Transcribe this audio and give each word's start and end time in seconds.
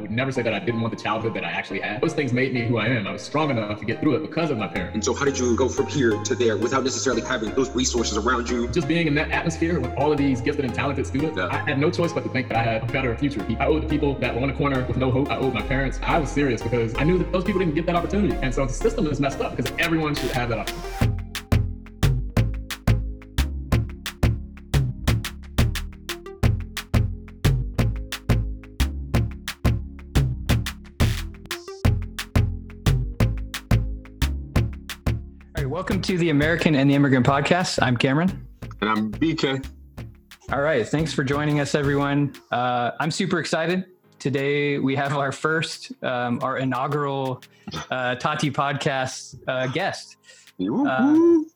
would 0.00 0.10
never 0.10 0.32
say 0.32 0.42
that 0.42 0.54
I 0.54 0.58
didn't 0.58 0.80
want 0.80 0.96
the 0.96 1.02
childhood 1.02 1.34
that 1.34 1.44
I 1.44 1.50
actually 1.50 1.80
had. 1.80 2.00
Those 2.00 2.14
things 2.14 2.32
made 2.32 2.52
me 2.52 2.62
who 2.62 2.78
I 2.78 2.86
am. 2.86 3.06
I 3.06 3.12
was 3.12 3.22
strong 3.22 3.50
enough 3.50 3.78
to 3.78 3.84
get 3.84 4.00
through 4.00 4.16
it 4.16 4.20
because 4.20 4.50
of 4.50 4.58
my 4.58 4.66
parents. 4.66 4.94
And 4.94 5.04
so, 5.04 5.14
how 5.14 5.24
did 5.24 5.38
you 5.38 5.56
go 5.56 5.68
from 5.68 5.86
here 5.86 6.22
to 6.24 6.34
there 6.34 6.56
without 6.56 6.84
necessarily 6.84 7.22
having 7.22 7.54
those 7.54 7.70
resources 7.70 8.16
around 8.16 8.48
you? 8.48 8.68
Just 8.68 8.88
being 8.88 9.06
in 9.06 9.14
that 9.14 9.30
atmosphere 9.30 9.80
with 9.80 9.92
all 9.96 10.12
of 10.12 10.18
these 10.18 10.40
gifted 10.40 10.64
and 10.64 10.74
talented 10.74 11.06
students, 11.06 11.36
Yeah. 11.36 11.48
I 11.50 11.56
had 11.58 11.78
no 11.78 11.90
choice 11.90 12.12
but 12.12 12.24
to 12.24 12.30
think 12.30 12.48
that 12.48 12.56
I 12.56 12.62
had 12.62 12.82
a 12.82 12.92
better 12.92 13.16
future. 13.16 13.44
I 13.58 13.66
owed 13.66 13.82
the 13.82 13.88
people 13.88 14.14
that 14.14 14.34
were 14.34 14.42
on 14.42 14.48
the 14.48 14.54
corner 14.54 14.84
with 14.86 14.96
no 14.96 15.10
hope. 15.10 15.30
I 15.30 15.36
owed 15.36 15.54
my 15.54 15.62
parents. 15.62 16.00
I 16.02 16.18
was 16.18 16.30
serious 16.30 16.62
because 16.62 16.94
I 16.96 17.04
knew 17.04 17.18
that 17.18 17.32
those 17.32 17.44
people 17.44 17.60
didn't 17.60 17.74
get 17.74 17.86
that 17.86 17.96
opportunity. 17.96 18.36
And 18.42 18.54
so 18.54 18.66
the 18.66 18.72
system 18.72 19.06
is 19.06 19.20
messed 19.20 19.40
up 19.40 19.56
because 19.56 19.72
everyone 19.78 20.14
should 20.14 20.30
have 20.32 20.48
that 20.48 20.58
opportunity. 20.58 21.09
Welcome 35.80 36.02
to 36.02 36.18
the 36.18 36.28
American 36.28 36.74
and 36.74 36.90
the 36.90 36.94
Immigrant 36.94 37.24
Podcast. 37.24 37.78
I'm 37.80 37.96
Cameron. 37.96 38.46
And 38.82 38.90
I'm 38.90 39.10
BK. 39.10 39.66
All 40.52 40.60
right, 40.60 40.86
thanks 40.86 41.14
for 41.14 41.24
joining 41.24 41.58
us, 41.58 41.74
everyone. 41.74 42.34
Uh, 42.52 42.90
I'm 43.00 43.10
super 43.10 43.40
excited. 43.40 43.86
Today 44.18 44.78
we 44.78 44.94
have 44.96 45.16
our 45.16 45.32
first, 45.32 45.92
um, 46.04 46.38
our 46.42 46.58
inaugural 46.58 47.42
uh, 47.90 48.14
Tati 48.16 48.50
podcast 48.50 49.38
uh, 49.48 49.68
guest. 49.68 50.18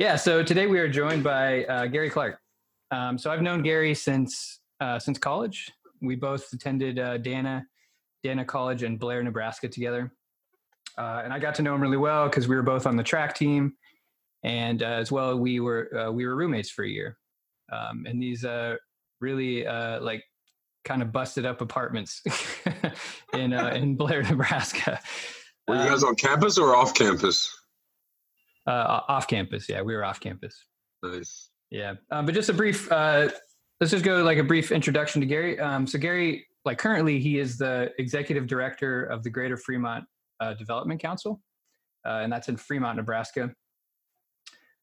Yeah, 0.00 0.16
so 0.16 0.42
today 0.42 0.66
we 0.66 0.80
are 0.80 0.88
joined 0.88 1.22
by 1.22 1.66
uh, 1.66 1.86
Garry 1.86 2.10
Clark. 2.10 2.40
Um, 2.90 3.18
so 3.18 3.30
I've 3.30 3.40
known 3.40 3.62
Garry 3.62 3.94
since 3.94 4.58
uh, 4.80 4.98
since 4.98 5.16
college. 5.16 5.70
We 6.02 6.16
both 6.16 6.52
attended 6.52 6.98
uh, 6.98 7.18
Dana 7.18 7.64
Dana 8.24 8.44
College 8.44 8.82
in 8.82 8.96
Blair, 8.96 9.22
Nebraska, 9.22 9.68
together, 9.68 10.12
uh, 10.98 11.22
and 11.24 11.32
I 11.32 11.38
got 11.38 11.54
to 11.56 11.62
know 11.62 11.74
him 11.74 11.80
really 11.80 11.96
well 11.96 12.28
because 12.28 12.48
we 12.48 12.56
were 12.56 12.62
both 12.62 12.86
on 12.86 12.96
the 12.96 13.02
track 13.02 13.34
team, 13.34 13.74
and 14.42 14.82
uh, 14.82 14.86
as 14.86 15.10
well 15.10 15.36
we 15.36 15.60
were 15.60 15.96
uh, 15.96 16.12
we 16.12 16.26
were 16.26 16.36
roommates 16.36 16.70
for 16.70 16.84
a 16.84 16.88
year, 16.88 17.18
um, 17.72 18.06
in 18.06 18.18
these 18.18 18.44
uh, 18.44 18.76
really 19.20 19.66
uh, 19.66 20.00
like 20.00 20.24
kind 20.84 21.02
of 21.02 21.12
busted 21.12 21.44
up 21.44 21.60
apartments 21.60 22.22
in 23.34 23.52
uh, 23.52 23.70
in 23.74 23.96
Blair, 23.96 24.22
Nebraska. 24.30 25.00
Were 25.68 25.76
you 25.76 25.88
guys 25.88 26.02
on 26.02 26.16
campus 26.16 26.58
or 26.58 26.74
off 26.74 26.94
campus? 26.94 27.56
uh, 28.66 29.00
off 29.08 29.26
campus? 29.26 29.68
Yeah, 29.68 29.82
we 29.82 29.94
were 29.94 30.04
off 30.04 30.20
campus. 30.20 30.64
Nice. 31.02 31.50
Yeah, 31.70 31.94
um, 32.10 32.26
but 32.26 32.34
just 32.34 32.48
a 32.48 32.52
brief. 32.52 32.90
Uh, 32.90 33.28
let's 33.80 33.90
just 33.90 34.04
go 34.04 34.22
like 34.22 34.38
a 34.38 34.44
brief 34.44 34.72
introduction 34.72 35.20
to 35.20 35.26
Garry. 35.26 35.58
Um, 35.58 35.86
so 35.86 35.98
Garry, 35.98 36.46
like 36.64 36.78
currently, 36.78 37.20
he 37.20 37.38
is 37.38 37.58
the 37.58 37.92
executive 37.98 38.46
director 38.46 39.04
of 39.04 39.22
the 39.22 39.30
Greater 39.30 39.56
Fremont 39.56 40.04
uh, 40.40 40.54
Development 40.54 41.00
Council, 41.00 41.40
uh, 42.04 42.20
and 42.22 42.32
that's 42.32 42.48
in 42.48 42.56
Fremont, 42.56 42.96
Nebraska. 42.96 43.52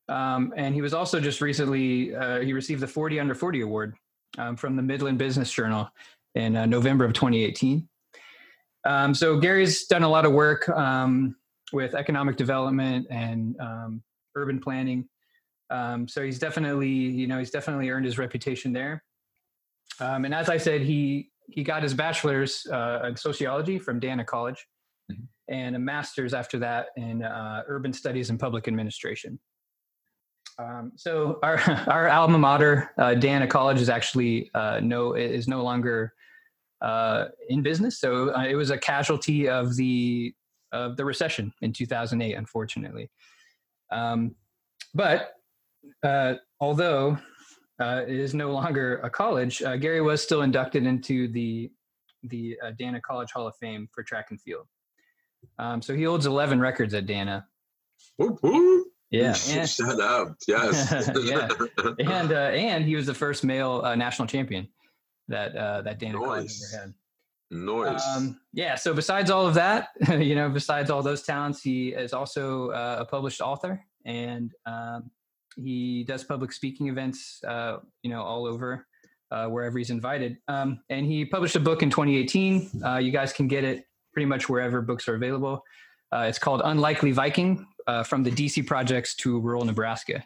Um, 0.10 0.54
and 0.56 0.74
he 0.74 0.82
was 0.82 0.94
also 0.94 1.20
just 1.20 1.42
recently 1.42 2.16
uh, 2.16 2.40
he 2.40 2.54
received 2.54 2.82
the 2.82 2.88
40 2.88 3.20
Under 3.20 3.36
40 3.36 3.62
award 3.62 3.96
um, 4.38 4.56
from 4.56 4.76
the 4.76 4.82
Midland 4.82 5.18
Business 5.18 5.52
Journal 5.52 5.90
in 6.36 6.56
uh, 6.56 6.66
November 6.66 7.04
of 7.04 7.14
2018. 7.14 7.88
Um, 8.86 9.14
so 9.14 9.38
Garry's 9.38 9.86
done 9.88 10.04
a 10.04 10.10
lot 10.10 10.26
of 10.26 10.32
work 10.32 10.70
um, 10.70 11.36
with 11.74 11.94
economic 11.94 12.38
development 12.38 13.08
and 13.10 13.60
um, 13.60 14.02
urban 14.36 14.60
planning. 14.60 15.10
Um, 15.70 16.08
so 16.08 16.24
he's 16.24 16.40
definitely, 16.40 16.88
you 16.88 17.28
know, 17.28 17.40
he's 17.40 17.52
definitely 17.52 17.90
earned 17.90 18.06
his 18.06 18.18
reputation 18.18 18.72
there. 18.72 19.04
And 20.00 20.34
as 20.34 20.48
I 20.48 20.58
said, 20.58 20.82
he 20.82 21.32
he 21.50 21.64
got 21.64 21.84
his 21.84 21.94
bachelor's 21.94 22.66
uh, 22.72 23.02
in 23.08 23.16
sociology 23.16 23.80
from 23.80 24.00
Dana 24.00 24.24
College, 24.24 24.68
Mhm. 25.12 25.28
And 25.50 25.76
a 25.76 25.80
master's 25.80 26.34
after 26.34 26.60
that 26.60 26.88
in 26.98 27.24
uh, 27.24 27.64
urban 27.68 27.94
studies 27.94 28.30
and 28.30 28.40
public 28.40 28.68
administration. 28.68 29.40
Um, 30.60 30.92
so 30.96 31.40
our 31.44 31.60
our 31.88 32.10
alma 32.10 32.38
mater, 32.38 32.92
uh, 32.98 33.14
Dana 33.14 33.48
College, 33.48 33.80
is 33.80 33.90
actually 33.90 34.50
uh, 34.54 34.80
no 34.82 35.14
is 35.14 35.48
no 35.48 35.64
longer 35.64 36.14
uh, 36.82 37.26
in 37.50 37.62
business. 37.62 38.00
So 38.00 38.36
uh, 38.36 38.46
it 38.46 38.56
was 38.56 38.70
a 38.70 38.78
casualty 38.78 39.48
of 39.48 39.76
the 39.76 40.34
of 40.72 40.98
the 40.98 41.06
recession 41.06 41.54
in 41.62 41.72
2008, 41.72 42.34
unfortunately. 42.34 43.10
Um, 43.92 44.36
but 44.94 45.34
uh, 46.04 46.36
although 46.60 47.18
it 47.80 48.10
is 48.10 48.34
no 48.34 48.52
longer 48.52 48.98
a 48.98 49.10
college, 49.10 49.60
Garry 49.60 50.02
was 50.02 50.22
still 50.22 50.42
inducted 50.42 50.86
into 50.86 51.28
the 51.30 51.72
the 52.24 52.58
Dana 52.78 53.00
College 53.00 53.32
Hall 53.32 53.48
of 53.48 53.56
Fame 53.58 53.88
for 53.94 54.04
track 54.04 54.28
and 54.32 54.42
field. 54.42 54.68
Um, 55.60 55.82
so 55.82 55.96
he 55.96 56.04
holds 56.04 56.26
11 56.26 56.60
records 56.60 56.94
at 56.94 57.06
Dana. 57.06 57.46
Woo-hoo. 58.18 58.86
Yeah, 59.10 59.36
and 59.50 59.70
Shut 59.70 60.00
up. 60.00 60.36
Yes. 60.48 61.10
Yeah. 61.24 61.50
and, 62.00 62.32
uh, 62.32 62.36
and 62.36 62.86
he 62.86 62.96
was 62.96 63.06
the 63.06 63.14
first 63.14 63.44
male 63.44 63.82
uh, 63.84 63.96
national 63.96 64.28
champion 64.28 64.68
that 65.28 65.56
uh, 65.56 65.82
that 65.82 66.00
Dana 66.00 66.20
Nice. 66.20 66.74
ever 66.74 66.84
had. 66.84 66.94
Noise. 67.50 68.04
Um, 68.16 68.42
yeah. 68.52 68.76
So 68.76 68.94
besides 68.94 69.32
all 69.32 69.48
of 69.48 69.54
that, 69.54 69.90
you 70.10 70.36
know, 70.36 70.50
besides 70.50 70.90
all 70.90 71.02
those 71.02 71.24
talents, 71.24 71.62
he 71.62 71.90
is 71.90 72.12
also 72.12 72.72
uh, 72.72 72.98
a 73.00 73.06
published 73.06 73.40
author, 73.40 73.82
and 74.06 74.52
um, 74.66 75.10
he 75.56 76.04
does 76.04 76.26
public 76.26 76.52
speaking 76.52 76.88
events, 76.88 77.42
uh, 77.48 77.78
you 78.04 78.10
know, 78.10 78.22
all 78.22 78.46
over 78.46 78.86
uh, 79.32 79.48
wherever 79.48 79.78
he's 79.78 79.90
invited. 79.90 80.38
Um, 80.48 80.82
and 80.90 81.06
he 81.06 81.26
published 81.26 81.56
a 81.56 81.60
book 81.60 81.84
in 81.84 81.90
2018. 81.90 82.84
Uh, 82.84 82.98
you 82.98 83.12
guys 83.12 83.34
can 83.34 83.48
get 83.48 83.64
it 83.64 83.86
pretty 84.18 84.26
much 84.26 84.50
wherever 84.50 84.82
books 84.82 85.08
are 85.08 85.14
available. 85.14 85.64
Uh, 86.12 86.26
it's 86.28 86.40
called 86.40 86.64
Unlikely 86.66 87.12
Viking: 87.12 87.68
uh, 87.86 88.02
From 88.02 88.24
the 88.24 88.32
DC 88.32 88.66
Projects 88.66 89.14
to 89.18 89.40
Rural 89.40 89.64
Nebraska. 89.64 90.24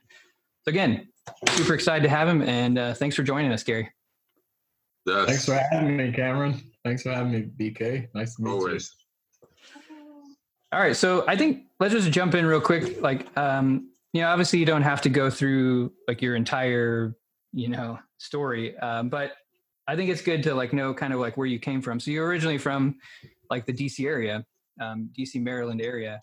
So 0.63 0.69
again, 0.69 1.09
super 1.49 1.73
excited 1.73 2.03
to 2.03 2.09
have 2.09 2.25
him, 2.25 2.41
and 2.41 2.79
uh, 2.79 2.93
thanks 2.93 3.17
for 3.17 3.23
joining 3.23 3.51
us, 3.51 3.63
Garry. 3.63 3.91
yes. 5.05 5.25
Thanks 5.25 5.45
for 5.45 5.55
having 5.55 5.97
me, 5.97 6.09
Cameron. 6.13 6.61
Thanks 6.85 7.03
for 7.03 7.11
having 7.11 7.33
me, 7.33 7.49
BK. 7.59 8.07
Nice 8.15 8.37
to 8.37 8.43
meet 8.43 8.51
Always. 8.51 8.95
All 10.71 10.79
right, 10.79 10.95
so 10.95 11.25
I 11.27 11.35
think 11.35 11.65
let's 11.81 11.93
just 11.93 12.11
jump 12.11 12.33
in 12.33 12.45
real 12.45 12.61
quick. 12.61 13.01
Like, 13.01 13.27
um, 13.37 13.89
you 14.13 14.21
know, 14.21 14.29
obviously 14.29 14.57
you 14.59 14.65
don't 14.65 14.83
have 14.83 15.01
to 15.01 15.09
go 15.09 15.29
through 15.29 15.91
like 16.07 16.21
your 16.21 16.37
entire, 16.37 17.17
you 17.51 17.67
know, 17.67 17.99
story, 18.19 18.77
um, 18.77 19.09
but 19.09 19.33
I 19.87 19.95
think 19.95 20.09
it's 20.09 20.21
good 20.21 20.43
to 20.43 20.53
like 20.53 20.73
know 20.73 20.93
kind 20.93 21.13
of 21.13 21.19
like 21.19 21.37
where 21.37 21.47
you 21.47 21.59
came 21.59 21.81
from. 21.81 21.99
So 21.99 22.11
you're 22.11 22.27
originally 22.27 22.57
from 22.57 22.95
like 23.49 23.65
the 23.65 23.73
DC 23.73 24.05
area, 24.05 24.45
um, 24.79 25.09
DC 25.17 25.41
Maryland 25.41 25.81
area. 25.81 26.19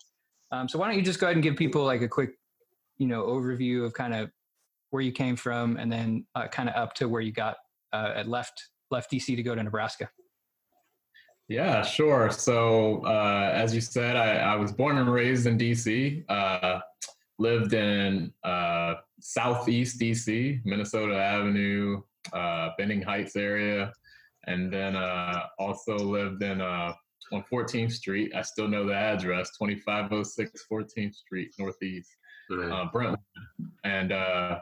Um, 0.51 0.67
so 0.67 0.79
why 0.79 0.87
don't 0.87 0.97
you 0.97 1.03
just 1.03 1.19
go 1.19 1.27
ahead 1.27 1.35
and 1.35 1.43
give 1.43 1.55
people 1.55 1.83
like 1.83 2.01
a 2.01 2.07
quick, 2.07 2.31
you 2.97 3.07
know, 3.07 3.23
overview 3.23 3.85
of 3.85 3.93
kind 3.93 4.13
of 4.13 4.31
where 4.89 5.01
you 5.01 5.11
came 5.11 5.35
from, 5.35 5.77
and 5.77 5.91
then 5.91 6.25
uh, 6.33 6.47
kind 6.47 6.67
of 6.67 6.75
up 6.75 6.95
to 6.95 7.07
where 7.07 7.21
you 7.21 7.31
got 7.31 7.57
uh, 7.93 8.13
at 8.15 8.27
left 8.27 8.63
left 8.91 9.11
DC 9.11 9.35
to 9.35 9.43
go 9.43 9.53
to 9.53 9.61
Nebraska. 9.61 10.09
Yeah, 11.47 11.81
sure. 11.81 12.29
So, 12.29 13.03
uh, 13.05 13.51
as 13.53 13.73
you 13.73 13.81
said, 13.81 14.15
I, 14.15 14.53
I 14.53 14.55
was 14.55 14.71
born 14.71 14.97
and 14.97 15.11
raised 15.11 15.47
in 15.47 15.57
DC. 15.57 16.23
Uh, 16.29 16.79
lived 17.39 17.73
in 17.73 18.31
uh, 18.43 18.95
Southeast 19.19 19.99
DC, 19.99 20.63
Minnesota 20.63 21.15
Avenue, 21.15 22.01
uh, 22.33 22.69
Benning 22.77 23.01
Heights 23.01 23.35
area, 23.35 23.91
and 24.47 24.71
then 24.71 24.95
uh, 24.95 25.43
also 25.57 25.95
lived 25.97 26.43
in 26.43 26.61
uh, 26.61 26.93
on 27.31 27.43
14th 27.51 27.91
Street. 27.91 28.31
I 28.35 28.41
still 28.41 28.67
know 28.67 28.85
the 28.85 28.95
address, 28.95 29.51
2506 29.57 30.65
14th 30.71 31.15
Street 31.15 31.53
Northeast, 31.59 32.09
Right. 32.49 32.71
uh, 32.71 32.85
Brentwood. 32.91 33.19
And 33.83 34.11
uh, 34.11 34.59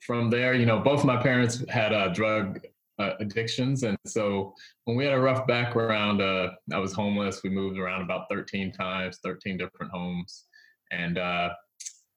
from 0.00 0.30
there, 0.30 0.54
you 0.54 0.66
know, 0.66 0.78
both 0.80 1.04
my 1.04 1.16
parents 1.22 1.64
had 1.68 1.92
uh, 1.92 2.08
drug 2.08 2.60
uh, 2.98 3.12
addictions, 3.20 3.82
and 3.82 3.96
so 4.06 4.54
when 4.84 4.96
we 4.96 5.04
had 5.04 5.14
a 5.14 5.20
rough 5.20 5.46
background, 5.46 6.20
uh, 6.22 6.50
I 6.72 6.78
was 6.78 6.92
homeless. 6.92 7.42
We 7.42 7.50
moved 7.50 7.78
around 7.78 8.02
about 8.02 8.26
13 8.30 8.72
times, 8.72 9.18
13 9.24 9.56
different 9.58 9.92
homes, 9.92 10.46
and 10.90 11.18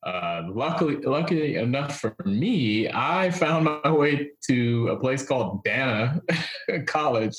uh, 0.06 0.44
luckily, 0.48 0.96
luckily 0.98 1.56
enough 1.56 1.98
for 1.98 2.14
me, 2.24 2.88
I 2.88 3.28
found 3.32 3.64
my 3.64 3.90
way 3.90 4.30
to 4.48 4.88
a 4.88 4.96
place 4.96 5.26
called 5.26 5.64
Dana 5.64 6.22
College 6.86 7.34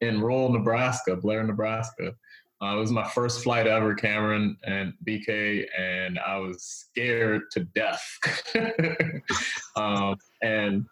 in 0.00 0.20
rural 0.20 0.52
Nebraska, 0.52 1.14
Blair, 1.14 1.44
Nebraska. 1.44 2.12
Uh, 2.60 2.76
it 2.76 2.80
was 2.80 2.90
my 2.90 3.08
first 3.08 3.44
flight 3.44 3.68
ever, 3.68 3.94
Cameron 3.94 4.56
and 4.64 4.92
BK, 5.06 5.66
and 5.78 6.18
I 6.18 6.36
was 6.38 6.64
scared 6.64 7.42
to 7.52 7.60
death. 7.60 8.18
um, 9.76 10.16
and 10.42 10.84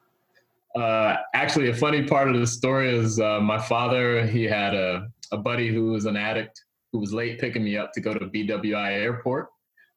uh, 0.76 1.16
actually, 1.34 1.68
a 1.68 1.74
funny 1.74 2.04
part 2.04 2.28
of 2.28 2.38
the 2.38 2.46
story 2.46 2.94
is 2.96 3.18
uh, 3.18 3.40
my 3.40 3.58
father. 3.58 4.24
He 4.24 4.44
had 4.44 4.72
a, 4.72 5.08
a 5.32 5.36
buddy 5.36 5.68
who 5.68 5.90
was 5.90 6.06
an 6.06 6.16
addict 6.16 6.64
who 6.92 7.00
was 7.00 7.12
late 7.12 7.40
picking 7.40 7.64
me 7.64 7.76
up 7.76 7.92
to 7.92 8.00
go 8.00 8.14
to 8.14 8.26
BWI 8.26 8.92
Airport, 8.92 9.48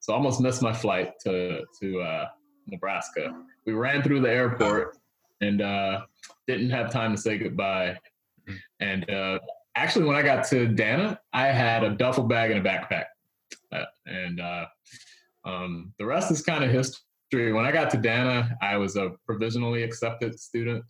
so 0.02 0.14
I 0.14 0.16
almost 0.18 0.42
missed 0.42 0.62
my 0.62 0.74
flight 0.74 1.14
to 1.22 1.64
to 1.80 2.02
uh, 2.02 2.26
Nebraska. 2.68 3.34
We 3.66 3.74
ran 3.74 4.04
through 4.04 4.22
the 4.22 4.30
airport 4.30 4.98
and 5.40 5.62
uh, 5.62 6.02
didn't 6.48 6.72
have 6.72 6.92
time 6.92 7.16
to 7.16 7.22
say 7.22 7.38
goodbye. 7.38 7.96
And 8.80 9.10
uh, 9.10 9.40
actually, 9.76 10.06
when 10.06 10.18
I 10.18 10.24
got 10.24 10.46
to 10.48 10.68
Dana, 10.68 11.20
I 11.34 11.48
had 11.48 11.84
a 11.84 11.92
duffel 11.92 12.24
bag 12.24 12.52
and 12.52 12.66
a 12.66 12.70
backpack, 12.70 13.06
uh, 13.72 13.86
and 14.08 14.42
uh, 14.42 14.66
um, 15.46 15.94
the 16.00 16.06
rest 16.06 16.32
is 16.32 16.42
kind 16.42 16.64
of 16.64 16.72
history. 16.72 17.54
When 17.54 17.66
I 17.66 17.72
got 17.72 17.92
to 17.92 17.98
Dana, 17.98 18.58
I 18.62 18.78
was 18.78 18.96
a 18.96 19.12
provisionally 19.26 19.84
accepted 19.84 20.40
student, 20.40 20.84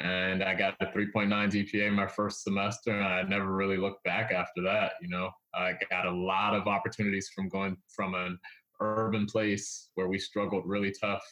and 0.00 0.42
I 0.42 0.54
got 0.54 0.74
a 0.80 0.86
3.9 0.86 1.28
GPA 1.28 1.92
my 1.92 2.06
first 2.06 2.42
semester, 2.42 2.92
and 2.92 3.04
I 3.04 3.22
never 3.22 3.52
really 3.54 3.76
looked 3.76 4.02
back 4.04 4.32
after 4.32 4.62
that. 4.62 4.92
You 5.02 5.08
know, 5.08 5.30
I 5.54 5.74
got 5.90 6.06
a 6.06 6.10
lot 6.10 6.54
of 6.54 6.66
opportunities 6.66 7.28
from 7.34 7.48
going 7.48 7.76
from 7.88 8.14
an 8.14 8.38
urban 8.80 9.26
place 9.26 9.90
where 9.94 10.08
we 10.08 10.18
struggled 10.18 10.66
really 10.66 10.92
tough 10.98 11.22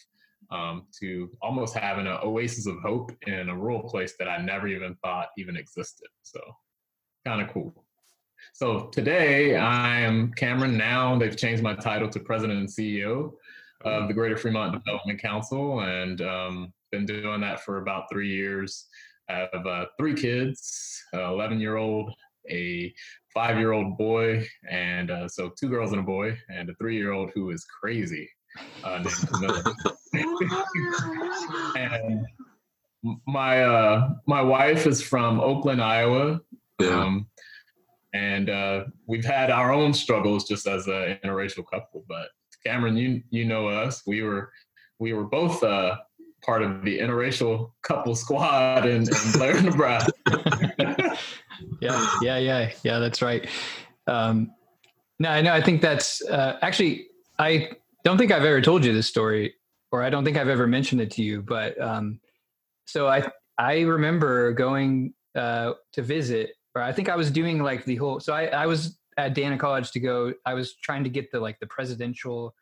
um, 0.50 0.86
to 1.00 1.30
almost 1.40 1.74
having 1.74 2.06
an 2.06 2.18
oasis 2.22 2.66
of 2.66 2.78
hope 2.80 3.10
in 3.26 3.48
a 3.48 3.56
rural 3.56 3.82
place 3.82 4.14
that 4.18 4.28
I 4.28 4.38
never 4.38 4.68
even 4.68 4.94
thought 5.02 5.28
even 5.38 5.56
existed. 5.56 6.08
So, 6.22 6.40
kind 7.24 7.40
of 7.40 7.52
cool. 7.52 7.84
So 8.52 8.86
today 8.92 9.56
I 9.56 10.00
am 10.00 10.32
Cameron. 10.32 10.76
Now 10.76 11.18
they've 11.18 11.36
changed 11.36 11.62
my 11.62 11.74
title 11.74 12.08
to 12.10 12.20
President 12.20 12.58
and 12.58 12.68
CEO 12.68 13.32
of 13.84 14.08
the 14.08 14.14
Greater 14.14 14.36
Fremont 14.36 14.72
Development 14.72 15.20
Council, 15.20 15.80
and 15.80 16.20
um, 16.20 16.72
been 16.90 17.06
doing 17.06 17.40
that 17.40 17.60
for 17.60 17.78
about 17.78 18.04
three 18.10 18.28
years. 18.28 18.86
I 19.28 19.48
have 19.52 19.66
uh, 19.66 19.86
three 19.98 20.14
kids: 20.14 21.02
11 21.12 21.60
year 21.60 21.76
old, 21.76 22.12
a 22.50 22.92
five 23.34 23.58
year 23.58 23.72
old 23.72 23.98
boy, 23.98 24.46
and 24.70 25.10
uh, 25.10 25.28
so 25.28 25.50
two 25.58 25.68
girls 25.68 25.92
and 25.92 26.00
a 26.00 26.04
boy, 26.04 26.36
and 26.48 26.70
a 26.70 26.74
three 26.74 26.96
year 26.96 27.12
old 27.12 27.30
who 27.34 27.50
is 27.50 27.64
crazy 27.64 28.28
uh, 28.84 29.04
and 31.76 32.26
my 33.26 33.62
uh, 33.62 34.10
my 34.26 34.42
wife 34.42 34.86
is 34.86 35.02
from 35.02 35.40
Oakland, 35.40 35.82
Iowa. 35.82 36.40
Yeah. 36.80 37.00
Um, 37.00 37.26
and 38.14 38.48
uh, 38.50 38.84
we've 39.06 39.24
had 39.24 39.50
our 39.50 39.72
own 39.72 39.92
struggles 39.92 40.44
just 40.48 40.66
as 40.66 40.86
an 40.86 41.18
interracial 41.24 41.64
couple. 41.70 42.04
But 42.08 42.28
Cameron, 42.64 42.96
you 42.96 43.22
you 43.30 43.44
know 43.44 43.68
us. 43.68 44.02
We 44.06 44.22
were 44.22 44.50
we 44.98 45.12
were 45.12 45.24
both 45.24 45.62
uh, 45.62 45.96
part 46.42 46.62
of 46.62 46.82
the 46.82 46.98
interracial 46.98 47.72
couple 47.82 48.14
squad 48.14 48.86
in, 48.86 49.02
in 49.02 49.32
Blair, 49.32 49.60
Nebraska. 49.62 50.12
yeah, 51.80 52.10
yeah, 52.22 52.38
yeah, 52.38 52.70
yeah. 52.82 52.98
That's 52.98 53.22
right. 53.22 53.48
Um, 54.06 54.52
no, 55.18 55.30
I 55.30 55.40
know. 55.42 55.52
I 55.52 55.60
think 55.60 55.82
that's 55.82 56.24
uh, 56.26 56.58
actually. 56.62 57.06
I 57.38 57.70
don't 58.04 58.18
think 58.18 58.32
I've 58.32 58.44
ever 58.44 58.60
told 58.60 58.84
you 58.84 58.92
this 58.92 59.06
story, 59.06 59.54
or 59.92 60.02
I 60.02 60.10
don't 60.10 60.24
think 60.24 60.36
I've 60.36 60.48
ever 60.48 60.66
mentioned 60.66 61.00
it 61.00 61.10
to 61.12 61.22
you. 61.22 61.42
But 61.42 61.80
um, 61.80 62.20
so 62.86 63.08
I 63.08 63.28
I 63.58 63.80
remember 63.80 64.52
going 64.52 65.14
uh, 65.34 65.72
to 65.92 66.02
visit, 66.02 66.52
or 66.74 66.82
I 66.82 66.92
think 66.92 67.08
I 67.08 67.16
was 67.16 67.30
doing 67.30 67.62
like 67.62 67.84
the 67.84 67.96
whole. 67.96 68.20
So 68.20 68.32
I 68.32 68.46
I 68.46 68.66
was 68.66 68.98
at 69.16 69.34
Dana 69.34 69.58
College 69.58 69.90
to 69.92 70.00
go. 70.00 70.32
I 70.46 70.54
was 70.54 70.74
trying 70.76 71.04
to 71.04 71.10
get 71.10 71.30
the 71.30 71.40
like 71.40 71.58
the 71.58 71.66
presidential. 71.66 72.54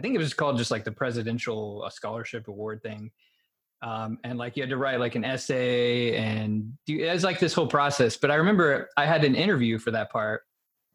I 0.00 0.02
think 0.02 0.14
it 0.14 0.18
was 0.18 0.32
called 0.32 0.56
just 0.56 0.70
like 0.70 0.84
the 0.84 0.92
presidential 0.92 1.82
uh, 1.84 1.90
scholarship 1.90 2.48
award 2.48 2.82
thing. 2.82 3.10
Um, 3.82 4.18
and 4.24 4.38
like 4.38 4.56
you 4.56 4.62
had 4.62 4.70
to 4.70 4.78
write 4.78 4.98
like 4.98 5.14
an 5.14 5.26
essay 5.26 6.16
and 6.16 6.72
do 6.86 6.98
it 7.04 7.12
was 7.12 7.22
like 7.22 7.38
this 7.38 7.52
whole 7.52 7.66
process. 7.66 8.16
But 8.16 8.30
I 8.30 8.36
remember 8.36 8.88
I 8.96 9.04
had 9.04 9.24
an 9.24 9.34
interview 9.34 9.78
for 9.78 9.90
that 9.90 10.10
part, 10.10 10.44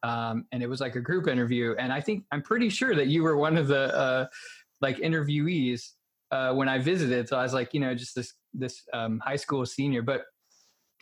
um, 0.02 0.48
and 0.52 0.64
it 0.64 0.68
was 0.68 0.82
like 0.82 0.96
a 0.96 1.02
group 1.02 1.28
interview. 1.28 1.76
And 1.78 1.94
I 1.94 2.02
think 2.02 2.24
I'm 2.32 2.42
pretty 2.42 2.68
sure 2.68 2.96
that 2.96 3.06
you 3.06 3.22
were 3.22 3.38
one 3.38 3.58
of 3.58 3.68
the 3.68 3.96
uh, 3.96 4.26
like 4.82 4.98
interviewees 4.98 5.92
uh, 6.32 6.56
when 6.56 6.68
I 6.68 6.80
visited. 6.80 7.30
So 7.30 7.38
I 7.38 7.44
was 7.44 7.54
like, 7.54 7.76
you 7.76 7.82
know, 7.82 7.94
just 7.94 8.16
this 8.16 8.34
this 8.56 8.82
um, 8.92 9.22
high 9.24 9.36
school 9.36 9.68
senior. 9.68 10.02
But 10.02 10.24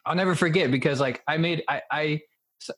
I'll 0.05 0.15
never 0.15 0.35
forget 0.35 0.71
because 0.71 0.99
like 0.99 1.23
I 1.25 1.37
made 1.37 1.63
I 1.69 1.81
I 1.89 2.21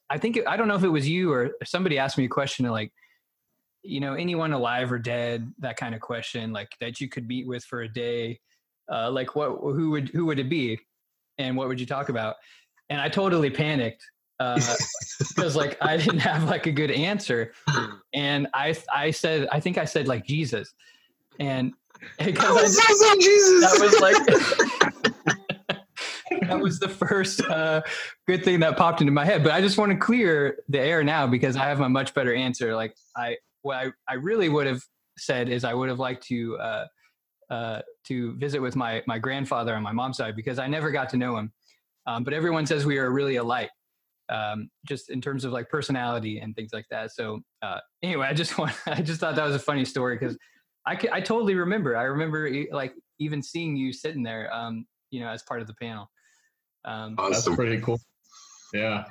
I 0.07 0.19
think 0.19 0.39
I 0.45 0.55
don't 0.55 0.67
know 0.67 0.75
if 0.75 0.83
it 0.83 0.89
was 0.89 1.09
you 1.09 1.33
or 1.33 1.55
somebody 1.63 1.97
asked 1.97 2.19
me 2.19 2.25
a 2.25 2.29
question 2.29 2.63
like 2.67 2.91
you 3.85 3.99
know 3.99 4.13
anyone 4.15 4.53
alive 4.53 4.91
or 4.91 4.99
dead 4.99 5.51
that 5.59 5.77
kind 5.77 5.93
of 5.93 6.01
question 6.01 6.51
like 6.51 6.69
that 6.79 6.99
you 6.99 7.07
could 7.07 7.27
meet 7.27 7.47
with 7.47 7.63
for 7.63 7.81
a 7.81 7.87
day 7.87 8.39
uh, 8.91 9.09
like 9.11 9.35
what 9.35 9.57
who 9.61 9.91
would 9.91 10.09
who 10.09 10.25
would 10.25 10.39
it 10.39 10.49
be? 10.49 10.79
And 11.37 11.57
what 11.57 11.67
would 11.67 11.79
you 11.79 11.85
talk 11.85 12.09
about? 12.09 12.35
And 12.89 13.01
i 13.01 13.09
totally 13.09 13.49
panicked 13.49 14.05
because 14.37 15.55
uh, 15.55 15.59
like 15.59 15.77
i 15.81 15.97
didn't 15.97 16.19
have 16.19 16.43
like 16.43 16.67
a 16.67 16.71
good 16.71 16.91
answer. 16.91 17.53
And 18.13 18.47
i 18.53 18.75
i 18.93 19.11
said 19.11 19.47
i 19.51 19.59
think 19.59 19.77
i 19.77 19.85
said 19.85 20.07
like 20.07 20.25
jesus. 20.25 20.73
And 21.39 21.73
because 22.23 22.77
I, 22.79 23.15
Jesus. 23.19 23.61
that 23.61 23.79
was 23.81 23.99
like 23.99 25.81
that 26.47 26.59
was 26.59 26.79
the 26.79 26.89
first 26.89 27.41
uh, 27.41 27.81
good 28.27 28.43
thing 28.43 28.59
that 28.59 28.77
popped 28.77 29.01
into 29.01 29.11
my 29.11 29.25
head. 29.25 29.43
But 29.43 29.53
i 29.53 29.61
just 29.61 29.77
want 29.77 29.91
to 29.91 29.97
clear 29.97 30.59
the 30.69 30.79
air 30.79 31.03
now 31.03 31.25
because 31.25 31.55
i 31.55 31.65
have 31.65 31.81
a 31.81 31.89
much 31.89 32.13
better 32.13 32.33
answer. 32.33 32.75
Like 32.75 32.95
i 33.17 33.37
what 33.65 33.77
i, 33.77 33.91
I 34.07 34.13
really 34.15 34.49
would 34.49 34.67
have 34.67 34.81
said 35.17 35.49
is 35.49 35.63
i 35.63 35.73
would 35.73 35.89
have 35.89 35.99
liked 35.99 36.25
to 36.27 36.57
uh, 36.57 36.85
uh, 37.49 37.81
to 38.07 38.35
visit 38.37 38.61
with 38.61 38.75
my 38.75 39.03
my 39.07 39.19
grandfather 39.19 39.75
on 39.75 39.83
my 39.83 39.91
mom's 39.91 40.17
side 40.17 40.35
because 40.35 40.59
I 40.59 40.67
never 40.67 40.91
got 40.91 41.09
to 41.09 41.17
know 41.17 41.37
him. 41.37 41.51
Um, 42.07 42.23
but 42.23 42.33
everyone 42.33 42.65
says 42.65 42.85
we 42.85 42.97
are 42.97 43.11
really 43.11 43.37
alike, 43.37 43.71
um, 44.29 44.69
just 44.87 45.09
in 45.09 45.21
terms 45.21 45.43
of 45.43 45.51
like 45.51 45.69
personality 45.69 46.39
and 46.39 46.55
things 46.55 46.71
like 46.73 46.85
that. 46.91 47.11
So 47.11 47.41
uh, 47.61 47.79
anyway, 48.03 48.27
I 48.27 48.33
just 48.33 48.57
want 48.57 48.73
I 48.87 49.01
just 49.01 49.19
thought 49.19 49.35
that 49.35 49.45
was 49.45 49.55
a 49.55 49.59
funny 49.59 49.85
story 49.85 50.17
because 50.17 50.37
I 50.87 50.97
I 51.11 51.21
totally 51.21 51.55
remember. 51.55 51.97
I 51.97 52.03
remember 52.03 52.49
like 52.71 52.93
even 53.19 53.41
seeing 53.41 53.75
you 53.75 53.93
sitting 53.93 54.23
there, 54.23 54.53
um, 54.53 54.85
you 55.11 55.19
know, 55.19 55.29
as 55.29 55.43
part 55.43 55.61
of 55.61 55.67
the 55.67 55.75
panel. 55.75 56.09
Um, 56.83 57.15
awesome. 57.17 57.31
That's 57.31 57.55
pretty 57.55 57.81
cool. 57.81 57.99
Yeah. 58.73 59.05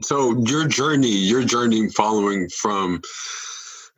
So 0.00 0.38
your 0.46 0.66
journey, 0.66 1.08
your 1.08 1.44
journey 1.44 1.88
following 1.90 2.48
from 2.48 3.02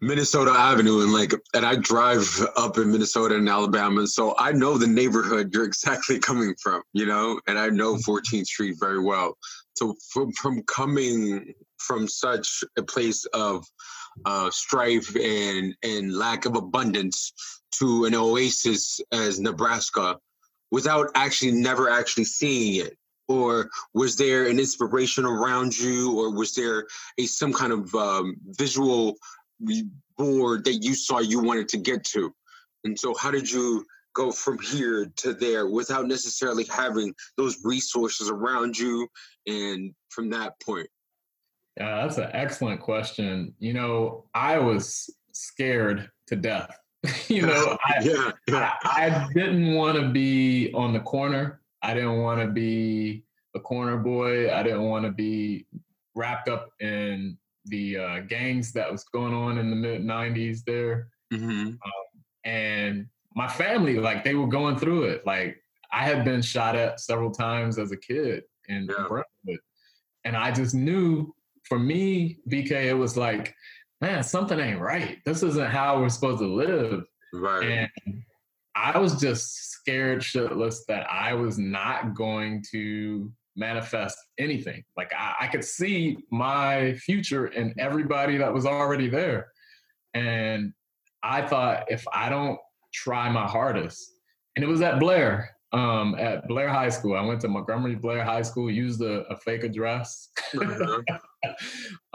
Minnesota 0.01 0.51
Avenue 0.51 1.03
and 1.03 1.13
like 1.13 1.33
and 1.55 1.65
I 1.65 1.77
drive 1.77 2.27
up 2.57 2.79
in 2.79 2.91
Minnesota 2.91 3.37
and 3.37 3.49
Alabama 3.49 4.07
so 4.07 4.35
I 4.39 4.53
know 4.53 4.77
the 4.77 4.87
neighborhood 4.87 5.55
you're 5.55 5.65
exactly 5.73 6.19
coming 6.19 6.55
from 6.61 6.83
you 6.93 7.07
know 7.07 7.41
and 7.47 7.59
I 7.59 7.69
know 7.69 7.95
14th 7.95 8.47
Street 8.47 8.77
very 8.79 9.03
well. 9.03 9.37
So 9.75 9.95
from 10.11 10.33
from 10.33 10.63
coming 10.65 11.55
from 11.79 12.09
such 12.09 12.65
a 12.77 12.83
place 12.83 13.25
of 13.27 13.65
uh, 14.25 14.51
strife 14.51 15.15
and 15.17 15.75
and 15.83 16.15
lack 16.15 16.45
of 16.45 16.57
abundance 16.57 17.33
to 17.79 18.05
an 18.05 18.15
oasis 18.15 19.01
as 19.13 19.39
Nebraska 19.39 20.19
without 20.71 21.11
actually 21.15 21.53
never 21.53 21.89
actually 21.89 22.25
seeing 22.25 22.85
it 22.85 22.99
or 23.29 23.71
was 23.95 24.17
there 24.17 24.47
an 24.47 24.59
inspiration 24.59 25.25
around 25.25 25.79
you 25.79 26.19
or 26.19 26.35
was 26.35 26.55
there 26.55 26.87
a 27.19 27.27
some 27.27 27.53
kind 27.53 27.73
of 27.73 27.95
um, 27.95 28.37
visual 28.49 29.17
board 30.17 30.65
that 30.65 30.75
you 30.75 30.95
saw 30.95 31.21
you 31.21 31.41
wanted 31.41 31.69
to 31.69 31.79
get 31.79 32.05
to. 32.05 32.35
And 32.85 32.99
so, 32.99 33.15
how 33.15 33.31
did 33.31 33.51
you 33.51 33.85
go 34.15 34.31
from 34.31 34.59
here 34.59 35.07
to 35.17 35.35
there 35.35 35.67
without 35.67 36.07
necessarily 36.07 36.65
having 36.65 37.15
those 37.37 37.59
resources 37.65 38.29
around 38.29 38.79
you? 38.79 39.09
And 39.47 39.95
from 40.11 40.31
that 40.31 40.61
point, 40.61 40.89
yeah, 41.79 42.03
that's 42.03 42.19
an 42.19 42.31
excellent 42.33 42.81
question. 42.81 43.55
You 43.59 43.73
know, 43.73 44.25
I 44.35 44.59
was 44.59 45.11
scared 45.33 46.11
to 46.29 46.37
death. 46.37 46.79
you 47.29 47.43
know, 47.43 47.77
I, 47.85 48.03
yeah, 48.03 48.31
yeah. 48.47 48.73
I, 48.83 49.07
I 49.07 49.29
didn't 49.33 49.75
want 49.75 49.99
to 49.99 50.09
be 50.09 50.71
on 50.75 50.93
the 50.93 51.01
corner. 51.01 51.61
I 51.85 51.93
didn't 51.93 52.23
want 52.23 52.41
to 52.41 52.47
be 52.49 53.25
a 53.55 53.61
corner 53.61 53.99
boy. 53.99 54.53
I 54.53 54.63
didn't 54.63 54.85
want 54.85 55.05
to 55.05 55.13
be 55.13 55.67
wrapped 56.15 56.49
up 56.49 56.71
in 56.81 57.37
the 57.67 57.99
uh, 57.99 58.21
gangs 58.21 58.73
that 58.73 58.91
was 58.91 59.05
going 59.05 59.35
on 59.35 59.59
in 59.59 59.69
the 59.69 59.77
mid 59.77 60.03
90s 60.03 60.65
there. 60.65 61.09
Mm-hmm. 61.33 61.67
Um, 61.69 61.77
and 62.45 63.07
my 63.35 63.49
family, 63.49 63.99
like, 63.99 64.25
they 64.25 64.35
were 64.35 64.47
going 64.47 64.77
through 64.77 65.05
it. 65.05 65.27
Like, 65.27 65.59
I 65.93 66.05
had 66.05 66.25
been 66.25 66.41
shot 66.41 66.75
at 66.75 67.01
several 67.01 67.31
times 67.31 67.79
as 67.79 67.93
a 67.93 67.97
kid 67.97 68.45
in 68.69 68.89
Yeah. 68.89 69.07
Brentwood. 69.07 69.61
And 70.25 70.37
I 70.37 70.53
just 70.53 70.75
knew 70.75 71.35
for 71.65 71.79
me, 71.79 72.39
BK, 72.49 72.87
it 72.87 72.95
was 72.95 73.17
like, 73.17 73.55
man, 74.01 74.23
something 74.23 74.59
ain't 74.59 74.81
right. 74.81 75.19
This 75.27 75.43
isn't 75.43 75.71
how 75.71 76.01
we're 76.01 76.09
supposed 76.09 76.41
to 76.41 76.47
live. 76.47 77.05
Right. 77.33 77.89
And 78.07 78.23
I 78.77 78.99
was 78.99 79.21
just 79.21 79.73
scared 79.73 80.21
shitless 80.21 80.79
that 80.89 81.07
I 81.11 81.35
was 81.35 81.59
not 81.59 82.15
going 82.15 82.63
to 82.73 83.31
manifest 83.57 84.19
anything. 84.39 84.83
Like 84.97 85.13
I, 85.17 85.35
I 85.43 85.47
could 85.47 85.65
see 85.65 86.19
my 86.31 86.95
future 86.95 87.49
in 87.49 87.75
everybody 87.79 88.37
that 88.39 88.53
was 88.53 88.67
already 88.67 89.09
there. 89.09 89.49
And 90.15 90.73
I 91.23 91.43
thought 91.43 91.85
if 91.89 92.05
I 92.13 92.29
don't 92.29 92.59
try 92.93 93.29
my 93.31 93.47
hardest, 93.47 94.11
and 94.57 94.65
it 94.65 94.69
was 94.69 94.83
at 94.83 95.01
Blair, 95.01 95.51
um, 95.75 96.15
at 96.15 96.47
Blair 96.47 96.69
High 96.69 96.89
School. 96.89 97.17
I 97.17 97.23
went 97.23 97.41
to 97.41 97.49
Montgomery 97.49 97.97
Blair 97.97 98.23
High 98.23 98.43
School, 98.43 98.71
used 98.71 99.03
a, 99.03 99.23
a 99.27 99.37
fake 99.37 99.65
address. 99.65 100.29
Uh-huh. 100.57 101.03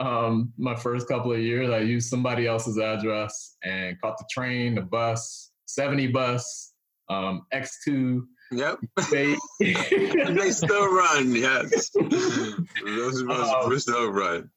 um, 0.00 0.52
my 0.56 0.74
first 0.74 1.06
couple 1.08 1.32
of 1.32 1.40
years, 1.40 1.68
I 1.68 1.80
used 1.80 2.08
somebody 2.08 2.46
else's 2.46 2.78
address 2.78 3.56
and 3.62 4.00
caught 4.00 4.16
the 4.16 4.24
train, 4.30 4.74
the 4.74 4.80
bus, 4.80 5.49
70 5.74 6.08
bus, 6.08 6.72
um, 7.08 7.46
X2, 7.52 8.22
Yep. 8.52 8.78
they 9.10 9.36
they 9.60 10.50
still 10.50 10.92
run. 10.92 11.34
Yes. 11.34 11.90
Those 11.90 13.22
us 13.28 13.64
Um, 13.64 13.78
still 13.78 14.10
run. 14.10 14.50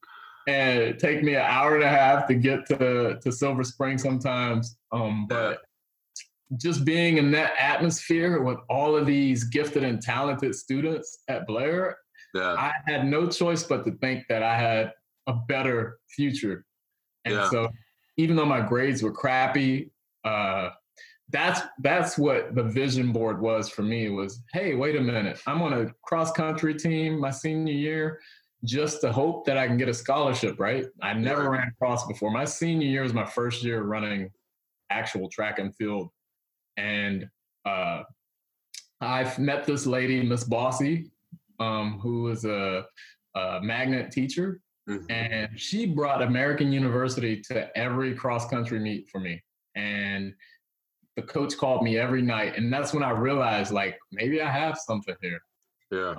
and 0.47 0.79
it 0.79 0.99
take 0.99 1.23
me 1.23 1.35
an 1.35 1.41
hour 1.41 1.75
and 1.75 1.83
a 1.83 1.89
half 1.89 2.27
to 2.27 2.33
get 2.35 2.65
to 2.67 3.19
to 3.21 3.31
Silver 3.31 3.63
Spring 3.63 3.97
sometimes. 3.97 4.77
Um, 4.91 5.27
but 5.27 5.61
just 6.57 6.85
being 6.85 7.17
in 7.17 7.31
that 7.31 7.53
atmosphere 7.59 8.41
with 8.41 8.57
all 8.69 8.95
of 8.95 9.05
these 9.05 9.43
gifted 9.45 9.83
and 9.83 10.01
talented 10.01 10.55
students 10.55 11.19
at 11.27 11.45
Blair, 11.47 11.97
Yeah. 12.33 12.53
I 12.53 12.73
had 12.87 13.05
no 13.05 13.27
choice 13.29 13.63
but 13.63 13.85
to 13.85 13.91
think 13.97 14.25
that 14.29 14.41
I 14.43 14.55
had 14.57 14.91
a 15.27 15.33
better 15.33 15.99
future. 16.09 16.65
And 17.25 17.35
Yeah. 17.35 17.49
so 17.49 17.69
even 18.17 18.35
though 18.35 18.45
my 18.45 18.61
grades 18.61 19.01
were 19.03 19.11
crappy, 19.13 19.91
uh, 20.25 20.69
that's 21.33 21.61
that's 21.79 22.17
what 22.17 22.53
the 22.55 22.63
vision 22.63 23.11
board 23.11 23.41
was 23.41 23.67
for 23.67 23.81
me 23.81 24.09
was, 24.09 24.41
hey, 24.53 24.75
wait 24.75 24.95
a 24.95 25.01
minute. 25.01 25.41
I'm 25.47 25.61
on 25.63 25.73
a 25.73 25.91
cross 26.03 26.31
country 26.31 26.75
team 26.75 27.19
my 27.19 27.31
senior 27.31 27.73
year 27.73 28.19
just 28.63 29.01
to 29.01 29.11
hope 29.11 29.45
that 29.45 29.57
I 29.57 29.67
can 29.67 29.75
get 29.77 29.89
a 29.89 29.93
scholarship, 29.93 30.59
right? 30.59 30.85
I 31.01 31.13
never 31.13 31.49
ran 31.49 31.73
cross 31.77 32.07
before. 32.07 32.31
My 32.31 32.45
senior 32.45 32.87
year 32.87 33.03
was 33.03 33.13
my 33.13 33.25
first 33.25 33.63
year 33.63 33.81
running 33.83 34.29
actual 34.89 35.27
track 35.27 35.59
and 35.59 35.75
field. 35.75 36.09
And 36.77 37.27
uh, 37.65 38.03
I've 39.01 39.37
met 39.39 39.65
this 39.65 39.85
lady, 39.85 40.23
Miss 40.23 40.43
Bossy, 40.45 41.11
um, 41.59 41.99
who 41.99 42.23
was 42.23 42.45
a, 42.45 42.85
a 43.35 43.59
magnet 43.61 44.11
teacher, 44.11 44.61
Mhm. 44.89 45.09
and 45.09 45.57
she 45.57 45.85
brought 45.85 46.21
American 46.21 46.73
University 46.73 47.39
to 47.47 47.77
every 47.77 48.13
cross 48.13 48.49
country 48.49 48.79
meet 48.79 49.09
for 49.09 49.21
me. 49.21 49.41
And 49.75 50.33
the 51.15 51.21
coach 51.21 51.57
called 51.57 51.83
me 51.83 51.97
every 51.97 52.21
night, 52.21 52.57
and 52.57 52.71
that's 52.71 52.93
when 52.93 53.03
I 53.03 53.11
realized, 53.11 53.71
like, 53.71 53.99
maybe 54.11 54.41
I 54.41 54.49
have 54.49 54.77
something 54.77 55.15
here. 55.21 55.41
Yeah. 55.91 56.15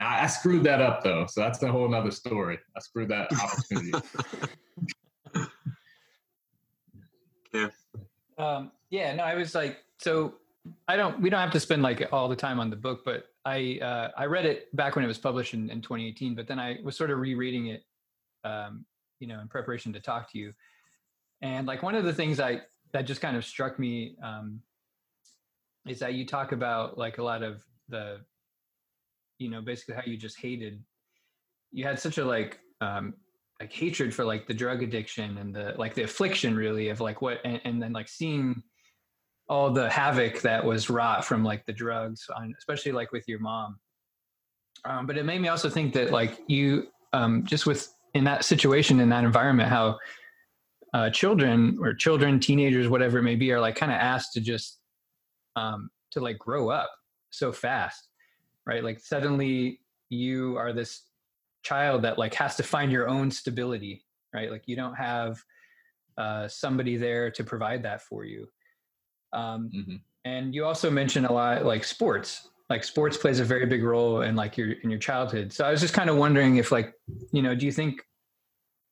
I, 0.00 0.24
I 0.24 0.26
screwed 0.26 0.64
that 0.64 0.80
up 0.80 1.02
though, 1.02 1.26
so 1.26 1.40
that's 1.40 1.62
a 1.62 1.70
whole 1.70 1.88
nother 1.88 2.10
story. 2.10 2.58
I 2.76 2.80
screwed 2.80 3.08
that 3.08 3.30
opportunity. 3.32 3.92
Um, 8.36 8.70
yeah, 8.90 9.14
no, 9.16 9.24
I 9.24 9.34
was 9.34 9.54
like, 9.54 9.78
so 9.98 10.34
I 10.86 10.96
don't, 10.96 11.20
we 11.20 11.28
don't 11.28 11.40
have 11.40 11.50
to 11.50 11.60
spend 11.60 11.82
like 11.82 12.08
all 12.12 12.28
the 12.28 12.36
time 12.36 12.60
on 12.60 12.70
the 12.70 12.76
book, 12.76 13.04
but 13.04 13.24
I, 13.44 13.80
uh, 13.82 14.10
I 14.16 14.26
read 14.26 14.46
it 14.46 14.74
back 14.76 14.94
when 14.94 15.04
it 15.04 15.08
was 15.08 15.18
published 15.18 15.54
in, 15.54 15.68
in 15.70 15.82
2018, 15.82 16.34
but 16.34 16.46
then 16.46 16.60
I 16.60 16.78
was 16.84 16.96
sort 16.96 17.10
of 17.10 17.18
rereading 17.18 17.66
it, 17.66 17.84
um, 18.44 18.84
you 19.18 19.26
know, 19.26 19.40
in 19.40 19.48
preparation 19.48 19.92
to 19.92 20.00
talk 20.00 20.30
to 20.32 20.38
you. 20.38 20.54
And 21.42 21.66
like 21.66 21.82
one 21.82 21.96
of 21.96 22.04
the 22.04 22.12
things 22.12 22.38
I, 22.38 22.60
that 22.92 23.02
just 23.02 23.20
kind 23.20 23.36
of 23.36 23.44
struck 23.44 23.78
me, 23.78 24.16
um, 24.22 24.60
is 25.86 25.98
that 26.00 26.14
you 26.14 26.26
talk 26.26 26.52
about 26.52 26.98
like 26.98 27.18
a 27.18 27.22
lot 27.22 27.42
of 27.42 27.62
the, 27.88 28.20
you 29.38 29.50
know, 29.50 29.60
basically 29.60 29.94
how 29.94 30.02
you 30.04 30.16
just 30.16 30.38
hated, 30.38 30.82
you 31.70 31.84
had 31.84 31.98
such 31.98 32.18
a 32.18 32.24
like, 32.24 32.58
um, 32.80 33.14
like 33.60 33.72
hatred 33.72 34.14
for 34.14 34.24
like 34.24 34.46
the 34.46 34.54
drug 34.54 34.82
addiction 34.82 35.38
and 35.38 35.54
the 35.54 35.74
like 35.76 35.94
the 35.94 36.02
affliction 36.02 36.56
really 36.56 36.90
of 36.90 37.00
like 37.00 37.20
what 37.20 37.40
and, 37.44 37.60
and 37.64 37.82
then 37.82 37.92
like 37.92 38.08
seeing 38.08 38.62
all 39.48 39.70
the 39.70 39.88
havoc 39.90 40.40
that 40.42 40.64
was 40.64 40.90
wrought 40.90 41.24
from 41.24 41.42
like 41.42 41.64
the 41.66 41.72
drugs 41.72 42.26
on 42.36 42.54
especially 42.58 42.92
like 42.92 43.12
with 43.12 43.26
your 43.26 43.40
mom. 43.40 43.78
Um, 44.84 45.06
but 45.06 45.16
it 45.16 45.24
made 45.24 45.40
me 45.40 45.48
also 45.48 45.68
think 45.68 45.92
that 45.94 46.12
like 46.12 46.38
you 46.46 46.86
um, 47.12 47.44
just 47.44 47.66
with 47.66 47.92
in 48.14 48.24
that 48.24 48.44
situation 48.44 49.00
in 49.00 49.08
that 49.08 49.24
environment 49.24 49.68
how 49.68 49.98
uh, 50.94 51.10
children 51.10 51.76
or 51.80 51.92
children 51.94 52.40
teenagers 52.40 52.88
whatever 52.88 53.18
it 53.18 53.22
may 53.22 53.36
be 53.36 53.52
are 53.52 53.60
like 53.60 53.76
kind 53.76 53.92
of 53.92 53.98
asked 53.98 54.32
to 54.32 54.40
just 54.40 54.80
um, 55.56 55.90
to 56.10 56.20
like 56.20 56.38
grow 56.38 56.70
up 56.70 56.90
so 57.30 57.52
fast 57.52 58.08
right? 58.66 58.84
Like 58.84 59.00
suddenly 59.00 59.80
you 60.10 60.56
are 60.58 60.74
this 60.74 61.04
child 61.62 62.02
that 62.02 62.18
like 62.18 62.34
has 62.34 62.54
to 62.56 62.62
find 62.62 62.92
your 62.92 63.08
own 63.08 63.30
stability 63.30 64.04
right? 64.34 64.50
Like 64.50 64.64
you 64.66 64.76
don't 64.76 64.94
have 64.94 65.42
uh, 66.18 66.48
somebody 66.48 66.96
there 66.96 67.30
to 67.30 67.42
provide 67.44 67.82
that 67.82 68.02
for 68.02 68.24
you. 68.24 68.46
Um, 69.32 69.70
Mhm. 69.74 70.00
and 70.24 70.54
you 70.54 70.64
also 70.66 70.90
mentioned 70.90 71.26
a 71.26 71.32
lot 71.32 71.64
like 71.64 71.84
sports. 71.84 72.48
Like 72.68 72.84
sports 72.84 73.16
plays 73.16 73.40
a 73.40 73.44
very 73.44 73.64
big 73.66 73.82
role 73.82 74.20
in 74.22 74.36
like 74.36 74.58
your 74.58 74.72
in 74.82 74.90
your 74.90 74.98
childhood. 74.98 75.52
So 75.52 75.64
i 75.64 75.70
was 75.70 75.80
just 75.80 75.94
kind 75.94 76.10
of 76.10 76.16
wondering 76.16 76.56
if 76.56 76.70
like 76.72 76.92
you 77.32 77.40
know 77.42 77.54
do 77.54 77.64
you 77.64 77.72
think 77.72 78.02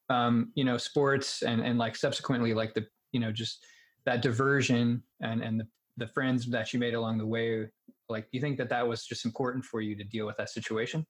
um 0.09 0.53
you 0.55 0.65
know 0.65 0.77
sports 0.77 1.43
and 1.43 1.61
and 1.61 1.79
like 1.79 1.97
subsequently 1.97 2.55
like 2.55 2.75
the 2.75 2.87
you 3.13 3.21
know 3.21 3.33
just 3.33 3.65
that 4.05 4.23
diversion 4.23 5.03
and 5.21 5.43
and 5.43 5.61
the 5.61 5.67
the 5.99 6.07
friends 6.09 6.47
that 6.47 6.73
you 6.73 6.79
made 6.79 6.95
along 6.95 7.19
the 7.19 7.27
way 7.27 7.67
like 8.09 8.25
do 8.25 8.31
you 8.33 8.41
think 8.41 8.59
that 8.59 8.69
that 8.69 8.87
was 8.87 9.05
just 9.05 9.25
important 9.25 9.65
for 9.65 9.81
you 9.81 9.97
to 9.97 10.05
deal 10.05 10.27
with 10.27 10.37
that 10.37 10.51
situation 10.51 11.05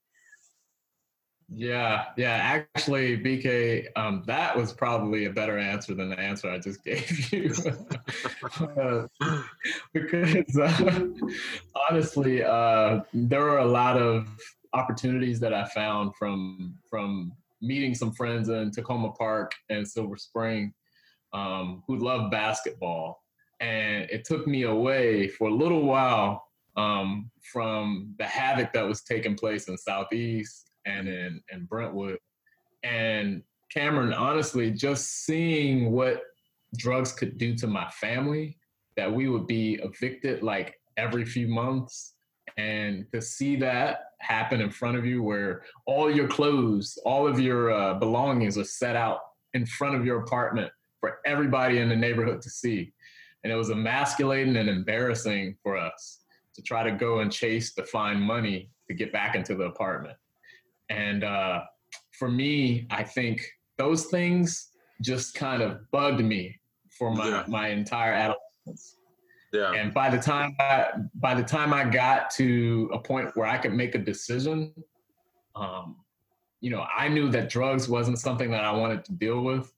Yeah, 1.49 2.07
yeah. 2.17 2.65
Actually, 2.75 3.19
BK, 3.19 3.87
um, 3.95 4.25
that 4.27 4.57
was 4.57 4.73
probably 4.73 5.27
a 5.27 5.31
better 5.31 5.59
answer 5.59 5.95
than 5.95 6.11
the 6.11 6.19
answer 6.19 6.51
I 6.51 6.59
just 6.59 6.83
gave 6.91 7.33
you. 7.33 7.55
Uh, 8.61 9.07
because 9.93 10.59
uh, 10.59 11.07
honestly, 11.89 12.43
uh, 12.43 13.03
there 13.15 13.43
were 13.43 13.59
a 13.59 13.67
lot 13.67 13.97
of 13.97 14.27
opportunities 14.73 15.39
that 15.41 15.55
I 15.55 15.65
found 15.67 16.17
from 16.17 16.75
from 16.91 17.33
meeting 17.61 17.95
some 17.95 18.13
friends 18.13 18.49
in 18.49 18.71
Takoma 18.71 19.15
Park 19.17 19.53
and 19.71 19.87
Silver 19.87 20.17
Spring 20.17 20.73
um, 21.33 21.83
who 21.87 21.99
love 21.99 22.31
basketball, 22.31 23.23
and 23.61 24.09
it 24.11 24.25
took 24.25 24.47
me 24.47 24.63
away 24.63 25.29
for 25.29 25.49
a 25.49 25.55
little 25.55 25.85
while 25.85 26.45
um, 26.77 27.31
from 27.53 28.15
the 28.19 28.25
havoc 28.25 28.73
that 28.73 28.87
was 28.87 29.03
taking 29.03 29.35
place 29.35 29.69
in 29.69 29.77
Southeast 29.77 30.71
and 30.85 31.09
in, 31.09 31.41
in 31.53 31.65
Brentwood. 31.65 32.19
And 32.83 33.43
Cameron, 33.73 34.13
honestly, 34.13 34.71
just 34.71 35.25
seeing 35.25 35.91
what 35.93 36.23
drugs 36.77 37.13
could 37.13 37.39
do 37.39 37.55
to 37.57 37.67
my 37.67 37.89
family, 37.91 38.59
that 38.97 39.13
we 39.13 39.29
would 39.29 39.47
be 39.47 39.79
evicted 39.83 40.43
like 40.43 40.77
every 40.97 41.25
few 41.25 41.49
months. 41.49 42.15
And 42.57 43.07
to 43.13 43.21
see 43.21 43.57
that 43.57 44.13
happen 44.21 44.61
in 44.61 44.71
front 44.71 44.97
of 44.97 45.05
you, 45.05 45.23
where 45.23 45.63
all 45.87 46.11
your 46.11 46.27
clothes, 46.29 46.99
all 47.05 47.27
of 47.27 47.39
your 47.39 47.71
uh, 47.71 47.95
belongings 47.95 48.57
are 48.57 48.65
set 48.65 48.97
out 48.97 49.21
in 49.55 49.67
front 49.67 49.95
of 49.95 50.07
your 50.07 50.21
apartment 50.21 50.73
for 51.01 51.19
everybody 51.27 51.79
in 51.79 51.89
the 51.89 51.97
neighborhood 51.97 52.41
to 52.43 52.51
see. 52.51 52.93
And 53.45 53.53
it 53.53 53.57
was 53.57 53.71
emasculating 53.71 54.57
and 54.57 54.69
embarrassing 54.69 55.57
for 55.63 55.77
us 55.77 56.21
to 56.55 56.63
try 56.63 56.83
to 56.83 56.93
go 56.93 57.21
and 57.21 57.31
chase 57.31 57.75
to 57.75 57.85
find 57.85 58.21
money 58.21 58.71
to 58.89 58.95
get 58.95 59.13
back 59.13 59.35
into 59.37 59.55
the 59.55 59.65
apartment. 59.65 60.17
And 60.89 61.25
uh, 61.25 61.65
for 62.19 62.31
me, 62.31 62.87
I 62.91 63.03
think 63.03 63.43
those 63.77 64.07
things 64.07 64.71
just 65.03 65.35
kind 65.35 65.63
of 65.63 65.91
bugged 65.91 66.25
me 66.25 66.59
for 66.99 67.13
my, 67.15 67.29
Yeah. 67.29 67.45
my 67.47 67.69
entire 67.69 68.15
adolescence. 68.15 68.97
Yeah. 69.57 69.73
And 69.73 69.95
by 69.95 70.11
the 70.11 70.19
time 70.19 70.55
I, 70.61 70.89
by 71.15 71.35
the 71.35 71.43
time 71.43 71.73
I 71.73 71.85
got 71.85 72.31
to 72.33 72.91
a 72.93 72.99
point 72.99 73.31
where 73.35 73.47
I 73.47 73.57
could 73.57 73.73
make 73.73 73.95
a 73.95 73.99
decision, 73.99 74.75
um, 75.55 75.97
you 76.61 76.71
know, 76.71 76.85
I 76.95 77.09
knew 77.09 77.31
that 77.31 77.49
drugs 77.49 77.89
wasn't 77.89 78.19
something 78.19 78.51
that 78.51 78.65
I 78.65 78.73
wanted 78.73 79.05
to 79.07 79.13
deal 79.13 79.41
with. 79.41 79.73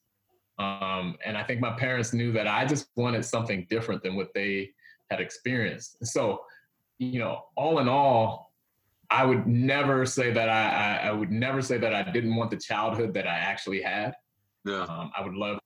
Um, 0.59 1.17
and 1.25 1.37
I 1.37 1.45
think 1.45 1.61
my 1.61 1.71
parents 1.71 2.13
knew 2.13 2.33
that 2.33 2.49
I 2.49 2.65
just 2.65 2.89
wanted 2.97 3.25
something 3.25 3.67
different 3.71 4.03
than 4.03 4.17
what 4.17 4.35
they 4.35 4.71
had 5.11 5.21
experienced. 5.21 6.05
So, 6.05 6.43
you 6.99 7.21
know, 7.21 7.45
all 7.55 7.79
in 7.79 7.89
all, 7.89 8.53
I 9.11 9.25
would 9.25 9.47
never 9.47 10.05
say 10.05 10.33
that 10.33 10.49
I, 10.49 10.71
I, 11.05 11.09
I 11.09 11.13
would 11.13 11.31
never 11.31 11.63
say 11.63 11.79
that 11.79 11.95
I 11.95 12.03
didn't 12.11 12.35
want 12.35 12.51
the 12.51 12.57
childhood 12.57 13.15
that 13.15 13.29
I 13.29 13.37
actually 13.37 13.81
had. 13.81 14.15
Yeah. 14.65 14.83
Um, 14.83 15.13
I 15.17 15.23
would 15.23 15.35
love 15.35 15.61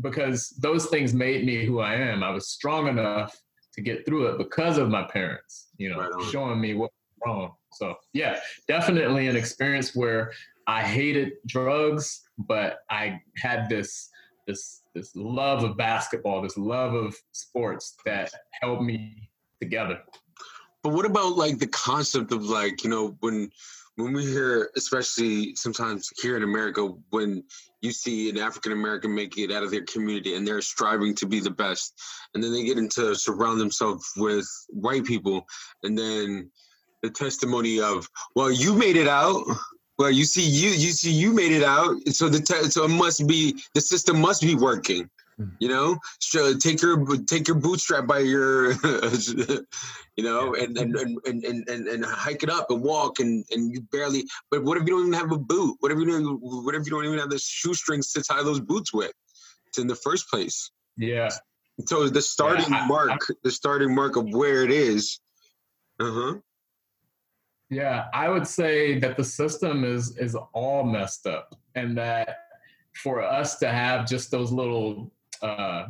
because 0.00 0.50
those 0.60 0.86
things 0.86 1.14
made 1.14 1.46
me 1.46 1.64
who 1.64 1.80
I 1.80 1.94
am. 1.94 2.22
I 2.22 2.30
was 2.30 2.48
strong 2.48 2.88
enough 2.88 3.40
to 3.74 3.80
get 3.80 4.06
through 4.06 4.26
it 4.28 4.38
because 4.38 4.78
of 4.78 4.88
my 4.88 5.02
parents, 5.02 5.68
you 5.78 5.90
know, 5.90 5.98
Right 5.98 6.30
showing 6.30 6.60
me 6.60 6.74
what 6.74 6.90
was 6.92 7.26
wrong. 7.26 7.52
So 7.72 7.96
yeah, 8.12 8.38
definitely 8.68 9.28
an 9.28 9.36
experience 9.36 9.94
where 9.94 10.32
I 10.66 10.82
hated 10.82 11.32
drugs, 11.46 12.22
but 12.38 12.78
I 12.90 13.20
had 13.36 13.68
this 13.68 14.10
this 14.46 14.82
this 14.94 15.14
love 15.16 15.64
of 15.64 15.76
basketball, 15.76 16.42
this 16.42 16.56
love 16.56 16.94
of 16.94 17.16
sports 17.32 17.96
that 18.04 18.30
held 18.60 18.84
me 18.84 19.28
together. 19.60 20.00
But 20.82 20.92
what 20.92 21.06
about 21.06 21.36
like 21.36 21.58
the 21.58 21.66
concept 21.66 22.30
of 22.30 22.44
like, 22.44 22.84
you 22.84 22.90
know, 22.90 23.16
when 23.20 23.50
when 23.96 24.12
we 24.12 24.24
hear, 24.26 24.70
especially 24.76 25.54
sometimes 25.54 26.10
here 26.20 26.36
in 26.36 26.42
America, 26.42 26.88
when 27.10 27.44
you 27.80 27.92
see 27.92 28.28
an 28.30 28.38
African 28.38 28.72
American 28.72 29.14
make 29.14 29.38
it 29.38 29.52
out 29.52 29.62
of 29.62 29.70
their 29.70 29.84
community 29.84 30.34
and 30.34 30.46
they're 30.46 30.62
striving 30.62 31.14
to 31.16 31.26
be 31.26 31.40
the 31.40 31.50
best, 31.50 31.94
and 32.34 32.42
then 32.42 32.52
they 32.52 32.64
get 32.64 32.78
into 32.78 33.14
surround 33.14 33.60
themselves 33.60 34.10
with 34.16 34.46
white 34.68 35.04
people, 35.04 35.46
and 35.82 35.96
then 35.96 36.50
the 37.02 37.10
testimony 37.10 37.80
of, 37.80 38.08
well, 38.34 38.50
you 38.50 38.74
made 38.74 38.96
it 38.96 39.08
out. 39.08 39.44
Well, 39.96 40.10
you 40.10 40.24
see, 40.24 40.42
you 40.42 40.70
you 40.70 40.90
see, 40.90 41.12
you 41.12 41.32
made 41.32 41.52
it 41.52 41.62
out. 41.62 41.96
So 42.08 42.28
the 42.28 42.40
te- 42.40 42.70
so 42.70 42.84
it 42.84 42.88
must 42.88 43.28
be 43.28 43.56
the 43.74 43.80
system 43.80 44.20
must 44.20 44.42
be 44.42 44.56
working. 44.56 45.08
Hmm. 45.36 45.48
You 45.58 45.68
know, 45.68 45.98
so 46.20 46.56
take 46.56 46.80
your 46.80 47.04
take 47.24 47.48
your 47.48 47.58
bootstrap 47.58 48.06
by 48.06 48.20
your, 48.20 48.72
you 50.16 50.22
know, 50.22 50.54
and, 50.54 50.78
and, 50.78 50.94
and, 50.94 51.18
and, 51.44 51.68
and, 51.68 51.88
and, 51.88 52.04
hike 52.04 52.44
it 52.44 52.50
up 52.50 52.70
and 52.70 52.80
walk 52.80 53.18
and, 53.18 53.44
and 53.50 53.72
you 53.72 53.80
barely. 53.90 54.24
But 54.50 54.62
what 54.62 54.76
if 54.76 54.84
you 54.84 54.90
don't 54.90 55.08
even 55.08 55.12
have 55.14 55.32
a 55.32 55.38
boot? 55.38 55.76
What 55.80 55.90
if 55.90 55.98
you 55.98 56.06
don't? 56.06 56.38
What 56.40 56.74
if 56.76 56.84
you 56.84 56.90
don't 56.90 57.04
even 57.04 57.18
have 57.18 57.30
the 57.30 57.38
shoestrings 57.38 58.12
to 58.12 58.22
tie 58.22 58.42
those 58.42 58.60
boots 58.60 58.92
with? 58.92 59.12
In 59.76 59.88
the 59.88 59.96
first 59.96 60.30
place. 60.30 60.70
Yeah. 60.96 61.30
So 61.86 62.08
the 62.08 62.22
starting 62.22 62.72
I- 62.72 62.80
I- 62.80 62.86
mark, 62.86 63.20
the 63.42 63.50
starting 63.50 63.92
mark 63.92 64.14
of 64.14 64.32
where 64.32 64.62
it 64.62 64.70
is. 64.70 65.18
Uh 65.98 66.12
huh. 66.12 66.34
Yeah, 67.70 68.06
I 68.12 68.28
would 68.28 68.46
say 68.46 69.00
that 69.00 69.16
the 69.16 69.24
system 69.24 69.84
is 69.84 70.16
is 70.16 70.36
all 70.52 70.84
messed 70.84 71.26
up, 71.26 71.56
and 71.74 71.98
that 71.98 72.36
for 73.02 73.22
us 73.22 73.58
to 73.58 73.68
have 73.68 74.06
just 74.06 74.30
those 74.30 74.52
little 74.52 75.10
uh, 75.44 75.86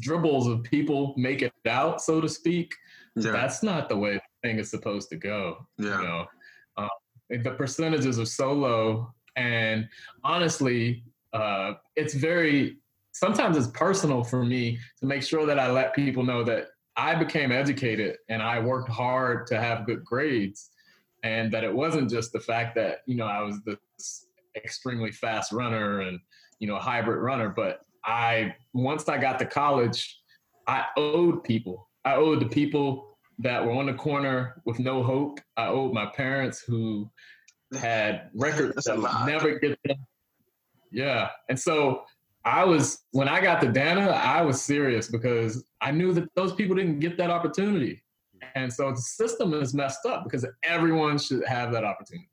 dribbles 0.00 0.46
of 0.46 0.62
people 0.62 1.14
make 1.16 1.42
it 1.42 1.52
out, 1.66 2.00
so 2.02 2.20
to 2.20 2.28
speak, 2.28 2.74
Yeah. 3.16 3.32
that's 3.32 3.62
not 3.62 3.88
the 3.88 3.96
way 3.96 4.14
the 4.14 4.48
thing 4.48 4.58
is 4.58 4.70
supposed 4.70 5.08
to 5.10 5.16
go. 5.16 5.66
Yeah. 5.78 6.00
You 6.00 6.06
know, 6.06 6.26
um, 6.76 6.88
the 7.30 7.52
percentages 7.52 8.18
are 8.18 8.26
so 8.26 8.52
low, 8.52 9.12
and 9.36 9.88
honestly, 10.24 11.04
uh, 11.32 11.74
it's 11.96 12.14
very 12.14 12.76
sometimes 13.12 13.56
it's 13.56 13.66
personal 13.68 14.22
for 14.24 14.44
me 14.44 14.78
to 14.98 15.06
make 15.06 15.22
sure 15.22 15.44
that 15.46 15.58
I 15.58 15.70
let 15.70 15.94
people 15.94 16.22
know 16.24 16.42
that 16.44 16.68
I 16.96 17.14
became 17.14 17.50
educated 17.52 18.18
and 18.28 18.42
I 18.42 18.60
worked 18.60 18.88
hard 18.88 19.46
to 19.48 19.60
have 19.60 19.86
good 19.86 20.04
grades, 20.04 20.70
and 21.22 21.52
that 21.52 21.64
it 21.64 21.74
wasn't 21.74 22.10
just 22.10 22.32
the 22.32 22.40
fact 22.40 22.74
that 22.76 23.02
you 23.06 23.16
know 23.16 23.26
I 23.26 23.42
was 23.42 23.62
this 23.64 24.26
extremely 24.56 25.12
fast 25.12 25.52
runner 25.52 26.00
and 26.00 26.18
you 26.58 26.66
know 26.66 26.76
a 26.76 26.80
hybrid 26.80 27.20
runner, 27.22 27.48
but 27.50 27.82
I 28.04 28.54
once 28.72 29.08
I 29.08 29.18
got 29.18 29.38
to 29.40 29.46
college, 29.46 30.20
I 30.66 30.86
owed 30.96 31.44
people. 31.44 31.88
I 32.04 32.14
owed 32.14 32.40
the 32.40 32.48
people 32.48 33.18
that 33.40 33.64
were 33.64 33.72
on 33.72 33.86
the 33.86 33.94
corner 33.94 34.60
with 34.64 34.78
no 34.78 35.02
hope. 35.02 35.40
I 35.56 35.66
owed 35.66 35.92
my 35.92 36.06
parents 36.06 36.60
who 36.60 37.10
had 37.78 38.30
records 38.34 38.84
that 38.84 38.96
would 38.96 39.10
never 39.26 39.58
get 39.58 39.78
them. 39.84 39.98
Yeah. 40.90 41.30
And 41.48 41.58
so 41.58 42.02
I 42.44 42.64
was, 42.64 43.04
when 43.12 43.28
I 43.28 43.40
got 43.40 43.60
to 43.62 43.70
Dana, 43.70 44.08
I 44.08 44.42
was 44.42 44.60
serious 44.60 45.08
because 45.08 45.64
I 45.80 45.90
knew 45.90 46.12
that 46.14 46.28
those 46.34 46.52
people 46.54 46.76
didn't 46.76 47.00
get 47.00 47.16
that 47.18 47.30
opportunity. 47.30 48.02
And 48.54 48.72
so 48.72 48.90
the 48.90 49.00
system 49.00 49.54
is 49.54 49.74
messed 49.74 50.06
up 50.06 50.24
because 50.24 50.46
everyone 50.64 51.18
should 51.18 51.44
have 51.46 51.72
that 51.72 51.84
opportunity. 51.84 52.28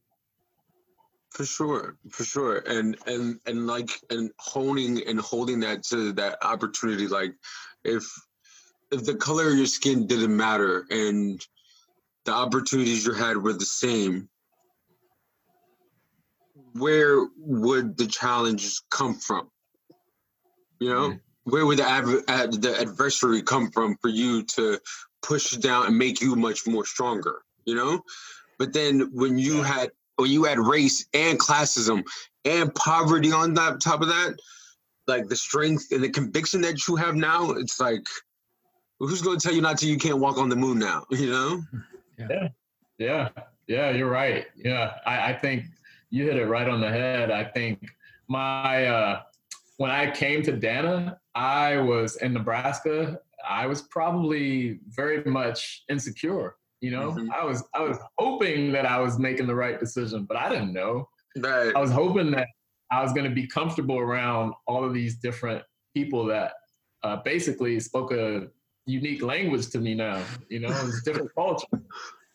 For 1.38 1.46
sure, 1.46 1.98
for 2.10 2.24
sure, 2.24 2.64
and 2.66 2.98
and 3.06 3.40
and 3.46 3.68
like 3.68 3.92
and 4.10 4.32
honing 4.40 5.04
and 5.08 5.20
holding 5.20 5.60
that 5.60 5.84
to 5.84 6.12
that 6.14 6.44
opportunity. 6.44 7.08
Like, 7.08 7.36
if 7.84 8.12
if 8.92 9.06
the 9.06 9.14
color 9.14 9.52
of 9.52 9.56
your 9.56 9.68
skin 9.68 10.08
didn't 10.08 10.36
matter 10.36 10.88
and 10.90 11.40
the 12.26 12.34
opportunities 12.34 13.06
you 13.06 13.14
had 13.14 13.38
were 13.38 13.54
the 13.54 13.66
same, 13.66 14.30
where 16.74 17.28
would 17.38 17.98
the 17.98 18.08
challenges 18.08 18.82
come 18.90 19.14
from? 19.14 19.52
You 20.80 20.90
know, 20.90 21.10
mm-hmm. 21.10 21.52
where 21.52 21.68
would 21.68 21.78
the 21.78 21.88
ad- 21.88 22.62
the 22.64 22.78
adversary 22.82 23.44
come 23.44 23.70
from 23.70 23.96
for 24.02 24.08
you 24.08 24.42
to 24.56 24.80
push 25.22 25.52
down 25.52 25.86
and 25.86 26.00
make 26.00 26.20
you 26.20 26.36
much 26.36 26.66
more 26.66 26.84
stronger? 26.84 27.44
You 27.66 27.76
know, 27.76 28.02
but 28.58 28.74
then 28.74 29.12
when 29.14 29.38
you 29.38 29.62
had 29.62 29.92
when 30.18 30.30
you 30.30 30.44
had 30.44 30.60
race 30.60 31.06
and 31.14 31.40
classism 31.40 32.04
and 32.44 32.74
poverty 32.76 33.32
on 33.32 33.54
that 33.54 33.80
top 33.82 34.02
of 34.02 34.08
that, 34.08 34.38
like 35.08 35.28
the 35.28 35.36
strength 35.36 35.88
and 35.92 36.04
the 36.04 36.10
conviction 36.10 36.62
that 36.62 36.88
you 36.88 36.96
have 36.96 37.16
now, 37.16 37.52
it's 37.52 37.80
like 37.80 38.06
who's 39.00 39.22
going 39.22 39.40
to 39.40 39.48
tell 39.48 39.56
you 39.56 39.62
not 39.62 39.78
to? 39.80 39.88
You 39.88 39.98
can't 39.98 40.18
walk 40.18 40.38
on 40.38 40.50
the 40.50 40.56
moon 40.56 40.80
now. 40.80 41.06
You 41.12 41.32
know? 41.32 41.64
Yeah, 42.18 42.48
yeah, 42.98 43.30
yeah, 43.68 43.92
you're 43.92 44.10
right. 44.10 44.48
Yeah, 44.56 44.96
I, 45.06 45.30
I 45.30 45.34
think 45.34 45.66
you 46.10 46.26
hit 46.26 46.38
it 46.38 46.46
right 46.46 46.68
on 46.68 46.82
the 46.82 46.90
head. 46.90 47.30
I 47.30 47.44
think 47.44 47.88
my 48.28 48.86
uh, 48.88 49.22
when 49.78 49.92
I 49.92 50.10
came 50.10 50.42
to 50.44 50.52
Dana, 50.52 51.20
I 51.36 51.78
was 51.78 52.16
in 52.18 52.34
Nebraska. 52.34 53.20
I 53.48 53.68
was 53.68 53.84
probably 53.84 54.80
very 54.88 55.24
much 55.26 55.84
insecure. 55.90 56.56
You 56.82 56.92
know, 56.92 57.12
Mhm. 57.12 57.30
I 57.32 57.44
was 57.44 57.64
I 57.74 57.82
was 57.82 57.98
hoping 58.18 58.72
that 58.74 58.86
I 58.86 59.00
was 59.00 59.18
making 59.18 59.48
the 59.48 59.56
right 59.56 59.80
decision, 59.80 60.26
but 60.26 60.38
I 60.38 60.50
didn't 60.50 60.74
know. 60.74 61.10
Right. 61.38 61.76
I 61.76 61.80
was 61.80 61.92
hoping 61.92 62.32
that 62.32 62.48
I 62.92 63.02
was 63.02 63.14
going 63.14 63.28
to 63.28 63.34
be 63.36 63.48
comfortable 63.48 63.98
around 63.98 64.54
all 64.68 64.84
of 64.86 64.94
these 64.94 65.18
different 65.18 65.64
people 65.94 66.26
that 66.28 66.54
uh, 67.04 67.18
basically 67.18 67.80
spoke 67.80 68.12
a 68.12 68.48
unique 68.86 69.22
language 69.22 69.70
to 69.72 69.80
me 69.80 69.94
now. 69.96 70.24
You 70.50 70.60
know, 70.62 70.68
it 70.70 70.84
was 70.86 71.02
different 71.04 71.34
culture 71.36 71.68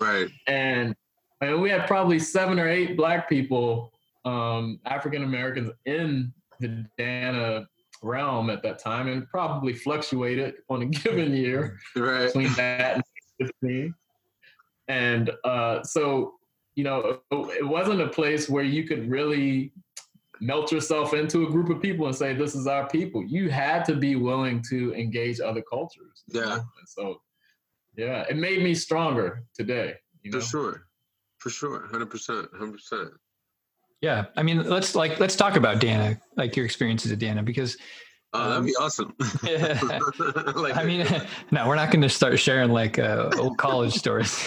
Right. 0.01 0.29
and 0.47 0.95
and 1.41 1.61
we 1.61 1.71
had 1.71 1.87
probably 1.89 2.19
seven 2.21 2.59
or 2.61 2.69
eight 2.69 2.97
black 2.97 3.29
people, 3.29 3.93
um, 4.25 4.79
African 4.85 5.23
Americans 5.25 5.71
in 5.87 6.33
the 6.61 6.85
Dana 6.99 7.67
realm 8.03 8.51
at 8.51 8.63
that 8.63 8.79
time, 8.81 9.09
and 9.09 9.27
probably 9.29 9.73
fluctuated 9.73 10.55
on 10.69 10.83
a 10.83 10.87
given 11.03 11.33
year 11.33 11.79
Right. 11.97 12.27
between 12.27 12.53
that 12.55 12.95
and 12.97 13.05
15. 13.41 13.95
And 14.93 15.31
uh, 15.45 15.83
so, 15.83 16.35
you 16.75 16.85
know, 16.85 16.99
it 17.63 17.67
wasn't 17.77 18.01
a 18.03 18.09
place 18.09 18.45
where 18.55 18.65
you 18.77 18.83
could 18.89 19.09
really 19.09 19.73
melt 20.41 20.73
yourself 20.73 21.15
into 21.15 21.47
a 21.47 21.51
group 21.55 21.69
of 21.75 21.81
people 21.81 22.05
and 22.09 22.15
say, 22.23 22.35
"This 22.35 22.55
is 22.55 22.67
our 22.67 22.87
people." 22.89 23.21
You 23.37 23.49
had 23.49 23.85
to 23.91 23.95
be 24.07 24.13
willing 24.17 24.63
to 24.71 24.79
engage 25.05 25.39
other 25.41 25.63
cultures. 25.75 26.17
you 26.27 26.41
Yeah. 26.41 26.47
know? 26.47 26.63
And 26.79 26.89
so, 26.97 27.03
yeah, 27.97 28.25
it 28.33 28.37
made 28.37 28.61
me 28.63 28.75
stronger 28.75 29.29
today. 29.55 29.95
You 30.23 30.31
know? 30.33 30.41
For 30.41 30.47
sure. 30.47 30.75
For 31.39 31.51
sure. 31.51 31.79
Hundred 31.95 32.11
percent. 32.15 32.49
Hundred 32.61 32.75
percent. 32.79 33.11
Yeah, 34.09 34.21
I 34.37 34.43
mean, 34.43 34.59
let's 34.77 34.95
like 35.03 35.15
let's 35.21 35.37
talk 35.37 35.55
about 35.57 35.81
Dana, 35.81 36.21
like 36.37 36.57
your 36.57 36.67
experiences 36.67 37.13
at 37.13 37.19
Dana, 37.19 37.43
because 37.43 37.77
Oh, 38.35 38.39
that'd 38.49 38.57
Um, 38.59 38.65
be 38.67 38.75
awesome. 38.77 39.15
like 40.63 40.77
I 40.77 40.85
mean, 40.85 41.07
no, 41.51 41.69
we're 41.69 41.77
not 41.77 41.91
going 41.91 42.03
to 42.03 42.09
start 42.09 42.39
sharing 42.39 42.71
like 42.71 42.99
uh, 42.99 43.31
old 43.39 43.59
college 43.59 43.93
stories. 43.95 44.43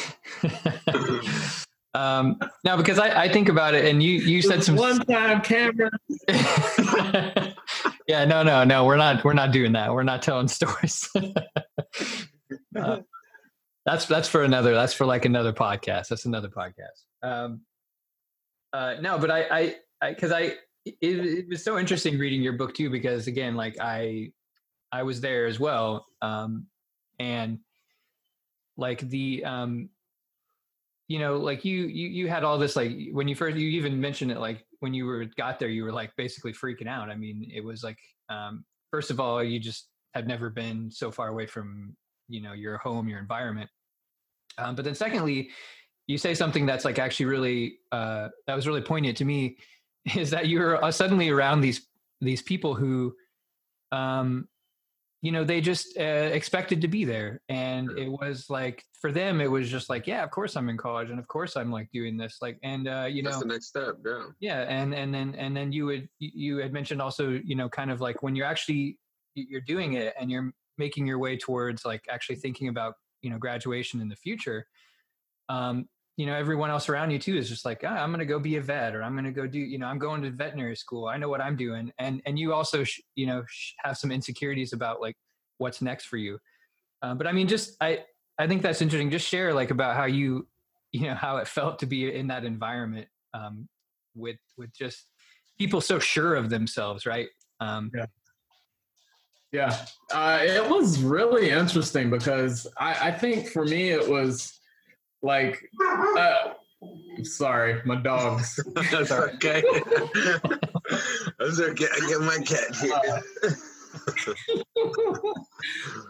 um, 1.93 2.39
no, 2.63 2.78
because 2.78 2.98
I, 3.00 3.24
I 3.24 3.30
think 3.32 3.48
about 3.48 3.74
it, 3.76 3.86
and 3.86 4.02
you 4.02 4.13
you 4.13 4.41
said 4.41 4.63
some. 4.63 4.76
one 4.76 5.00
time 5.06 5.41
camera. 5.41 5.91
yeah, 8.08 8.26
no, 8.26 8.43
no, 8.43 8.63
no, 8.63 8.86
we're 8.86 8.98
not 8.98 9.24
we're 9.24 9.34
not 9.34 9.52
doing 9.52 9.71
that. 9.74 9.93
We're 9.93 10.04
not 10.04 10.21
telling 10.21 10.48
stories. 10.48 11.10
Uh, 12.76 13.00
that's 13.86 14.06
that's 14.08 14.28
for 14.28 14.43
another. 14.43 14.74
That's 14.74 14.93
for 14.93 15.06
like 15.06 15.26
another 15.26 15.54
podcast. 15.54 16.08
That's 16.10 16.26
another 16.26 16.50
podcast. 16.50 17.04
Um, 17.24 17.62
uh, 18.74 18.95
no, 19.00 19.17
but 19.19 19.32
I 19.32 19.76
I 20.02 20.10
because 20.10 20.32
I, 20.32 20.54
it, 20.86 20.98
it 21.02 21.50
was 21.50 21.63
so 21.63 21.78
interesting 21.80 22.17
reading 22.17 22.41
your 22.41 22.54
book 22.54 22.74
too 22.74 22.89
because 22.89 23.28
again 23.28 23.56
like 23.56 23.76
I 23.80 24.32
I 24.91 25.04
was 25.04 25.19
there 25.19 25.48
as 25.48 25.60
well 25.60 26.06
um, 26.21 26.67
and 27.19 27.60
like 28.78 29.00
the 29.10 29.43
um, 29.45 29.89
you 31.08 31.19
know 31.19 31.38
like 31.38 31.65
you 31.65 31.84
you 31.86 32.08
you 32.08 32.28
had 32.28 32.43
all 32.43 32.58
this 32.58 32.76
like 32.76 32.91
when 33.12 33.28
you 33.28 33.36
first 33.36 33.58
you 33.58 33.69
even 33.69 34.00
mentioned 34.00 34.32
it 34.32 34.39
like 34.39 34.65
when 34.80 34.93
you 34.93 35.06
were 35.06 35.26
got 35.38 35.60
there 35.60 35.69
you 35.69 35.84
were 35.84 35.91
like 35.91 36.15
basically 36.15 36.54
freaking 36.54 36.88
out. 36.88 37.10
I 37.10 37.15
mean 37.15 37.50
it 37.54 37.63
was 37.63 37.84
like 37.84 38.00
um, 38.30 38.63
first 38.91 39.12
of 39.12 39.19
all 39.19 39.43
you 39.43 39.60
just 39.60 39.89
had 40.13 40.28
never 40.28 40.50
been 40.50 40.89
so 40.91 41.12
far 41.12 41.30
away 41.30 41.45
from 41.45 41.95
you 42.28 42.41
know 42.41 42.54
your 42.54 42.78
home 42.78 43.08
your 43.08 43.19
environment 43.19 43.69
um, 44.58 44.76
but 44.76 44.86
then 44.86 44.95
secondly 44.95 45.50
you 46.08 46.17
say 46.17 46.34
something 46.34 46.65
that's 46.65 46.86
like 46.86 47.00
actually 47.00 47.26
really 47.26 47.80
uh, 47.91 48.30
that 48.48 48.56
was 48.56 48.67
really 48.67 48.82
poignant 48.82 49.17
to 49.17 49.26
me 49.26 49.58
is 50.15 50.30
that 50.32 50.48
you're 50.48 50.84
uh, 50.84 50.91
suddenly 50.91 51.30
around 51.30 51.62
these 51.62 51.88
these 52.22 52.41
people 52.41 52.76
who 52.76 53.13
um 53.91 54.48
you 55.22 55.32
know 55.32 55.44
they 55.44 55.60
just 55.60 55.98
uh, 55.98 56.02
expected 56.02 56.82
to 56.82 56.88
be 56.88 57.04
there 57.04 57.41
and 57.50 57.89
it 57.98 58.10
was 58.10 58.50
like 58.50 58.84
for 59.02 59.12
them 59.12 59.41
it 59.41 59.50
was 59.50 59.70
just 59.70 59.89
like 59.89 60.06
yeah 60.06 60.24
of 60.24 60.30
course 60.32 60.56
i'm 60.56 60.70
in 60.70 60.78
college 60.78 61.10
and 61.10 61.20
of 61.20 61.28
course 61.28 61.56
i'm 61.56 61.72
like 61.72 61.89
doing 61.91 62.15
this 62.18 62.38
like 62.41 62.58
and 62.63 62.88
uh 62.88 63.08
you 63.10 63.24
that's 63.24 63.38
know 63.38 63.39
the 63.41 63.48
next 63.48 63.68
step. 63.68 63.96
Yeah. 64.06 64.24
yeah 64.39 64.62
and 64.62 64.94
and 64.94 65.13
then 65.13 65.34
and 65.36 65.56
then 65.58 65.72
you 65.72 65.86
would 65.88 66.08
you- 66.20 66.32
you 66.36 66.58
had 66.58 66.72
mentioned 66.74 67.02
also 67.02 67.39
you 67.44 67.56
know 67.56 67.68
kind 67.70 67.89
of 67.91 68.02
like 68.02 68.22
when 68.22 68.36
you're 68.36 68.46
actually 68.46 69.00
you're 69.34 69.62
doing 69.62 69.94
it 69.94 70.13
and 70.20 70.30
you're 70.32 70.54
making 70.78 71.08
your 71.08 71.20
way 71.20 71.38
towards 71.38 71.86
like 71.86 72.04
actually 72.10 72.36
thinking 72.36 72.68
about 72.68 72.96
you 73.22 73.30
know 73.30 73.38
graduation 73.38 74.02
in 74.02 74.08
the 74.10 74.15
future 74.15 74.68
um 75.50 75.88
you 76.17 76.25
know 76.25 76.34
everyone 76.34 76.69
else 76.69 76.88
around 76.88 77.12
you 77.12 77.19
too 77.19 77.36
is 77.36 77.49
just 77.49 77.65
like 77.65 77.84
ah, 77.86 78.01
i'm 78.01 78.10
going 78.10 78.19
to 78.19 78.25
go 78.25 78.39
be 78.39 78.56
a 78.56 78.62
vet 78.62 78.95
or 78.95 79.04
i'm 79.04 79.13
going 79.13 79.25
to 79.25 79.32
go 79.32 79.45
do 79.45 79.60
you 79.60 79.78
know 79.78 79.88
i'm 79.88 79.99
going 79.99 80.21
to 80.21 80.30
veterinary 80.32 80.75
school. 80.75 81.08
I 81.08 81.17
know 81.17 81.30
what 81.30 81.41
i'm 81.41 81.56
doing. 81.56 81.91
And 81.99 82.21
and 82.25 82.39
you 82.39 82.54
also 82.54 82.84
sh- 82.84 83.01
you 83.15 83.25
know 83.25 83.43
sh- 83.47 83.73
have 83.80 83.97
some 83.97 84.12
insecurities 84.12 84.73
about 84.73 85.01
like 85.01 85.15
what's 85.58 85.82
next 85.82 86.06
for 86.06 86.17
you. 86.17 86.39
Um, 87.01 87.17
but 87.17 87.28
i 87.28 87.32
mean 87.32 87.47
just 87.47 87.75
i 87.82 88.04
i 88.39 88.47
think 88.47 88.62
that's 88.62 88.82
interesting. 88.82 89.12
Just 89.12 89.28
share 89.28 89.54
like 89.54 89.71
about 89.71 89.95
how 89.95 90.06
you 90.06 90.47
you 90.91 91.08
know 91.08 91.15
how 91.15 91.38
it 91.38 91.47
felt 91.47 91.80
to 91.80 91.86
be 91.86 92.13
in 92.13 92.28
that 92.28 92.45
environment 92.45 93.08
um 93.34 93.67
with 94.15 94.38
with 94.58 94.73
just 94.73 95.08
people 95.58 95.82
so 95.82 95.99
sure 95.99 96.36
of 96.36 96.49
themselves 96.49 97.06
right? 97.06 97.28
Um 97.60 97.91
Yeah. 97.93 98.06
Yeah, 99.51 99.86
uh, 100.12 100.39
it 100.41 100.69
was 100.69 101.01
really 101.01 101.49
interesting 101.49 102.10
because 102.10 102.67
I, 102.78 103.08
I 103.08 103.12
think 103.12 103.47
for 103.47 103.63
me 103.63 103.89
it 103.89 104.06
was 104.06 104.60
like, 105.21 105.62
uh, 106.17 106.54
sorry, 107.23 107.82
my 107.86 107.95
dogs. 107.95 108.60
That's 108.91 109.12
okay. 109.12 109.63
That's 111.39 111.60
okay. 111.60 111.88
I 111.93 112.08
get 112.08 112.21
my 112.21 112.38
cat 112.45 112.75
here. 112.75 113.23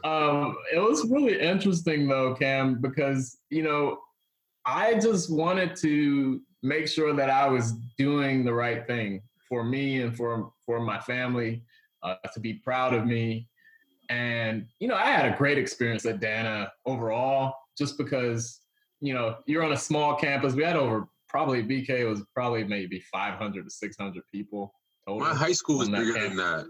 um, 0.03 0.55
it 0.73 0.79
was 0.79 1.05
really 1.09 1.39
interesting 1.39 2.07
though, 2.07 2.33
Cam, 2.35 2.81
because 2.81 3.37
you 3.49 3.63
know, 3.63 3.99
I 4.65 4.95
just 4.95 5.31
wanted 5.31 5.75
to 5.77 6.41
make 6.63 6.87
sure 6.87 7.13
that 7.13 7.29
I 7.29 7.47
was 7.47 7.73
doing 7.97 8.43
the 8.43 8.53
right 8.53 8.85
thing 8.87 9.21
for 9.47 9.63
me 9.63 10.01
and 10.01 10.15
for 10.15 10.51
for 10.65 10.79
my 10.79 10.99
family 10.99 11.63
uh, 12.03 12.15
to 12.33 12.39
be 12.39 12.53
proud 12.53 12.93
of 12.93 13.05
me. 13.05 13.47
And 14.09 14.65
you 14.79 14.87
know, 14.87 14.95
I 14.95 15.05
had 15.05 15.31
a 15.31 15.37
great 15.37 15.57
experience 15.57 16.05
at 16.05 16.19
Dana 16.19 16.71
overall, 16.85 17.55
just 17.77 17.97
because 17.97 18.61
you 19.01 19.13
know 19.13 19.37
you're 19.45 19.63
on 19.63 19.73
a 19.73 19.77
small 19.77 20.15
campus. 20.15 20.53
We 20.53 20.63
had 20.63 20.75
over 20.75 21.07
probably 21.27 21.63
BK 21.63 22.07
was 22.09 22.21
probably 22.33 22.63
maybe 22.63 22.99
500 23.11 23.63
to 23.65 23.69
600 23.69 24.23
people. 24.31 24.73
Total 25.07 25.19
My 25.27 25.33
high 25.35 25.51
school 25.51 25.79
was 25.79 25.89
bigger 25.89 26.13
campus. 26.13 26.29
than 26.29 26.37
that. 26.37 26.65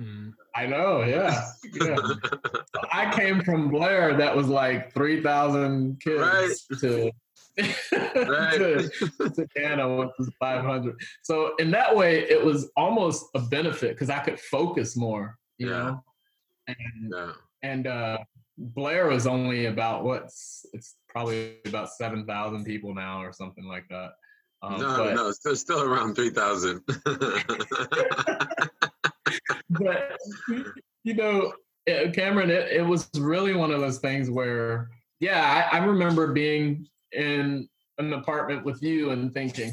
Hmm. 0.00 0.28
I 0.56 0.66
know, 0.66 1.02
yeah. 1.04 1.44
yeah. 1.74 1.96
I 2.92 3.12
came 3.14 3.42
from 3.42 3.70
Blair 3.70 4.16
that 4.16 4.34
was 4.34 4.48
like 4.48 4.92
3,000 4.92 6.00
kids 6.00 6.20
Right. 6.20 6.80
to, 6.80 7.10
Right. 8.28 8.58
to, 8.58 9.30
to 9.30 9.46
Dana, 9.54 9.96
which 9.96 10.10
was 10.18 10.30
500. 10.40 10.96
So 11.22 11.54
in 11.58 11.70
that 11.72 11.94
way, 11.94 12.20
it 12.28 12.44
was 12.44 12.70
almost 12.76 13.26
a 13.34 13.40
benefit 13.40 13.90
because 13.90 14.10
I 14.10 14.18
could 14.20 14.40
focus 14.40 14.96
more, 14.96 15.38
you 15.58 15.70
Yeah. 15.70 15.78
know? 15.78 16.04
And, 16.68 16.76
Yeah. 17.12 17.32
and 17.62 17.86
uh, 17.86 18.18
Blair 18.58 19.06
was 19.08 19.26
only 19.28 19.66
about 19.66 20.02
what's, 20.04 20.66
it's 20.72 20.96
probably 21.14 21.58
about 21.64 21.90
7,000 21.90 22.64
people 22.64 22.92
now 22.92 23.22
or 23.22 23.32
something 23.32 23.64
like 23.64 23.86
that. 23.88 24.10
Um, 24.62 24.80
no, 24.80 24.96
but, 24.96 25.14
no, 25.14 25.30
still, 25.30 25.54
still 25.54 25.82
around 25.82 26.16
3,000. 26.16 26.80
but 29.70 30.18
you 31.04 31.14
know, 31.14 31.52
eh, 31.86 32.10
Cameron, 32.10 32.50
it, 32.50 32.72
it 32.72 32.82
was 32.82 33.08
really 33.16 33.54
one 33.54 33.70
of 33.70 33.80
those 33.80 33.98
things 33.98 34.28
where, 34.28 34.90
yeah, 35.20 35.68
I, 35.72 35.78
I 35.78 35.84
remember 35.84 36.32
being 36.32 36.88
in 37.12 37.68
an 37.98 38.12
apartment 38.12 38.64
with 38.64 38.82
you 38.82 39.10
and 39.10 39.32
thinking, 39.32 39.72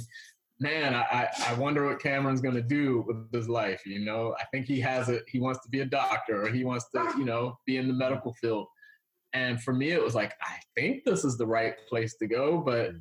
man, 0.59 0.93
I, 0.93 1.01
I- 1.01 1.29
I 1.47 1.53
wonder 1.55 1.87
what 1.87 1.99
Cameron's 1.99 2.41
going 2.41 2.53
to 2.55 2.61
do 2.61 3.03
with 3.07 3.31
his 3.33 3.49
life. 3.49 3.81
You 3.85 4.05
know, 4.05 4.35
I 4.39 4.43
think 4.51 4.67
he 4.67 4.79
has 4.81 5.09
it. 5.09 5.23
He 5.27 5.39
wants 5.39 5.61
to 5.63 5.69
be 5.69 5.79
a 5.79 5.85
doctor 5.85 6.43
or 6.43 6.49
he 6.49 6.63
wants 6.65 6.85
to, 6.93 7.11
you 7.17 7.25
know, 7.25 7.57
be 7.65 7.77
in 7.77 7.87
the 7.87 7.93
medical 7.95 8.33
field. 8.35 8.67
And 9.33 9.61
for 9.61 9.73
me, 9.73 9.91
it 9.91 10.03
was 10.03 10.15
like, 10.15 10.33
I 10.41 10.57
think 10.75 11.03
this 11.05 11.23
is 11.23 11.37
the 11.37 11.45
right 11.45 11.75
place 11.87 12.15
to 12.17 12.27
go, 12.27 12.59
but 12.59 12.91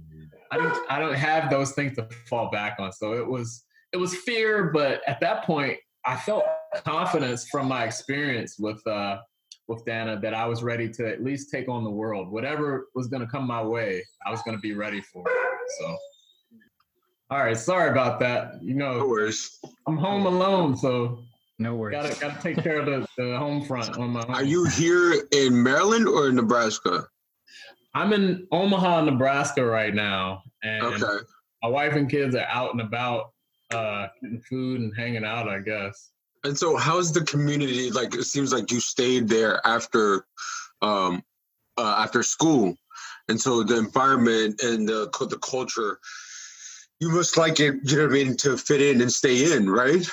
I 0.50 0.56
don't 0.56 0.90
I 0.90 0.98
don't 0.98 1.14
have 1.14 1.50
those 1.50 1.72
things 1.72 1.96
to 1.96 2.08
fall 2.28 2.50
back 2.50 2.76
on. 2.78 2.92
So 2.92 3.14
it 3.14 3.26
was 3.26 3.64
it 3.92 3.96
was 3.96 4.14
fear, 4.14 4.70
but 4.72 5.00
at 5.06 5.20
that 5.20 5.44
point 5.44 5.78
I 6.06 6.16
felt 6.16 6.44
confidence 6.84 7.48
from 7.48 7.68
my 7.68 7.84
experience 7.84 8.58
with 8.58 8.84
uh 8.86 9.18
with 9.68 9.84
Dana 9.84 10.18
that 10.20 10.34
I 10.34 10.46
was 10.46 10.62
ready 10.62 10.88
to 10.88 11.08
at 11.08 11.22
least 11.22 11.50
take 11.50 11.68
on 11.68 11.84
the 11.84 11.90
world. 11.90 12.30
Whatever 12.30 12.88
was 12.94 13.06
gonna 13.06 13.28
come 13.28 13.46
my 13.46 13.62
way, 13.62 14.04
I 14.26 14.30
was 14.30 14.42
gonna 14.42 14.58
be 14.58 14.74
ready 14.74 15.00
for 15.00 15.24
it. 15.28 15.70
So 15.78 15.96
all 17.30 17.44
right, 17.44 17.56
sorry 17.56 17.90
about 17.90 18.18
that. 18.20 18.60
You 18.60 18.74
no 18.74 18.98
know, 18.98 19.06
worries. 19.06 19.60
I'm 19.86 19.96
home 19.96 20.26
alone, 20.26 20.76
so 20.76 21.22
No 21.60 21.74
worries. 21.74 21.94
gotta 21.94 22.16
gotta 22.18 22.40
take 22.42 22.62
care 22.62 22.78
of 22.80 22.86
the, 22.86 23.06
the 23.18 23.36
home 23.36 23.62
front 23.62 23.94
on 23.98 24.10
my 24.10 24.22
Are 24.22 24.42
you 24.42 24.64
here 24.64 25.24
in 25.30 25.62
Maryland 25.62 26.08
or 26.08 26.28
in 26.28 26.36
Nebraska? 26.36 27.06
I'm 27.94 28.14
in 28.14 28.46
Omaha, 28.50 29.02
Nebraska 29.02 29.62
right 29.64 29.94
now, 29.94 30.42
and 30.62 30.82
Okay. 30.82 31.24
my 31.62 31.68
wife 31.68 31.96
and 31.96 32.08
kids 32.10 32.34
are 32.34 32.46
out 32.46 32.72
and 32.72 32.80
about 32.80 33.32
uh 33.70 34.06
getting 34.22 34.40
food 34.40 34.80
and 34.80 34.92
hanging 34.96 35.24
out 35.24 35.48
i 35.48 35.60
guess 35.60 36.10
And 36.44 36.58
so, 36.58 36.76
how's 36.78 37.12
the 37.12 37.20
community? 37.24 37.90
Like, 37.90 38.14
it 38.14 38.24
seems 38.24 38.52
like 38.54 38.72
you 38.72 38.80
stayed 38.80 39.28
there 39.28 39.60
after, 39.66 40.24
um, 40.80 41.22
uh, 41.76 41.96
after 41.98 42.22
school, 42.22 42.74
and 43.28 43.38
so 43.38 43.62
the 43.62 43.76
environment 43.76 44.62
and 44.62 44.88
the 44.88 45.10
the 45.28 45.38
culture, 45.38 46.00
you 47.00 47.10
must 47.10 47.36
like 47.36 47.60
it. 47.60 47.74
You 47.84 47.96
know 47.98 48.04
what 48.04 48.12
I 48.12 48.24
mean 48.24 48.36
to 48.38 48.56
fit 48.56 48.80
in 48.80 49.02
and 49.02 49.12
stay 49.12 49.52
in, 49.54 49.68
right? 49.68 50.08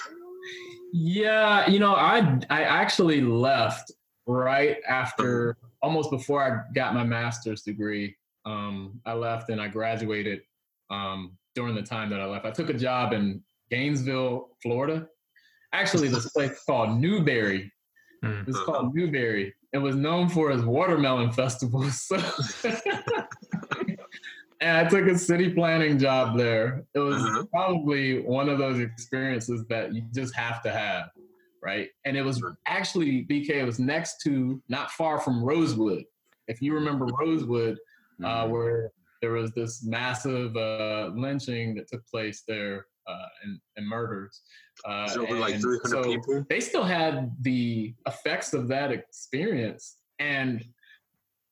Yeah 0.93 1.69
you 1.69 1.79
know 1.79 1.95
i 1.95 2.39
i 2.49 2.63
actually 2.63 3.21
left 3.21 3.91
right 4.25 4.77
after 4.87 5.57
almost 5.81 6.09
before 6.09 6.41
i 6.41 6.73
got 6.73 6.93
my 6.93 7.03
master's 7.03 7.61
degree 7.61 8.15
um 8.45 8.99
i 9.05 9.13
left 9.13 9.49
and 9.49 9.61
i 9.61 9.67
graduated 9.67 10.41
um 10.89 11.37
during 11.55 11.75
the 11.75 11.81
time 11.81 12.09
that 12.09 12.19
i 12.19 12.25
left 12.25 12.45
i 12.45 12.51
took 12.51 12.69
a 12.69 12.73
job 12.73 13.13
in 13.13 13.41
gainesville 13.69 14.49
florida 14.61 15.07
actually 15.73 16.07
this 16.07 16.29
place 16.29 16.63
called 16.65 16.99
newberry. 16.99 17.71
It's 18.23 18.59
called 18.61 18.95
Newberry. 18.95 19.53
It 19.73 19.77
was 19.77 19.95
known 19.95 20.29
for 20.29 20.51
its 20.51 20.63
watermelon 20.63 21.31
festival. 21.31 21.83
So 21.91 22.17
and 24.61 24.77
I 24.77 24.89
took 24.89 25.05
a 25.07 25.17
city 25.17 25.53
planning 25.53 25.97
job 25.99 26.37
there. 26.37 26.83
It 26.93 26.99
was 26.99 27.15
Uh-huh. 27.21 27.45
probably 27.51 28.21
one 28.21 28.49
of 28.49 28.57
those 28.57 28.79
experiences 28.79 29.65
that 29.67 29.93
you 29.93 30.03
just 30.13 30.35
have 30.35 30.61
to 30.63 30.71
have, 30.71 31.09
right? 31.61 31.89
And 32.05 32.17
it 32.17 32.23
was 32.23 32.43
actually 32.65 33.25
BK. 33.25 33.59
It 33.61 33.65
was 33.65 33.79
next 33.79 34.21
to, 34.23 34.61
not 34.67 34.91
far 34.91 35.19
from 35.19 35.43
Rosewood. 35.43 36.03
If 36.47 36.61
you 36.61 36.73
remember 36.73 37.05
Rosewood, 37.05 37.77
uh, 38.23 38.47
where 38.47 38.91
there 39.21 39.31
was 39.31 39.51
this 39.51 39.83
massive 39.83 40.55
uh, 40.55 41.11
lynching 41.15 41.75
that 41.75 41.87
took 41.87 42.05
place 42.07 42.43
there 42.47 42.87
uh, 43.07 43.25
and, 43.43 43.59
and 43.75 43.87
murders. 43.87 44.41
Uh, 44.85 45.05
There's 45.07 45.17
over 45.17 45.35
like 45.39 45.59
300 45.59 45.87
so 45.87 46.03
people. 46.03 46.45
They 46.49 46.59
still 46.59 46.83
had 46.83 47.31
the 47.41 47.93
effects 48.07 48.53
of 48.53 48.67
that 48.69 48.91
experience, 48.91 49.97
and 50.19 50.63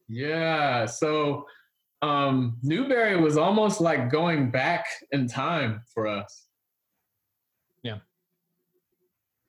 yeah, 0.08 0.86
so 0.86 1.46
um, 2.02 2.58
Newberry 2.62 3.20
was 3.20 3.38
almost 3.38 3.82
like 3.82 4.12
going 4.12 4.52
back 4.52 4.86
in 5.12 5.28
time 5.28 5.82
for 5.94 6.08
us. 6.08 6.48
Yeah. 7.84 7.98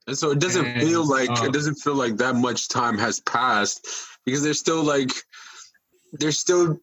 And 0.07 0.17
so 0.17 0.31
it 0.31 0.39
doesn't 0.39 0.65
And, 0.65 0.83
feel 0.83 1.07
like 1.07 1.31
um, 1.31 1.47
it 1.47 1.53
doesn't 1.53 1.77
feel 1.77 1.95
like 1.95 2.17
that 2.17 2.37
much 2.37 2.69
time 2.69 2.99
has 2.99 3.21
passed 3.21 3.87
because 4.25 4.43
there's 4.43 4.61
still 4.61 4.83
like 4.83 5.11
there's 6.13 6.39
still 6.39 6.79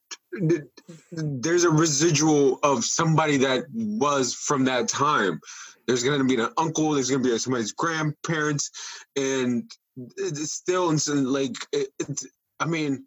there's 1.11 1.63
a 1.63 1.69
residual 1.69 2.59
of 2.63 2.83
somebody 2.83 3.37
that 3.37 3.65
was 3.73 4.33
from 4.33 4.65
that 4.65 4.87
time. 4.87 5.39
There's 5.87 6.03
gonna 6.03 6.23
be 6.23 6.35
an 6.35 6.49
uncle. 6.57 6.91
There's 6.91 7.09
gonna 7.09 7.23
be 7.23 7.37
somebody's 7.37 7.71
grandparents, 7.71 8.71
and 9.15 9.69
it's 10.17 10.51
still 10.51 10.91
it's 10.91 11.07
like 11.07 11.55
it, 11.71 11.89
it's, 11.99 12.25
I 12.59 12.65
mean, 12.65 13.05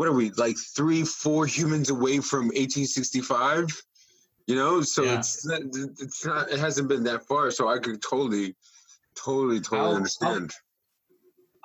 what 0.00 0.08
are 0.08 0.14
we 0.14 0.30
like 0.30 0.56
three, 0.74 1.04
four 1.04 1.44
humans 1.44 1.90
away 1.90 2.20
from 2.20 2.46
1865? 2.46 3.66
You 4.46 4.54
know, 4.56 4.80
so 4.80 5.02
Yeah. 5.02 5.18
it's 5.18 5.44
not, 5.44 5.60
it's 6.00 6.24
not 6.24 6.50
it 6.50 6.58
hasn't 6.58 6.88
been 6.88 7.02
that 7.04 7.26
far. 7.26 7.50
So 7.50 7.68
I 7.68 7.78
could 7.78 8.00
totally, 8.00 8.56
totally, 9.14 9.60
totally 9.60 9.80
I'll- 9.80 9.88
I'll- 9.88 9.96
understand. 9.96 10.52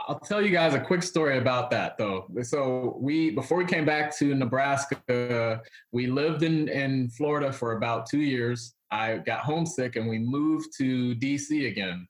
I'll 0.10 0.20
tell 0.20 0.42
you 0.42 0.50
guys 0.52 0.74
a 0.74 0.82
quick 0.82 1.02
story 1.02 1.38
about 1.38 1.72
that 1.72 1.98
though. 1.98 2.28
So 2.44 2.98
we 3.00 3.32
before 3.32 3.58
we 3.58 3.64
came 3.64 3.86
back 3.86 4.14
to 4.18 4.36
Nebraska, 4.36 5.62
we 5.94 6.08
lived 6.08 6.44
in 6.44 6.68
in 6.68 7.08
Florida 7.12 7.54
for 7.54 7.78
about 7.78 8.06
2 8.10 8.20
years. 8.20 8.76
I 8.92 9.20
got 9.20 9.40
homesick 9.40 9.96
and 9.96 10.10
we 10.10 10.20
moved 10.20 10.74
to 10.80 11.16
DC 11.16 11.68
again. 11.68 12.06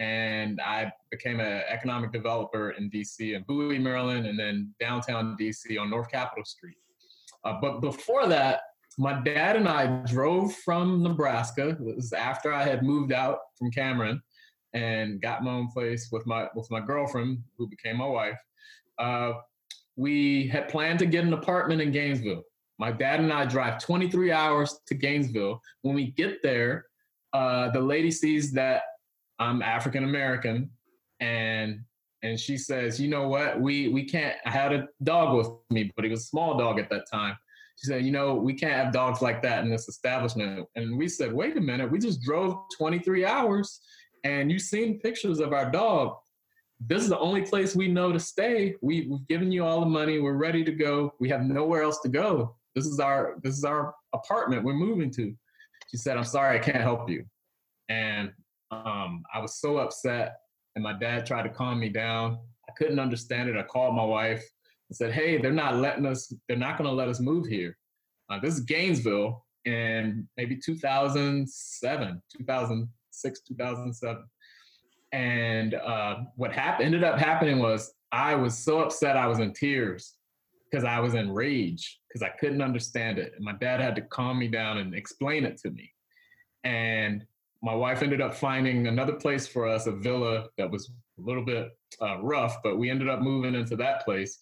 And 0.00 0.60
I 0.60 0.90
became 1.10 1.40
an 1.40 1.62
economic 1.68 2.10
developer 2.10 2.70
in 2.70 2.90
DC 2.90 3.36
in 3.36 3.42
Bowie, 3.42 3.78
Maryland, 3.78 4.26
and 4.26 4.38
then 4.38 4.74
downtown 4.80 5.36
DC 5.38 5.78
on 5.78 5.90
North 5.90 6.10
Capitol 6.10 6.44
Street. 6.44 6.76
Uh, 7.44 7.58
but 7.60 7.80
before 7.80 8.26
that, 8.26 8.62
my 8.98 9.12
dad 9.12 9.56
and 9.56 9.68
I 9.68 9.86
drove 10.06 10.54
from 10.56 11.02
Nebraska. 11.02 11.70
It 11.70 11.80
was 11.80 12.12
after 12.12 12.52
I 12.52 12.64
had 12.64 12.82
moved 12.82 13.12
out 13.12 13.38
from 13.58 13.70
Cameron 13.70 14.20
and 14.72 15.20
got 15.20 15.42
my 15.42 15.52
own 15.52 15.68
place 15.68 16.08
with 16.10 16.26
my 16.26 16.48
with 16.54 16.70
my 16.70 16.80
girlfriend 16.80 17.38
who 17.56 17.68
became 17.68 17.98
my 17.98 18.06
wife. 18.06 18.38
Uh, 18.98 19.32
we 19.96 20.48
had 20.48 20.68
planned 20.68 20.98
to 21.00 21.06
get 21.06 21.24
an 21.24 21.32
apartment 21.32 21.80
in 21.80 21.92
Gainesville. 21.92 22.42
My 22.78 22.90
dad 22.90 23.20
and 23.20 23.32
I 23.32 23.44
drive 23.44 23.82
23 23.82 24.32
hours 24.32 24.80
to 24.86 24.94
Gainesville. 24.94 25.60
When 25.82 25.94
we 25.94 26.12
get 26.12 26.42
there, 26.42 26.86
uh, 27.32 27.70
the 27.70 27.80
lady 27.80 28.10
sees 28.10 28.52
that 28.52 28.82
I'm 29.40 29.62
African 29.62 30.04
American, 30.04 30.70
and 31.18 31.80
and 32.22 32.38
she 32.38 32.56
says, 32.56 33.00
"You 33.00 33.08
know 33.08 33.26
what? 33.28 33.60
We 33.60 33.88
we 33.88 34.04
can't." 34.04 34.36
I 34.46 34.50
had 34.50 34.72
a 34.72 34.86
dog 35.02 35.36
with 35.36 35.48
me, 35.70 35.90
but 35.96 36.04
he 36.04 36.10
was 36.10 36.20
a 36.20 36.26
small 36.26 36.56
dog 36.56 36.78
at 36.78 36.88
that 36.90 37.10
time. 37.10 37.36
She 37.76 37.86
said, 37.86 38.04
"You 38.04 38.12
know, 38.12 38.34
we 38.34 38.54
can't 38.54 38.74
have 38.74 38.92
dogs 38.92 39.22
like 39.22 39.42
that 39.42 39.64
in 39.64 39.70
this 39.70 39.88
establishment." 39.88 40.68
And 40.76 40.96
we 40.96 41.08
said, 41.08 41.32
"Wait 41.32 41.56
a 41.56 41.60
minute! 41.60 41.90
We 41.90 41.98
just 41.98 42.22
drove 42.22 42.56
23 42.78 43.24
hours." 43.24 43.80
and 44.24 44.50
you've 44.50 44.62
seen 44.62 45.00
pictures 45.00 45.40
of 45.40 45.52
our 45.52 45.70
dog. 45.70 46.16
this 46.86 47.02
is 47.02 47.10
the 47.10 47.18
only 47.18 47.42
place 47.42 47.76
we 47.76 47.88
know 47.88 48.10
to 48.10 48.18
stay. 48.18 48.74
We, 48.80 49.06
we've 49.06 49.28
given 49.28 49.52
you 49.52 49.64
all 49.64 49.80
the 49.80 49.86
money. 49.86 50.18
We're 50.18 50.32
ready 50.32 50.64
to 50.64 50.72
go. 50.72 51.12
We 51.20 51.28
have 51.28 51.42
nowhere 51.42 51.82
else 51.82 52.00
to 52.00 52.08
go. 52.08 52.56
This 52.74 52.86
is 52.86 53.00
our 53.00 53.36
this 53.42 53.58
is 53.58 53.64
our 53.64 53.94
apartment 54.14 54.64
we're 54.64 54.72
moving 54.72 55.10
to. 55.12 55.34
She 55.90 55.96
said, 55.98 56.16
I'm 56.16 56.24
sorry, 56.24 56.56
I 56.58 56.62
can't 56.62 56.80
help 56.80 57.10
you. 57.10 57.24
And 57.88 58.32
um, 58.70 59.24
I 59.32 59.40
was 59.40 59.60
so 59.60 59.78
upset. 59.78 60.40
And 60.76 60.84
my 60.84 60.92
dad 60.92 61.26
tried 61.26 61.42
to 61.42 61.48
calm 61.48 61.80
me 61.80 61.88
down. 61.88 62.38
I 62.68 62.72
couldn't 62.78 63.00
understand 63.00 63.48
it. 63.48 63.56
I 63.56 63.62
called 63.62 63.94
my 63.94 64.04
wife 64.04 64.44
and 64.88 64.96
said, 64.96 65.12
Hey, 65.12 65.38
they're 65.38 65.50
not 65.50 65.76
letting 65.76 66.06
us, 66.06 66.32
they're 66.48 66.56
not 66.56 66.78
going 66.78 66.88
to 66.88 66.94
let 66.94 67.08
us 67.08 67.20
move 67.20 67.46
here. 67.46 67.76
Uh, 68.30 68.38
this 68.38 68.54
is 68.54 68.60
Gainesville 68.60 69.44
in 69.64 70.28
maybe 70.36 70.56
2007, 70.56 72.22
2006, 72.38 73.40
2007. 73.40 74.24
And 75.12 75.74
uh, 75.74 76.18
what 76.36 76.52
happened, 76.52 76.86
ended 76.86 77.02
up 77.02 77.18
happening 77.18 77.58
was 77.58 77.92
I 78.12 78.36
was 78.36 78.56
so 78.56 78.80
upset 78.80 79.16
I 79.16 79.26
was 79.26 79.40
in 79.40 79.52
tears 79.52 80.14
because 80.70 80.84
I 80.84 81.00
was 81.00 81.14
in 81.14 81.32
rage 81.32 81.98
because 82.08 82.22
I 82.22 82.28
couldn't 82.28 82.62
understand 82.62 83.18
it. 83.18 83.32
And 83.34 83.44
my 83.44 83.54
dad 83.54 83.80
had 83.80 83.96
to 83.96 84.02
calm 84.02 84.38
me 84.38 84.46
down 84.46 84.78
and 84.78 84.94
explain 84.94 85.44
it 85.44 85.56
to 85.58 85.70
me. 85.70 85.92
And 86.62 87.24
my 87.62 87.74
wife 87.74 88.02
ended 88.02 88.20
up 88.20 88.34
finding 88.34 88.86
another 88.86 89.12
place 89.12 89.46
for 89.46 89.68
us, 89.68 89.86
a 89.86 89.92
villa 89.92 90.46
that 90.56 90.70
was 90.70 90.90
a 91.18 91.22
little 91.22 91.44
bit 91.44 91.68
uh, 92.00 92.18
rough, 92.20 92.56
but 92.62 92.78
we 92.78 92.88
ended 92.88 93.08
up 93.08 93.20
moving 93.20 93.54
into 93.54 93.76
that 93.76 94.04
place. 94.04 94.38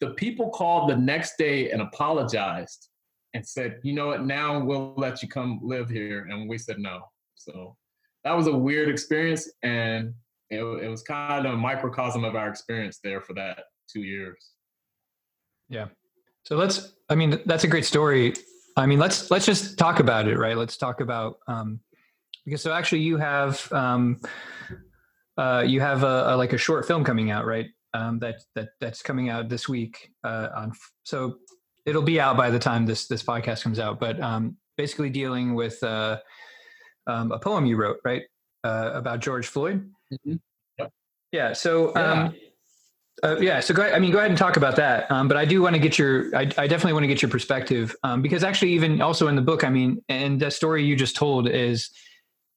The 0.00 0.10
people 0.10 0.50
called 0.50 0.90
the 0.90 0.96
next 0.96 1.36
day 1.38 1.70
and 1.70 1.80
apologized 1.80 2.88
and 3.32 3.46
said, 3.46 3.80
you 3.82 3.94
know 3.94 4.08
what, 4.08 4.26
now 4.26 4.62
we'll 4.62 4.92
let 4.96 5.22
you 5.22 5.28
come 5.28 5.60
live 5.62 5.88
here. 5.88 6.26
And 6.30 6.48
we 6.48 6.58
said 6.58 6.78
no. 6.78 7.00
So 7.36 7.76
that 8.24 8.36
was 8.36 8.46
a 8.46 8.52
weird 8.52 8.90
experience. 8.90 9.50
And 9.62 10.12
it, 10.50 10.62
it 10.62 10.88
was 10.88 11.02
kind 11.02 11.46
of 11.46 11.54
a 11.54 11.56
microcosm 11.56 12.24
of 12.24 12.34
our 12.34 12.48
experience 12.48 12.98
there 13.02 13.20
for 13.20 13.32
that 13.34 13.64
two 13.90 14.02
years. 14.02 14.50
Yeah. 15.68 15.86
So 16.44 16.56
let's, 16.56 16.92
I 17.08 17.14
mean, 17.14 17.40
that's 17.46 17.64
a 17.64 17.68
great 17.68 17.84
story. 17.84 18.34
I 18.76 18.84
mean, 18.86 18.98
let's, 18.98 19.30
let's 19.30 19.46
just 19.46 19.78
talk 19.78 20.00
about 20.00 20.26
it, 20.28 20.36
right? 20.36 20.56
Let's 20.56 20.76
talk 20.76 21.00
about, 21.00 21.38
um, 21.46 21.80
because 22.44 22.62
so 22.62 22.72
actually 22.72 23.00
you 23.00 23.16
have, 23.16 23.70
um, 23.72 24.20
uh, 25.36 25.64
you 25.66 25.80
have 25.80 26.02
a, 26.02 26.34
a 26.34 26.36
like 26.36 26.52
a 26.52 26.58
short 26.58 26.86
film 26.86 27.04
coming 27.04 27.30
out, 27.30 27.46
right? 27.46 27.66
Um, 27.92 28.18
that, 28.20 28.36
that, 28.54 28.68
that's 28.80 29.02
coming 29.02 29.30
out 29.30 29.48
this 29.48 29.68
week, 29.68 30.12
uh, 30.22 30.48
on, 30.54 30.72
so 31.02 31.36
it'll 31.86 32.02
be 32.02 32.20
out 32.20 32.36
by 32.36 32.50
the 32.50 32.58
time 32.58 32.86
this, 32.86 33.08
this 33.08 33.22
podcast 33.22 33.62
comes 33.62 33.78
out, 33.78 33.98
but, 33.98 34.20
um, 34.20 34.56
basically 34.76 35.10
dealing 35.10 35.54
with, 35.54 35.82
uh, 35.82 36.18
um, 37.06 37.32
a 37.32 37.38
poem 37.38 37.66
you 37.66 37.76
wrote, 37.76 37.98
right? 38.04 38.22
Uh, 38.62 38.92
about 38.94 39.20
George 39.20 39.46
Floyd. 39.46 39.90
Mm-hmm. 40.12 40.36
Yep. 40.78 40.92
Yeah. 41.32 41.52
So, 41.52 41.94
um, 41.96 42.34
uh, 43.22 43.36
yeah, 43.40 43.60
so 43.60 43.74
go 43.74 43.82
ahead, 43.82 43.94
I 43.94 43.98
mean, 43.98 44.12
go 44.12 44.18
ahead 44.18 44.30
and 44.30 44.38
talk 44.38 44.56
about 44.56 44.76
that. 44.76 45.10
Um, 45.10 45.28
but 45.28 45.36
I 45.36 45.44
do 45.44 45.60
want 45.60 45.74
to 45.74 45.80
get 45.80 45.98
your, 45.98 46.34
I, 46.34 46.42
I 46.42 46.66
definitely 46.66 46.94
want 46.94 47.02
to 47.04 47.08
get 47.08 47.20
your 47.20 47.30
perspective 47.30 47.94
um, 48.02 48.22
because 48.22 48.44
actually, 48.44 48.72
even 48.72 49.02
also 49.02 49.28
in 49.28 49.36
the 49.36 49.42
book, 49.42 49.64
I 49.64 49.68
mean, 49.68 50.02
and 50.08 50.40
the 50.40 50.50
story 50.50 50.84
you 50.84 50.96
just 50.96 51.16
told 51.16 51.48
is 51.48 51.90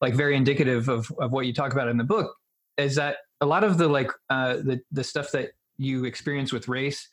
like 0.03 0.13
very 0.13 0.35
indicative 0.35 0.89
of 0.89 1.09
of 1.17 1.31
what 1.31 1.45
you 1.45 1.53
talk 1.53 1.71
about 1.71 1.87
in 1.87 1.97
the 1.97 2.03
book. 2.03 2.35
Is 2.77 2.95
that 2.95 3.17
a 3.39 3.45
lot 3.45 3.63
of 3.63 3.77
the 3.77 3.87
like 3.87 4.11
uh, 4.29 4.55
the 4.55 4.81
the 4.91 5.03
stuff 5.03 5.31
that 5.31 5.51
you 5.77 6.03
experience 6.03 6.51
with 6.51 6.67
race 6.67 7.07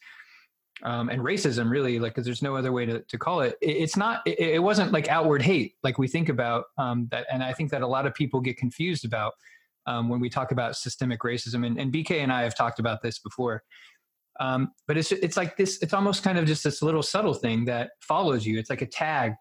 um, 0.83 1.09
and 1.09 1.23
racism, 1.23 1.71
really, 1.71 2.01
like 2.01 2.15
because 2.15 2.25
there's 2.25 2.43
no 2.43 2.57
other 2.57 2.73
way 2.73 2.85
to 2.87 3.01
to 3.01 3.17
call 3.17 3.43
it. 3.43 3.55
it 3.63 3.77
it's 3.85 3.97
not. 3.97 4.23
It, 4.27 4.41
it, 4.41 4.63
wasn't 4.63 4.91
like 4.91 5.09
outward 5.09 5.41
hate 5.41 5.75
like 5.85 5.99
we 5.99 6.09
think 6.09 6.29
about 6.29 6.65
um, 6.79 7.07
that, 7.13 7.27
and 7.33 7.45
I 7.45 7.53
think 7.53 7.71
that 7.71 7.83
a 7.83 7.87
lot 7.87 8.07
of 8.07 8.15
people 8.15 8.41
get 8.41 8.57
confused 8.57 9.05
about 9.05 9.35
um, 9.87 10.09
when 10.09 10.19
we 10.19 10.29
talk 10.29 10.51
about 10.51 10.77
systemic 10.77 11.21
racism. 11.21 11.65
And, 11.65 11.79
and, 11.79 11.93
BK 11.93 12.23
and 12.23 12.33
I 12.33 12.43
have 12.43 12.57
talked 12.57 12.81
about 12.81 13.03
this 13.03 13.21
before. 13.21 13.63
Um, 14.41 14.73
but 14.89 14.97
it's 14.97 15.13
it's 15.13 15.37
like 15.37 15.57
this. 15.57 15.81
It's 15.81 15.95
almost 15.95 16.25
kind 16.25 16.39
of 16.39 16.45
just 16.45 16.65
this 16.65 16.83
little 16.83 17.05
subtle 17.05 17.35
thing 17.35 17.67
that 17.67 17.91
follows 18.01 18.45
you. 18.45 18.59
It's 18.59 18.71
like 18.71 18.83
a 18.83 18.87
tag 18.87 19.35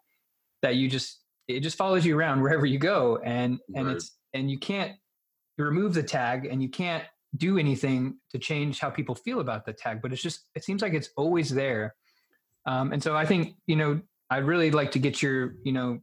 that 0.62 0.76
you 0.76 0.88
just 0.88 1.19
it 1.56 1.60
just 1.60 1.76
follows 1.76 2.04
you 2.04 2.16
around 2.16 2.42
wherever 2.42 2.66
you 2.66 2.78
go, 2.78 3.18
and 3.24 3.58
and 3.74 3.86
right. 3.86 3.96
it's 3.96 4.16
and 4.34 4.50
you 4.50 4.58
can't 4.58 4.92
you 5.58 5.64
remove 5.64 5.94
the 5.94 6.02
tag 6.02 6.46
and 6.46 6.62
you 6.62 6.68
can't 6.68 7.04
do 7.36 7.58
anything 7.58 8.16
to 8.30 8.38
change 8.38 8.80
how 8.80 8.90
people 8.90 9.14
feel 9.14 9.40
about 9.40 9.64
the 9.64 9.72
tag. 9.72 10.02
But 10.02 10.12
it's 10.12 10.22
just 10.22 10.48
it 10.54 10.64
seems 10.64 10.82
like 10.82 10.94
it's 10.94 11.10
always 11.16 11.50
there. 11.50 11.94
Um, 12.66 12.92
and 12.92 13.02
so 13.02 13.16
I 13.16 13.26
think 13.26 13.54
you 13.66 13.76
know 13.76 14.00
I'd 14.30 14.44
really 14.44 14.70
like 14.70 14.92
to 14.92 14.98
get 14.98 15.22
your 15.22 15.54
you 15.64 15.72
know 15.72 16.00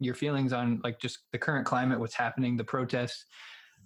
your 0.00 0.14
feelings 0.14 0.52
on 0.52 0.80
like 0.82 0.98
just 0.98 1.18
the 1.32 1.38
current 1.38 1.66
climate, 1.66 2.00
what's 2.00 2.14
happening, 2.14 2.56
the 2.56 2.64
protests, 2.64 3.24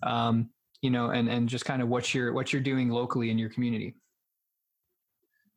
um, 0.02 0.50
you 0.82 0.90
know, 0.90 1.10
and 1.10 1.28
and 1.28 1.48
just 1.48 1.64
kind 1.64 1.82
of 1.82 1.88
what 1.88 2.14
you're 2.14 2.32
what 2.32 2.52
you're 2.52 2.62
doing 2.62 2.88
locally 2.90 3.30
in 3.30 3.38
your 3.38 3.50
community. 3.50 3.94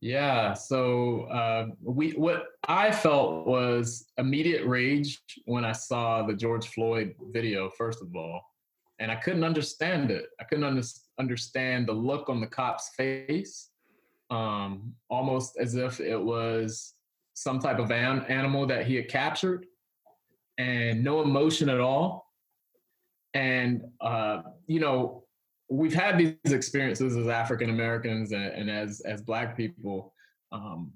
Yeah. 0.01 0.53
So 0.53 1.23
uh, 1.23 1.67
we 1.81 2.11
what 2.11 2.45
I 2.67 2.91
felt 2.91 3.45
was 3.45 4.07
immediate 4.17 4.65
rage 4.65 5.19
when 5.45 5.65
I 5.65 5.73
saw 5.73 6.25
the 6.25 6.33
George 6.33 6.67
Floyd 6.69 7.15
video. 7.31 7.69
First 7.69 8.01
of 8.01 8.15
all, 8.15 8.41
and 8.99 9.11
I 9.11 9.15
couldn't 9.15 9.43
understand 9.43 10.11
it. 10.11 10.27
I 10.39 10.45
couldn't 10.45 10.63
under, 10.63 10.81
understand 11.19 11.87
the 11.87 11.93
look 11.93 12.29
on 12.29 12.39
the 12.39 12.47
cop's 12.47 12.89
face, 12.95 13.69
um, 14.29 14.93
almost 15.09 15.57
as 15.59 15.75
if 15.75 15.99
it 15.99 16.21
was 16.21 16.93
some 17.33 17.59
type 17.59 17.79
of 17.79 17.91
an- 17.91 18.25
animal 18.29 18.67
that 18.67 18.85
he 18.85 18.95
had 18.95 19.09
captured, 19.09 19.65
and 20.57 21.03
no 21.03 21.21
emotion 21.21 21.69
at 21.69 21.79
all. 21.79 22.25
And, 23.33 23.83
uh, 24.01 24.41
you 24.67 24.79
know, 24.79 25.23
we've 25.69 25.93
had 25.93 26.17
these 26.17 26.51
experiences 26.51 27.15
as 27.15 27.27
African 27.27 27.69
Americans 27.69 28.31
and, 28.31 28.45
and, 28.45 28.69
as, 28.69 29.01
as 29.01 29.21
Black 29.21 29.55
people 29.55 30.13
um, 30.51 30.91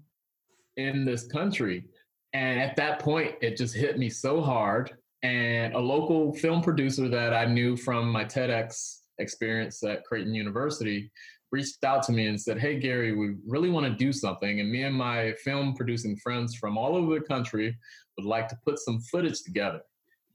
in 0.78 1.06
this 1.06 1.28
country. 1.28 1.86
And 2.34 2.60
at 2.60 2.76
that 2.78 3.00
point, 3.00 3.36
it 3.42 3.58
just 3.58 3.76
hit 3.76 3.98
me 3.98 4.10
so 4.10 4.42
hard. 4.42 4.92
And 5.22 5.74
a 5.74 5.80
local 5.80 6.34
film 6.34 6.62
producer 6.62 7.08
that 7.08 7.34
I 7.34 7.46
knew 7.46 7.78
from 7.78 8.12
my 8.12 8.26
TEDx 8.26 9.02
experience 9.20 9.84
at 9.84 10.04
Creighton 10.04 10.34
University 10.34 11.12
reached 11.52 11.84
out 11.84 12.02
to 12.04 12.12
me 12.12 12.28
and 12.28 12.42
said, 12.42 12.58
Hey, 12.58 12.80
Garry, 12.80 13.16
we 13.16 13.36
really 13.48 13.70
want 13.70 13.86
to 13.86 13.94
do 13.94 14.12
something. 14.12 14.60
And 14.60 14.72
me 14.72 14.84
and 14.84 14.96
my 14.96 15.34
film 15.44 15.76
producing 15.76 16.18
friends 16.18 16.56
from 16.56 16.78
all 16.78 16.96
over 16.96 17.20
the 17.20 17.26
country 17.26 17.78
would 18.18 18.26
like 18.26 18.48
to 18.50 18.58
put 18.66 18.80
some 18.80 19.00
footage 19.00 19.44
together. 19.44 19.82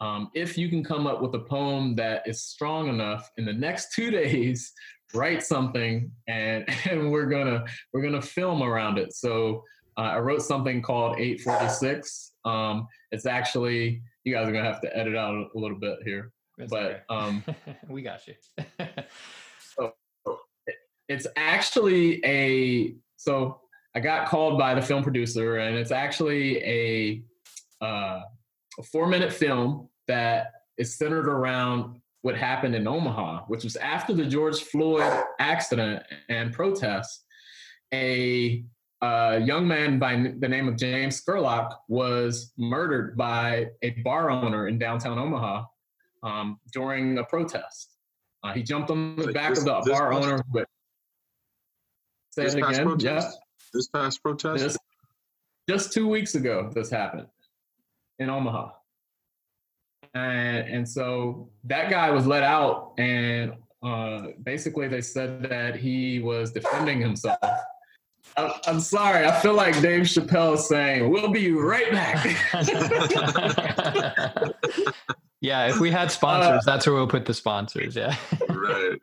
Um, 0.00 0.30
if 0.34 0.56
you 0.56 0.68
can 0.68 0.84
come 0.84 1.06
up 1.06 1.20
with 1.20 1.34
a 1.34 1.40
poem 1.40 1.96
that 1.96 2.22
is 2.26 2.42
strong 2.42 2.88
enough 2.88 3.30
in 3.36 3.44
the 3.44 3.52
next 3.52 3.92
two 3.94 4.10
days, 4.22 4.72
write 5.14 5.42
something 5.42 6.10
and, 6.26 6.68
and 6.90 7.10
we're 7.10 7.26
gonna 7.26 7.64
we're 7.92 8.02
gonna 8.02 8.22
film 8.22 8.62
around 8.62 8.98
it. 8.98 9.12
So 9.14 9.64
uh, 9.96 10.02
I 10.02 10.18
wrote 10.18 10.42
something 10.42 10.80
called 10.80 11.18
846. 11.18 12.32
Um, 12.44 12.86
it's 13.10 13.26
actually 13.26 14.02
you 14.24 14.34
guys 14.34 14.48
are 14.48 14.52
gonna 14.52 14.64
have 14.64 14.80
to 14.82 14.96
edit 14.96 15.16
out 15.16 15.34
a 15.34 15.58
little 15.58 15.78
bit 15.78 15.98
here, 16.04 16.32
That's 16.56 16.70
but 16.70 17.04
um, 17.08 17.44
we 17.88 18.02
got 18.02 18.26
you. 18.26 18.34
so 19.74 19.94
it's 21.08 21.26
actually 21.36 22.24
a 22.24 22.94
so 23.16 23.60
I 23.94 24.00
got 24.00 24.28
called 24.28 24.58
by 24.58 24.74
the 24.74 24.82
film 24.82 25.02
producer, 25.02 25.56
and 25.56 25.76
it's 25.76 25.90
actually 25.90 26.62
a 26.62 27.22
uh, 27.84 28.20
a 28.78 28.82
four 28.82 29.06
minute 29.06 29.32
film 29.32 29.88
that 30.06 30.52
is 30.76 30.96
centered 30.96 31.28
around 31.28 32.00
what 32.22 32.36
happened 32.36 32.74
in 32.74 32.86
Omaha, 32.86 33.44
which 33.46 33.64
was 33.64 33.76
after 33.76 34.12
the 34.12 34.24
George 34.24 34.60
Floyd 34.60 35.24
accident 35.38 36.02
and 36.28 36.52
protests. 36.52 37.24
A 37.92 38.64
uh, 39.00 39.40
young 39.42 39.66
man 39.68 39.98
by 39.98 40.32
the 40.38 40.48
name 40.48 40.68
of 40.68 40.76
James 40.76 41.20
Scurlock 41.20 41.70
was 41.88 42.52
murdered 42.58 43.16
by 43.16 43.68
a 43.82 43.90
bar 44.02 44.30
owner 44.30 44.68
in 44.68 44.78
downtown 44.78 45.18
Omaha 45.18 45.64
um, 46.22 46.58
during 46.72 47.18
a 47.18 47.24
protest. 47.24 47.94
Uh, 48.42 48.52
he 48.52 48.62
jumped 48.62 48.90
on 48.90 49.16
the 49.16 49.32
back 49.32 49.50
this, 49.50 49.60
of 49.60 49.84
the 49.84 49.90
bar 49.90 50.12
owner. 50.12 50.42
With, 50.52 50.66
say 52.30 52.46
it 52.46 52.54
again. 52.54 52.84
Protest? 52.84 53.38
Yeah. 53.38 53.68
This 53.72 53.88
past 53.88 54.22
protest. 54.22 54.64
This, 54.64 54.78
just 55.68 55.92
two 55.92 56.08
weeks 56.08 56.34
ago, 56.34 56.70
this 56.74 56.90
happened 56.90 57.26
in 58.18 58.30
Omaha. 58.30 58.70
And, 60.14 60.68
and 60.68 60.88
so 60.88 61.50
that 61.64 61.90
guy 61.90 62.10
was 62.10 62.26
let 62.26 62.42
out, 62.42 62.94
and 62.98 63.52
uh, 63.82 64.28
basically 64.42 64.88
they 64.88 65.00
said 65.00 65.42
that 65.44 65.76
he 65.76 66.20
was 66.20 66.50
defending 66.50 67.00
himself. 67.00 67.38
I, 68.36 68.60
I'm 68.66 68.80
sorry, 68.80 69.26
I 69.26 69.38
feel 69.40 69.54
like 69.54 69.80
Dave 69.80 70.02
Chappelle 70.02 70.58
saying, 70.58 71.10
"We'll 71.10 71.30
be 71.30 71.52
right 71.52 71.92
back." 71.92 72.26
yeah, 75.40 75.68
if 75.68 75.78
we 75.78 75.90
had 75.90 76.10
sponsors, 76.10 76.66
uh, 76.66 76.70
that's 76.70 76.86
where 76.86 76.96
we'll 76.96 77.06
put 77.06 77.26
the 77.26 77.34
sponsors. 77.34 77.94
Yeah. 77.94 78.16
right. 78.48 78.98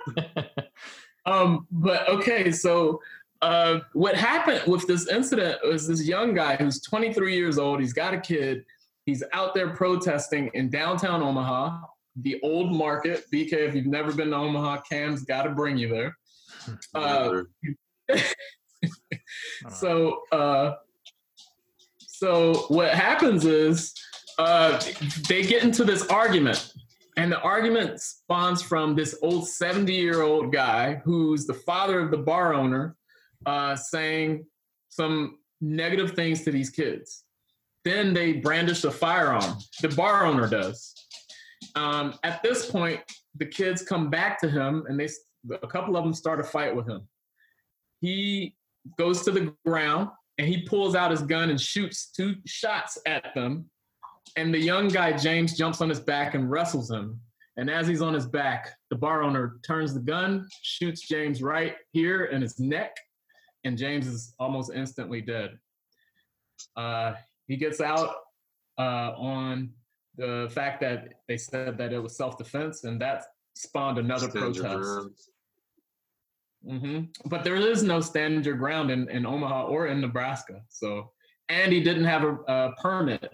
um, 1.25 1.67
but 1.71 2.09
okay, 2.09 2.51
so 2.51 3.01
uh, 3.41 3.79
what 3.93 4.15
happened 4.15 4.61
with 4.67 4.87
this 4.87 5.07
incident 5.07 5.59
was 5.63 5.87
this 5.87 6.07
young 6.07 6.33
guy 6.33 6.55
who's 6.55 6.81
23 6.81 7.35
years 7.35 7.57
old. 7.57 7.79
He's 7.79 7.93
got 7.93 8.13
a 8.13 8.19
kid 8.19 8.65
He's 9.05 9.23
out 9.33 9.53
there 9.53 9.69
protesting 9.69 10.49
in 10.53 10.69
downtown 10.69 11.21
Omaha. 11.21 11.79
the 12.15 12.39
old 12.41 12.73
market. 12.73 13.25
BK, 13.31 13.53
if 13.53 13.75
you've 13.75 13.85
never 13.85 14.11
been 14.11 14.31
to 14.31 14.37
Omaha, 14.37 14.81
Cam's 14.89 15.23
got 15.23 15.43
to 15.43 15.49
bring 15.49 15.77
you 15.77 15.89
there. 15.89 16.17
Uh, 16.95 17.43
so 19.69 20.21
uh, 20.31 20.73
so 21.99 22.65
what 22.69 22.89
happens 22.91 23.45
is 23.45 23.93
uh, 24.39 24.81
they 25.27 25.43
get 25.43 25.63
into 25.63 25.83
this 25.83 26.07
argument 26.07 26.73
and 27.17 27.31
the 27.31 27.39
argument 27.41 27.99
spawns 27.99 28.61
from 28.61 28.95
this 28.95 29.19
old 29.21 29.47
70 29.47 29.93
year 29.93 30.21
old 30.21 30.51
guy 30.51 31.01
who's 31.03 31.45
the 31.45 31.53
father 31.53 31.99
of 31.99 32.09
the 32.09 32.17
bar 32.17 32.53
owner 32.53 32.95
uh, 33.45 33.75
saying 33.75 34.45
some 34.89 35.37
negative 35.61 36.11
things 36.11 36.43
to 36.43 36.51
these 36.51 36.69
kids 36.69 37.24
then 37.85 38.13
they 38.13 38.33
brandish 38.33 38.83
a 38.83 38.91
firearm 38.91 39.57
the 39.81 39.89
bar 39.89 40.25
owner 40.25 40.49
does 40.49 40.93
um, 41.75 42.13
at 42.23 42.43
this 42.43 42.69
point 42.69 42.99
the 43.37 43.45
kids 43.45 43.81
come 43.81 44.09
back 44.09 44.39
to 44.39 44.49
him 44.49 44.83
and 44.89 44.99
they 44.99 45.07
a 45.63 45.67
couple 45.67 45.95
of 45.95 46.03
them 46.03 46.13
start 46.13 46.39
a 46.39 46.43
fight 46.43 46.75
with 46.75 46.87
him 46.87 47.07
he 48.01 48.55
goes 48.97 49.23
to 49.23 49.31
the 49.31 49.53
ground 49.65 50.09
and 50.37 50.47
he 50.47 50.61
pulls 50.61 50.95
out 50.95 51.11
his 51.11 51.21
gun 51.21 51.49
and 51.49 51.59
shoots 51.59 52.11
two 52.11 52.35
shots 52.45 52.97
at 53.05 53.33
them. 53.33 53.69
And 54.35 54.53
the 54.53 54.59
young 54.59 54.89
guy, 54.89 55.13
James, 55.13 55.57
jumps 55.57 55.81
on 55.81 55.89
his 55.89 55.99
back 55.99 56.35
and 56.35 56.49
wrestles 56.49 56.91
him. 56.91 57.19
And 57.57 57.69
as 57.69 57.87
he's 57.87 58.01
on 58.01 58.13
his 58.13 58.25
back, 58.25 58.69
the 58.89 58.97
bar 58.97 59.23
owner 59.23 59.59
turns 59.65 59.93
the 59.93 60.01
gun, 60.01 60.47
shoots 60.61 61.07
James 61.07 61.41
right 61.41 61.75
here 61.93 62.25
in 62.25 62.41
his 62.41 62.59
neck, 62.59 62.97
and 63.63 63.77
James 63.77 64.07
is 64.07 64.35
almost 64.39 64.71
instantly 64.73 65.21
dead. 65.21 65.57
Uh, 66.75 67.13
he 67.47 67.57
gets 67.57 67.81
out 67.81 68.09
uh, 68.77 69.11
on 69.17 69.71
the 70.17 70.49
fact 70.53 70.81
that 70.81 71.09
they 71.27 71.37
said 71.37 71.77
that 71.77 71.93
it 71.93 71.99
was 71.99 72.15
self 72.15 72.37
defense, 72.37 72.83
and 72.83 73.01
that 73.01 73.23
spawned 73.55 73.97
another 73.97 74.29
Stand 74.29 74.55
protest. 74.55 74.63
ground. 74.63 75.11
hmm 76.67 76.99
But 77.29 77.43
there 77.43 77.55
is 77.55 77.83
no 77.83 78.01
stand 78.01 78.45
your 78.45 78.55
ground 78.55 78.91
in, 78.91 79.09
in 79.09 79.25
Omaha 79.25 79.65
or 79.67 79.87
in 79.87 80.01
Nebraska. 80.01 80.61
So, 80.69 81.11
and 81.49 81.71
he 81.71 81.81
didn't 81.81 82.05
have 82.05 82.23
a, 82.23 82.35
a 82.47 82.75
permit, 82.81 83.33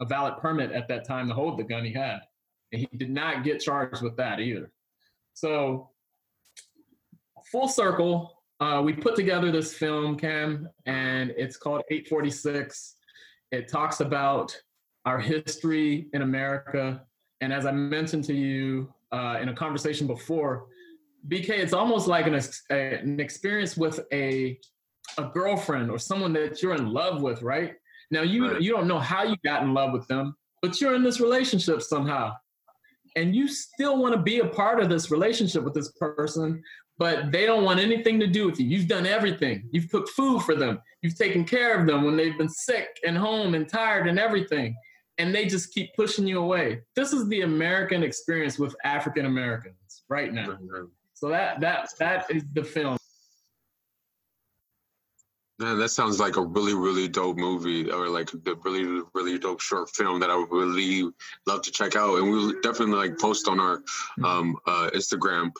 a 0.00 0.04
valid 0.04 0.36
permit 0.38 0.72
at 0.72 0.88
that 0.88 1.06
time 1.06 1.28
to 1.28 1.34
hold 1.34 1.58
the 1.58 1.64
gun 1.64 1.84
he 1.84 1.92
had. 1.92 2.20
And 2.72 2.80
he 2.80 2.88
did 2.96 3.10
not 3.10 3.44
get 3.44 3.60
charged 3.60 4.02
with 4.02 4.16
that 4.16 4.40
either. 4.40 4.70
So, 5.34 5.90
full 7.50 7.68
circle, 7.68 8.42
uh, 8.60 8.80
we 8.84 8.92
put 8.92 9.14
together 9.16 9.50
this 9.50 9.74
film, 9.74 10.16
Cam, 10.18 10.68
and 10.86 11.30
it's 11.36 11.56
called 11.56 11.82
846. 11.90 12.96
It 13.52 13.68
talks 13.68 14.00
about 14.00 14.56
our 15.04 15.18
history 15.18 16.08
in 16.14 16.22
America. 16.22 17.02
And 17.40 17.52
as 17.52 17.66
I 17.66 17.72
mentioned 17.72 18.24
to 18.24 18.34
you 18.34 18.92
uh, 19.12 19.38
in 19.42 19.48
a 19.50 19.54
conversation 19.54 20.06
before, 20.06 20.66
BK, 21.28 21.50
it's 21.50 21.72
almost 21.74 22.08
like 22.08 22.26
an, 22.26 22.40
a- 22.70 22.94
an 22.98 23.20
experience 23.20 23.76
with 23.76 24.00
a 24.12 24.58
a 25.18 25.24
girlfriend 25.24 25.90
or 25.90 25.98
someone 25.98 26.32
that 26.32 26.62
you're 26.62 26.74
in 26.74 26.86
love 26.90 27.20
with, 27.22 27.42
right? 27.42 27.74
Now 28.10 28.22
you 28.22 28.52
Right. 28.52 28.62
you 28.62 28.70
don't 28.72 28.86
know 28.88 28.98
how 28.98 29.24
you 29.24 29.36
got 29.44 29.62
in 29.62 29.74
love 29.74 29.92
with 29.92 30.06
them, 30.08 30.34
but 30.62 30.80
you're 30.80 30.94
in 30.94 31.02
this 31.02 31.20
relationship 31.20 31.82
somehow, 31.82 32.32
and 33.16 33.34
you 33.36 33.46
still 33.48 33.98
want 34.00 34.14
to 34.14 34.22
be 34.22 34.38
a 34.38 34.46
part 34.46 34.80
of 34.80 34.88
this 34.88 35.10
relationship 35.10 35.64
with 35.64 35.74
this 35.74 35.92
person, 35.92 36.62
but 36.98 37.32
they 37.32 37.46
don't 37.46 37.64
want 37.64 37.80
anything 37.80 38.20
to 38.20 38.26
do 38.26 38.46
with 38.46 38.60
you. 38.60 38.66
You've 38.66 38.88
done 38.88 39.06
everything. 39.06 39.68
You've 39.72 39.90
cooked 39.90 40.10
food 40.10 40.42
for 40.42 40.54
them. 40.54 40.80
You've 41.00 41.16
taken 41.16 41.44
care 41.44 41.78
of 41.78 41.86
them 41.86 42.04
when 42.04 42.16
they've 42.16 42.36
been 42.36 42.48
sick 42.48 42.88
and 43.06 43.16
home 43.16 43.54
and 43.54 43.68
tired 43.68 44.06
and 44.06 44.18
everything, 44.18 44.76
and 45.18 45.34
they 45.34 45.46
just 45.46 45.72
keep 45.72 45.94
pushing 45.94 46.26
you 46.26 46.38
away. 46.38 46.82
This 46.94 47.12
is 47.12 47.28
the 47.28 47.42
American 47.42 48.02
experience 48.02 48.58
with 48.58 48.76
African 48.84 49.26
Americans 49.26 50.04
right 50.08 50.32
now. 50.32 50.58
So 51.14 51.28
that 51.28 51.60
that 51.60 51.90
that 51.98 52.30
is 52.30 52.44
the 52.52 52.64
film. 52.64 52.96
Man, 55.58 55.78
that 55.78 55.90
sounds 55.90 56.18
like 56.18 56.36
a 56.36 56.42
really, 56.42 56.74
really 56.74 57.06
dope 57.06 57.36
movie 57.36 57.88
or 57.88 58.08
like 58.08 58.30
the 58.32 58.56
really, 58.64 59.02
really 59.14 59.38
dope 59.38 59.60
short 59.60 59.88
film 59.90 60.18
that 60.18 60.28
I 60.28 60.36
would 60.36 60.50
really 60.50 61.08
love 61.46 61.62
to 61.62 61.70
check 61.70 61.94
out. 61.94 62.18
And 62.18 62.28
we'll 62.28 62.60
definitely 62.62 62.96
like 62.96 63.16
post 63.16 63.46
on 63.46 63.60
our 63.60 63.80
um, 64.24 64.56
uh, 64.66 64.90
Instagram. 64.92 65.52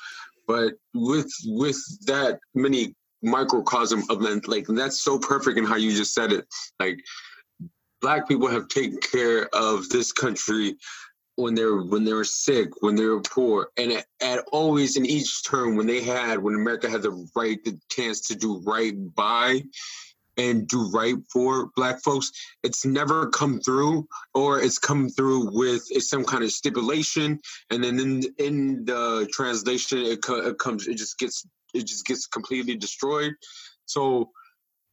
But 0.46 0.74
with 0.94 1.32
with 1.46 1.80
that 2.06 2.40
many 2.54 2.94
microcosm 3.22 4.02
event, 4.10 4.48
like 4.48 4.66
that's 4.66 5.02
so 5.02 5.18
perfect 5.18 5.58
in 5.58 5.64
how 5.64 5.76
you 5.76 5.92
just 5.92 6.14
said 6.14 6.32
it. 6.32 6.46
Like 6.80 6.98
black 8.00 8.28
people 8.28 8.48
have 8.48 8.68
taken 8.68 8.98
care 8.98 9.48
of 9.54 9.88
this 9.88 10.12
country 10.12 10.76
when 11.36 11.54
they're 11.54 11.82
when 11.82 12.04
they 12.04 12.12
were 12.12 12.24
sick, 12.24 12.82
when 12.82 12.94
they 12.94 13.04
were 13.04 13.22
poor, 13.22 13.68
and 13.76 13.92
at, 13.92 14.06
at 14.20 14.44
always 14.52 14.96
in 14.96 15.06
each 15.06 15.44
term 15.44 15.76
when 15.76 15.86
they 15.86 16.02
had 16.02 16.38
when 16.38 16.54
America 16.54 16.90
had 16.90 17.02
the 17.02 17.28
right 17.34 17.62
the 17.64 17.78
chance 17.90 18.20
to 18.28 18.34
do 18.34 18.62
right 18.66 18.94
by 19.14 19.62
and 20.36 20.66
do 20.68 20.90
right 20.90 21.16
for 21.30 21.70
black 21.76 22.02
folks, 22.02 22.30
it's 22.62 22.84
never 22.84 23.28
come 23.30 23.60
through, 23.60 24.06
or 24.34 24.60
it's 24.60 24.78
come 24.78 25.08
through 25.08 25.50
with 25.52 25.82
some 26.02 26.24
kind 26.24 26.42
of 26.44 26.52
stipulation, 26.52 27.38
and 27.70 27.84
then 27.84 28.00
in 28.00 28.22
in 28.38 28.84
the 28.84 29.28
translation 29.32 29.98
it, 29.98 30.22
co- 30.22 30.46
it 30.46 30.58
comes 30.58 30.86
it 30.86 30.96
just 30.96 31.18
gets 31.18 31.46
it 31.74 31.86
just 31.86 32.06
gets 32.06 32.26
completely 32.26 32.76
destroyed. 32.76 33.34
So 33.86 34.30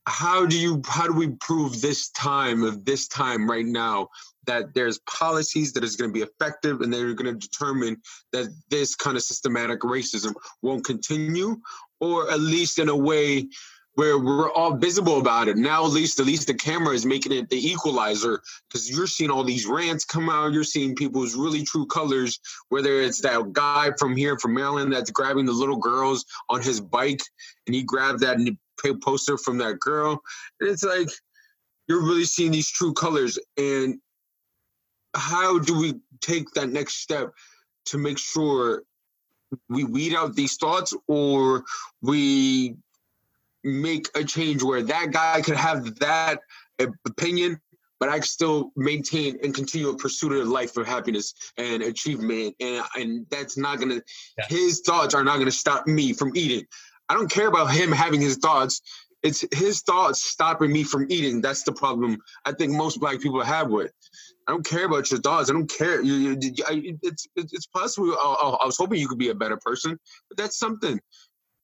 how 0.10 0.46
do 0.46 0.58
you 0.58 0.82
how 0.88 1.06
do 1.06 1.14
we 1.14 1.28
prove 1.40 1.82
this 1.82 2.10
time 2.12 2.64
of 2.64 2.84
this 2.84 3.08
time 3.08 3.50
right 3.50 3.66
now 3.66 4.08
that 4.48 4.74
there's 4.74 5.00
policies 5.00 5.74
that 5.74 5.84
is 5.84 5.96
going 5.96 6.10
to 6.10 6.14
be 6.14 6.24
effective 6.24 6.82
and 6.82 6.92
they're 6.92 7.14
going 7.14 7.32
to 7.32 7.48
determine 7.48 7.96
that 8.32 8.48
this 8.70 8.96
kind 8.96 9.16
of 9.16 9.24
systematic 9.24 9.82
racism 9.82 10.34
won't 10.64 10.84
continue 10.84 11.58
or 12.00 12.32
at 12.32 12.40
least 12.40 12.80
in 12.80 12.90
a 12.90 12.96
way 12.96 13.48
where 14.00 14.18
we're 14.18 14.50
all 14.54 14.78
visible 14.78 15.20
about 15.20 15.50
it. 15.50 15.58
Now 15.58 15.84
at 15.84 15.92
least 15.92 16.22
at 16.22 16.26
least 16.26 16.48
the 16.48 16.54
camera 16.54 16.94
is 16.94 17.06
making 17.06 17.34
it 17.34 17.50
the 17.50 17.58
equalizer 17.58 18.42
because 18.70 18.90
you're 18.90 19.08
seeing 19.08 19.30
all 19.30 19.44
these 19.44 19.66
rants 19.66 20.06
come 20.06 20.30
out. 20.30 20.54
You're 20.54 20.64
seeing 20.64 20.96
people's 20.96 21.36
really 21.36 21.64
true 21.64 21.86
colors 21.86 22.40
whether 22.70 23.02
it's 23.02 23.20
that 23.24 23.52
guy 23.52 23.92
from 24.00 24.16
here 24.16 24.40
from 24.40 24.54
maryland 24.54 24.94
that's 24.94 25.12
grabbing 25.12 25.46
the 25.46 25.52
little 25.52 25.76
girls 25.76 26.24
on 26.50 26.62
his 26.62 26.80
bike 26.80 27.20
and 27.68 27.76
he 27.76 27.84
grabbed 27.84 28.22
that 28.22 28.38
poster 29.02 29.38
from 29.38 29.58
that 29.58 29.82
girl. 29.82 30.22
And 30.62 30.70
it's 30.70 30.86
like 30.86 31.10
you're 31.90 32.02
really 32.02 32.24
seeing 32.24 32.52
these 32.52 32.72
true 32.72 32.94
colors. 32.94 33.38
And 33.58 34.00
how 35.14 35.60
do 35.60 35.78
we 35.78 35.96
take 36.22 36.50
that 36.52 36.70
next 36.70 37.02
step 37.02 37.34
to 37.88 37.98
make 37.98 38.18
sure 38.18 38.84
we 39.68 39.84
weed 39.84 40.16
out 40.16 40.36
these 40.36 40.56
thoughts 40.56 40.96
or 41.10 41.66
we 42.02 42.78
make 43.64 44.08
a 44.16 44.24
change 44.24 44.64
where 44.64 44.82
that 44.84 45.12
guy 45.12 45.42
could 45.42 45.58
have 45.58 45.96
that 46.00 46.40
opinion 47.06 47.60
but 48.00 48.08
I 48.08 48.14
can 48.14 48.24
still 48.24 48.72
maintain 48.78 49.38
and 49.44 49.54
continue 49.54 49.90
a 49.90 49.98
pursuit 49.98 50.32
of 50.32 50.48
life 50.48 50.78
of 50.78 50.88
happiness 50.88 51.34
and 51.58 51.84
achievement. 51.84 52.56
And 52.62 52.82
and 52.96 53.26
that's 53.30 53.58
not 53.58 53.78
gonna 53.80 54.02
Yeah. 54.38 54.46
his 54.48 54.82
thoughts 54.86 55.14
are 55.14 55.24
not 55.24 55.38
gonna 55.38 55.52
stop 55.52 55.86
me 55.86 56.14
from 56.14 56.32
eating. 56.36 56.66
I 57.10 57.14
don't 57.14 57.30
care 57.30 57.48
about 57.48 57.72
him 57.72 57.92
having 57.92 58.22
his 58.22 58.38
thoughts. 58.38 58.82
It's 59.22 59.44
his 59.54 59.82
thoughts 59.82 60.24
stopping 60.24 60.72
me 60.72 60.86
from 60.86 61.08
eating. 61.10 61.42
That's 61.42 61.64
the 61.64 61.74
problem 61.74 62.20
I 62.46 62.54
think 62.54 62.72
most 62.72 63.02
black 63.02 63.20
people 63.20 63.44
have 63.44 63.70
with. 63.70 63.92
I 64.48 64.54
don't 64.54 64.66
care 64.66 64.86
about 64.86 65.12
your 65.12 65.20
thoughts. 65.20 65.50
I 65.50 65.54
don't 65.54 65.70
care. 65.70 66.02
You, 66.02 66.14
you, 66.14 66.38
you- 66.40 66.64
I, 66.66 66.96
it's, 67.04 67.28
it's 67.36 67.68
possible. 67.68 68.14
I 68.14 68.58
I 68.62 68.66
was 68.66 68.78
hoping 68.78 69.02
you 69.02 69.10
could 69.10 69.20
be 69.20 69.30
a 69.30 69.36
better 69.36 69.58
person, 69.58 70.00
but 70.30 70.38
that's 70.38 70.58
something. 70.58 71.02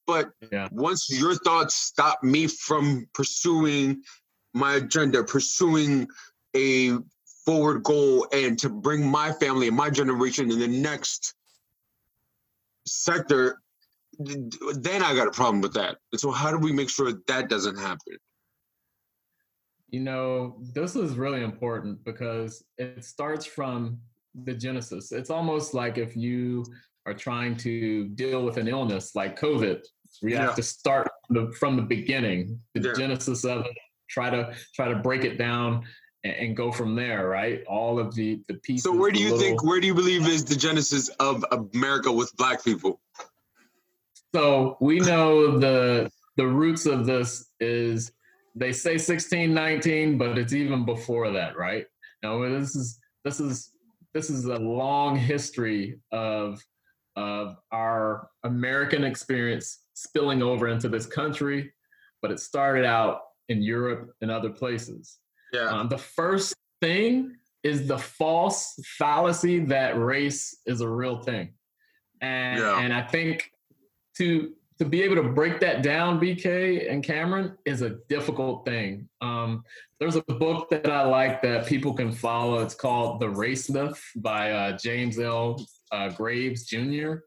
But 0.08 0.32
Yeah. 0.52 0.70
once 0.72 1.10
your 1.10 1.36
thoughts 1.36 1.76
stop 1.76 2.24
me 2.24 2.48
from 2.48 3.08
pursuing 3.13 4.04
my 4.54 4.76
agenda, 4.76 5.24
pursuing 5.24 6.08
a 6.56 6.98
forward 7.46 7.84
goal, 7.84 8.28
and 8.32 8.58
to 8.60 8.70
bring 8.70 9.10
my 9.10 9.32
family 9.34 9.68
and 9.68 9.78
my 9.78 9.89
generation 9.89 10.52
in 10.52 10.60
the 10.60 10.68
next 10.68 11.34
sector, 12.88 13.62
then 14.18 15.04
I 15.04 15.13
got 15.15 15.28
a 15.28 15.32
problem 15.32 15.62
with 15.62 15.74
that. 15.74 15.98
And 16.12 16.20
so, 16.20 16.32
how 16.32 16.52
do 16.52 16.58
we 16.58 16.72
make 16.72 16.89
sure 16.89 17.12
that 17.28 17.50
doesn't 17.50 17.78
happen? 17.78 18.17
You 19.90 20.00
know, 20.00 20.58
this 20.73 20.96
is 20.96 21.15
really 21.15 21.44
important 21.44 22.04
because 22.04 22.63
it 22.77 23.04
starts 23.04 23.46
from 23.46 24.00
the 24.44 24.54
genesis. 24.54 25.12
It's 25.12 25.29
almost 25.29 25.73
like 25.73 25.98
if 25.98 26.15
you 26.15 26.65
are 27.06 27.13
trying 27.13 27.56
to 27.58 28.08
deal 28.10 28.44
with 28.44 28.58
an 28.58 28.67
illness 28.67 29.15
like 29.15 29.40
COVID, 29.40 29.84
we 30.22 30.34
Yeah. 30.34 30.42
have 30.46 30.56
to 30.56 30.63
start 30.63 31.10
the, 31.30 31.52
from 31.60 31.76
the 31.76 31.82
beginning, 31.82 32.60
the 32.74 32.82
Yeah. 32.82 32.94
genesis 32.94 33.44
of 33.46 33.66
it. 33.66 33.78
Try 34.10 34.30
to 34.30 34.56
try 34.76 34.88
to 34.88 34.96
break 34.98 35.24
it 35.24 35.38
down 35.38 35.86
and, 36.24 36.36
and 36.36 36.58
go 36.58 36.72
from 36.72 36.96
there. 36.96 37.28
Right, 37.28 37.63
all 37.68 37.98
of 38.00 38.13
the 38.13 38.42
the 38.48 38.56
pieces. 38.56 38.84
So, 38.84 38.94
where 38.96 39.12
do 39.12 39.20
you 39.20 39.38
think? 39.38 39.63
Where 39.63 39.80
do 39.80 39.88
you 39.88 39.96
believe 39.96 40.28
is 40.28 40.46
the 40.46 40.56
genesis 40.56 41.10
of 41.20 41.44
America 41.52 42.12
with 42.12 42.36
Black 42.38 42.63
people? 42.63 43.02
So 44.36 44.78
we 44.82 45.00
know 45.00 45.58
the 45.60 46.12
the 46.38 46.46
roots 46.46 46.86
of 46.86 47.06
this 47.06 47.52
is 47.60 48.12
they 48.54 48.74
say 48.74 48.94
1619, 48.98 50.18
but 50.18 50.38
it's 50.38 50.54
even 50.54 50.86
before 50.86 51.32
that, 51.32 51.58
right? 51.58 51.86
Now 52.22 52.42
this 52.48 52.76
is 52.76 53.00
this 53.24 53.40
is 53.40 53.72
this 54.13 54.30
is 54.30 54.46
a 54.46 54.58
long 54.58 55.16
history 55.16 56.00
of 56.12 56.62
of 57.16 57.56
our 57.72 58.30
American 58.44 59.04
experience 59.04 59.85
spilling 59.96 60.43
over 60.43 60.67
into 60.67 60.87
this 60.87 61.08
country, 61.08 61.73
but 62.21 62.29
it 62.29 62.39
started 62.39 62.85
out 62.85 63.21
in 63.50 63.62
Europe 63.62 64.12
and 64.21 64.29
other 64.29 64.50
places. 64.50 65.17
Yeah. 65.54 65.69
Um, 65.69 65.87
the 65.89 65.98
first 65.98 66.54
thing 66.81 67.35
is 67.63 67.87
the 67.87 67.98
false 67.98 68.79
fallacy 68.98 69.60
that 69.65 69.98
race 69.98 70.60
is 70.67 70.81
a 70.81 70.87
real 70.89 71.17
thing, 71.17 71.54
and 72.21 72.60
Yeah. 72.60 72.79
and 72.79 72.93
I 72.93 73.02
think 73.02 73.52
to 74.17 74.54
to 74.77 74.83
be 74.83 75.02
able 75.04 75.15
to 75.15 75.23
break 75.23 75.62
that 75.62 75.81
down, 75.83 76.19
BK 76.19 76.91
and 76.91 77.02
Cameron, 77.02 77.58
is 77.63 77.81
a 77.81 77.91
difficult 78.10 78.65
thing. 78.65 79.08
Um, 79.21 79.63
there's 80.02 80.17
a 80.17 80.21
book 80.23 80.69
that 80.69 80.89
I 80.89 81.04
like 81.04 81.41
that 81.43 81.65
people 81.65 81.93
can 81.93 82.12
follow. 82.12 82.62
It's 82.62 82.75
called 82.75 83.21
The 83.21 83.29
Race 83.29 83.69
Myth 83.69 84.04
by 84.17 84.52
uh, 84.52 84.77
James 84.77 85.17
L. 85.17 85.65
Uh, 85.93 86.10
Graves 86.10 86.65
Jr. 86.65 87.19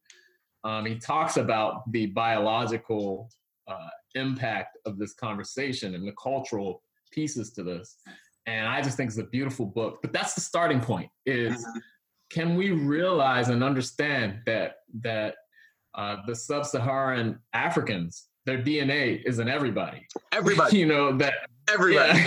Um, 0.68 0.84
he 0.84 0.96
talks 0.96 1.38
about 1.38 1.90
the 1.92 2.06
biological 2.06 3.30
uh, 3.66 3.88
impact 4.14 4.76
of 4.84 4.98
this 4.98 5.14
conversation 5.14 5.94
and 5.94 6.06
the 6.06 6.12
cultural 6.22 6.82
pieces 7.10 7.52
to 7.54 7.62
this. 7.62 7.96
And 8.46 8.66
I 8.68 8.82
just 8.82 8.96
think 8.98 9.08
it's 9.08 9.18
a 9.18 9.24
beautiful 9.24 9.64
book. 9.64 10.00
But 10.02 10.12
that's 10.12 10.34
the 10.34 10.42
starting 10.42 10.80
point: 10.80 11.10
is 11.24 11.54
Mhm. 11.64 11.80
can 12.30 12.54
we 12.54 12.70
realize 12.72 13.48
and 13.48 13.64
understand 13.64 14.42
that 14.44 14.70
that 15.00 15.36
uh, 15.94 16.16
the 16.26 16.34
sub-Saharan 16.34 17.38
Africans, 17.54 18.28
their 18.44 18.58
DNA 18.62 19.22
is 19.24 19.38
in 19.38 19.48
everybody. 19.48 20.06
Everybody. 20.32 20.76
you 20.80 20.86
know 20.86 21.16
that 21.16 21.34
Everybody. 21.68 22.20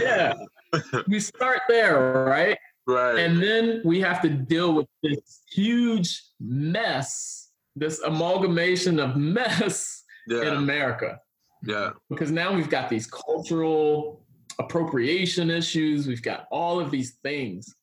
yeah 0.00 0.34
we 1.08 1.18
start 1.20 1.60
there 1.68 2.24
right 2.24 2.58
right. 2.86 3.18
and 3.18 3.42
then 3.42 3.80
we 3.84 4.00
have 4.00 4.20
to 4.22 4.28
deal 4.28 4.72
with 4.74 4.86
this 5.02 5.42
huge 5.50 6.22
mess 6.40 7.50
this 7.74 8.00
amalgamation 8.02 8.98
of 9.00 9.16
mess 9.38 10.04
in 10.28 10.48
america 10.48 11.20
Yeah. 11.62 11.90
because 12.08 12.30
now 12.30 12.52
we've 12.54 12.70
got 12.70 12.88
these 12.88 13.06
cultural 13.06 14.24
appropriation 14.58 15.50
issues 15.50 16.06
we've 16.06 16.22
got 16.22 16.46
all 16.50 16.80
of 16.80 16.90
these 16.90 17.16
things 17.22 17.74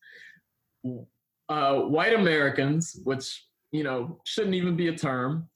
uh, 1.48 1.74
white 1.80 2.14
americans 2.14 2.98
which 3.04 3.44
you 3.72 3.84
know 3.84 4.20
shouldn't 4.24 4.54
even 4.54 4.76
be 4.76 4.88
a 4.88 4.96
term 4.96 5.48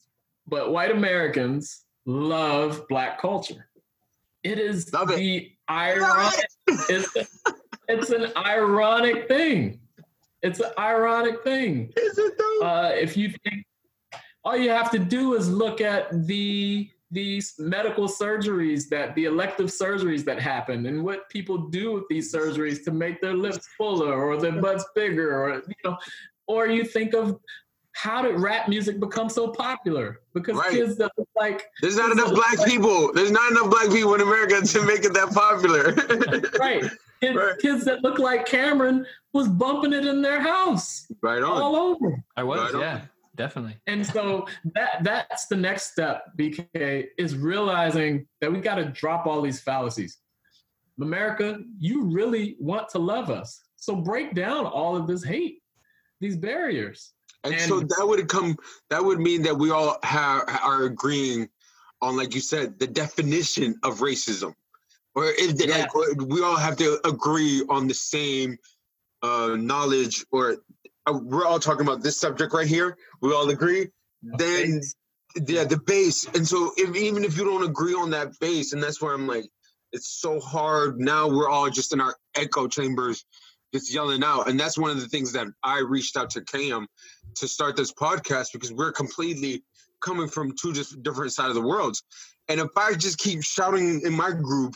but 0.47 0.71
white 0.71 0.91
americans 0.91 1.83
love 2.05 2.87
black 2.87 3.19
culture 3.21 3.69
it 4.43 4.57
is 4.57 4.91
Love 4.93 5.11
it. 5.11 5.17
the 5.17 5.51
ironic 5.69 6.45
it's, 6.89 7.13
it's 7.89 8.09
an 8.11 8.31
ironic 8.37 9.27
thing 9.27 9.79
it's 10.41 10.59
an 10.61 10.71
ironic 10.77 11.43
thing 11.43 11.91
Is 11.97 12.17
it 12.17 12.33
though? 12.37 12.65
uh, 12.65 12.91
if 12.93 13.17
you 13.17 13.29
think 13.43 13.65
all 14.45 14.55
you 14.55 14.69
have 14.69 14.89
to 14.91 14.99
do 14.99 15.33
is 15.35 15.49
look 15.49 15.81
at 15.81 16.25
the 16.27 16.89
these 17.11 17.55
medical 17.57 18.07
surgeries 18.07 18.87
that 18.89 19.15
the 19.15 19.25
elective 19.25 19.67
surgeries 19.67 20.23
that 20.23 20.39
happen 20.39 20.85
and 20.85 21.03
what 21.03 21.27
people 21.29 21.57
do 21.57 21.91
with 21.93 22.03
these 22.07 22.31
surgeries 22.33 22.83
to 22.85 22.91
make 22.91 23.19
their 23.19 23.33
lips 23.33 23.67
fuller 23.77 24.13
or 24.23 24.37
their 24.37 24.61
butts 24.61 24.85
bigger 24.95 25.35
or 25.43 25.55
you 25.55 25.75
know 25.83 25.97
or 26.47 26.67
you 26.67 26.83
think 26.85 27.13
of 27.15 27.39
how 28.01 28.21
did 28.21 28.39
rap 28.39 28.69
music 28.69 28.97
become 28.99 29.27
so 29.29 29.49
popular 29.49 30.21
because 30.33 30.55
Right. 30.55 30.71
kids 30.71 30.95
that 30.97 31.11
look 31.17 31.27
like 31.35 31.65
There's 31.81 31.97
not 31.97 32.11
enough 32.11 32.33
black 32.33 32.57
people. 32.65 33.11
There's 33.11 33.31
not 33.31 33.51
enough 33.51 33.69
black 33.69 33.89
people 33.89 34.13
in 34.15 34.21
America 34.21 34.61
to 34.65 34.85
make 34.85 35.03
it 35.03 35.13
that 35.13 35.31
popular. 35.33 35.83
right 36.59 36.83
kids, 37.19 37.35
Right. 37.35 37.59
kids 37.59 37.83
that 37.83 38.01
look 38.01 38.17
like 38.17 38.45
cameron 38.45 39.05
was 39.33 39.49
bumping 39.49 39.91
it 39.91 40.05
in 40.05 40.21
their 40.21 40.39
house 40.39 41.11
right 41.21 41.43
on. 41.43 41.61
all 41.61 41.75
over 41.75 42.23
I 42.37 42.43
was, 42.43 42.73
Right 42.73 42.79
yeah, 42.81 43.01
definitely. 43.35 43.75
And 43.87 44.05
so 44.05 44.47
that 44.75 45.03
that's 45.03 45.47
the 45.47 45.57
next 45.57 45.91
step, 45.91 46.31
BK, 46.37 47.07
is 47.17 47.35
realizing 47.35 48.25
that 48.39 48.49
we 48.49 48.61
got 48.61 48.75
to 48.75 48.85
drop 48.85 49.25
all 49.27 49.41
these 49.41 49.59
fallacies. 49.59 50.19
America, 51.01 51.59
you 51.79 52.05
really 52.05 52.55
want 52.59 52.87
to 52.89 52.99
love 52.99 53.29
us. 53.29 53.61
So 53.75 53.93
break 53.95 54.33
down 54.35 54.65
all 54.65 54.95
of 54.95 55.05
this 55.05 55.23
hate, 55.23 55.61
these 56.21 56.37
barriers. 56.37 57.11
And, 57.43 57.53
And- 57.53 57.63
so 57.63 57.79
that 57.79 58.05
would 58.05 58.27
come. 58.27 58.57
That 58.89 59.03
would 59.03 59.19
mean 59.19 59.43
that 59.43 59.57
we 59.57 59.71
all 59.71 59.97
have, 60.03 60.43
are 60.63 60.83
agreeing 60.83 61.49
on, 62.01 62.17
like 62.17 62.35
you 62.35 62.41
said, 62.41 62.79
the 62.79 62.87
definition 62.87 63.79
of 63.83 63.99
racism, 63.99 64.53
or 65.15 65.25
it 65.25 65.59
Yeah. 65.65 65.77
like 65.77 65.95
or 65.95 66.13
we 66.25 66.41
all 66.43 66.57
have 66.57 66.77
to 66.77 66.99
agree 67.07 67.63
on 67.69 67.87
the 67.87 67.93
same 67.93 68.57
uh, 69.21 69.55
knowledge, 69.57 70.25
or 70.31 70.57
uh, 71.05 71.19
we're 71.21 71.45
all 71.45 71.59
talking 71.59 71.85
about 71.85 72.01
this 72.03 72.19
subject 72.19 72.53
right 72.53 72.67
here. 72.67 72.97
We 73.21 73.33
all 73.33 73.49
agree. 73.49 73.89
Then 74.21 74.81
yeah, 75.47 75.63
the 75.63 75.77
base. 75.77 76.25
And 76.33 76.47
so 76.47 76.71
if 76.77 76.95
even 76.95 77.23
if 77.23 77.37
you 77.37 77.45
don't 77.45 77.63
agree 77.63 77.93
on 77.93 78.09
that 78.11 78.37
base, 78.39 78.73
and 78.73 78.81
that's 78.81 79.01
where 79.01 79.13
I'm 79.13 79.27
like, 79.27 79.49
it's 79.91 80.07
so 80.21 80.39
hard. 80.39 80.99
Now 80.99 81.27
we're 81.27 81.49
all 81.49 81.69
just 81.69 81.93
in 81.93 82.01
our 82.01 82.15
echo 82.35 82.67
chambers, 82.67 83.25
just 83.73 83.93
yelling 83.93 84.23
out. 84.23 84.49
And 84.49 84.59
that's 84.59 84.77
one 84.77 84.91
of 84.91 84.99
the 84.99 85.07
things 85.07 85.33
that 85.33 85.47
I 85.63 85.79
reached 85.79 86.17
out 86.17 86.29
to 86.31 86.41
Cam 86.41 86.87
to 87.35 87.47
start 87.47 87.75
this 87.75 87.93
podcast 87.93 88.47
because 88.53 88.71
we're 88.71 88.91
completely 88.91 89.63
coming 90.01 90.27
from 90.27 90.53
two 90.59 90.73
just 90.73 91.01
different 91.03 91.33
sides 91.33 91.49
of 91.49 91.55
the 91.55 91.67
worlds. 91.67 92.03
And 92.47 92.59
if 92.59 92.69
I 92.75 92.93
just 92.93 93.19
keep 93.19 93.43
shouting 93.43 94.01
in 94.03 94.13
my 94.13 94.31
group 94.31 94.75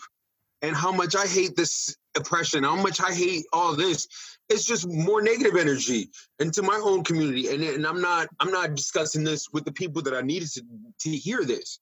and 0.61 0.75
how 0.75 0.91
much 0.91 1.15
I 1.15 1.25
hate 1.25 1.55
this 1.55 1.95
oppression, 2.15 2.63
how 2.63 2.75
much 2.75 3.01
I 3.01 3.13
hate 3.13 3.45
all 3.51 3.75
this, 3.75 4.07
it's 4.49 4.65
just 4.65 4.87
more 4.87 5.21
negative 5.21 5.55
energy 5.55 6.09
into 6.39 6.61
my 6.61 6.79
own 6.83 7.03
community. 7.03 7.49
And, 7.49 7.63
and 7.63 7.87
I'm 7.87 8.01
not 8.01 8.27
I'm 8.39 8.51
not 8.51 8.75
discussing 8.75 9.23
this 9.23 9.47
with 9.51 9.65
the 9.65 9.71
people 9.71 10.01
that 10.03 10.13
I 10.13 10.21
needed 10.21 10.49
to, 10.53 10.63
to 11.01 11.09
hear 11.09 11.43
this. 11.43 11.79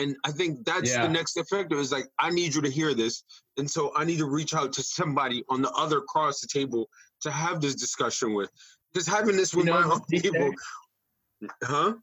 And 0.00 0.16
I 0.24 0.32
think 0.32 0.64
that's 0.64 0.90
Yeah. 0.90 1.02
the 1.02 1.12
next 1.12 1.36
effect 1.36 1.72
is 1.74 1.92
like 1.92 2.08
I 2.18 2.30
need 2.30 2.54
you 2.54 2.62
to 2.62 2.70
hear 2.70 2.94
this. 2.94 3.22
And 3.58 3.70
so 3.70 3.92
I 3.94 4.04
need 4.04 4.18
to 4.18 4.26
reach 4.26 4.54
out 4.54 4.72
to 4.74 4.82
somebody 4.82 5.44
on 5.50 5.60
the 5.60 5.70
other 5.72 5.98
across 5.98 6.40
the 6.40 6.46
table 6.46 6.88
to 7.20 7.30
have 7.30 7.60
this 7.60 7.74
discussion 7.74 8.32
with. 8.32 8.50
Because 8.92 9.06
having 9.06 9.36
this 9.36 9.54
with 9.54 9.66
You 9.66 9.72
know, 9.72 9.80
my 9.80 9.94
own 9.94 10.00
people, 10.10 10.54
huh? 11.62 11.94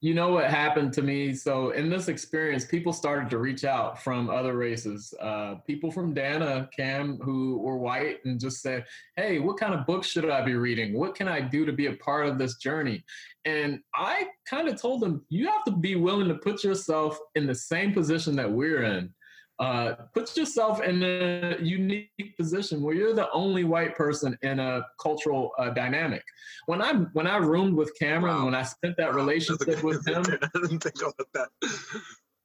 You 0.00 0.14
know 0.14 0.30
what 0.30 0.44
happened 0.44 0.92
to 0.92 1.02
me? 1.02 1.34
So 1.34 1.70
in 1.70 1.90
this 1.90 2.06
experience, 2.06 2.64
people 2.64 2.92
started 2.92 3.28
to 3.30 3.38
reach 3.38 3.64
out 3.64 4.00
from 4.00 4.30
other 4.30 4.56
races. 4.56 5.12
Uh, 5.20 5.56
people 5.66 5.90
from 5.90 6.14
Dana, 6.14 6.68
Cam, 6.76 7.18
who 7.18 7.58
were 7.58 7.76
white, 7.76 8.24
and 8.24 8.38
just 8.38 8.62
said, 8.62 8.86
"Hey, 9.16 9.40
what 9.40 9.58
kind 9.58 9.74
of 9.74 9.86
books 9.86 10.06
should 10.06 10.30
I 10.30 10.42
be 10.42 10.54
reading? 10.54 10.96
What 10.96 11.16
can 11.16 11.26
I 11.26 11.40
do 11.40 11.66
to 11.66 11.72
be 11.72 11.86
a 11.86 11.96
part 11.96 12.26
of 12.26 12.38
this 12.38 12.58
journey?" 12.58 13.04
And 13.44 13.80
I 13.92 14.28
kind 14.48 14.68
of 14.68 14.80
told 14.80 15.00
them, 15.00 15.26
"You 15.30 15.48
have 15.48 15.64
to 15.64 15.72
be 15.72 15.96
willing 15.96 16.28
to 16.28 16.34
put 16.34 16.62
yourself 16.62 17.18
in 17.34 17.48
the 17.48 17.54
same 17.54 17.92
position 17.92 18.36
that 18.36 18.52
we're 18.52 18.84
in. 18.84 19.12
Uh, 19.58 19.94
put 20.14 20.36
yourself 20.36 20.80
in 20.82 21.02
a 21.02 21.56
unique 21.60 22.36
position 22.38 22.80
where 22.80 22.94
you're 22.94 23.12
the 23.14 23.28
only 23.32 23.64
white 23.64 23.96
person 23.96 24.38
in 24.42 24.60
a 24.60 24.82
cultural 25.00 25.50
uh, 25.58 25.70
dynamic." 25.70 26.22
when 26.66 26.82
I 26.82 26.92
when 27.14 27.26
I 27.26 27.38
roomed 27.38 27.74
with 27.74 27.90
Cameron, 27.98 28.36
Wow. 28.36 28.44
when 28.44 28.54
I 28.54 28.62
spent 28.62 28.96
that 28.98 29.14
relationship 29.14 29.82
with 29.82 30.06
him, 30.06 30.22
I 30.42 30.48
didn't 30.60 30.80
think 30.80 31.00
about 31.00 31.28
that. 31.34 31.48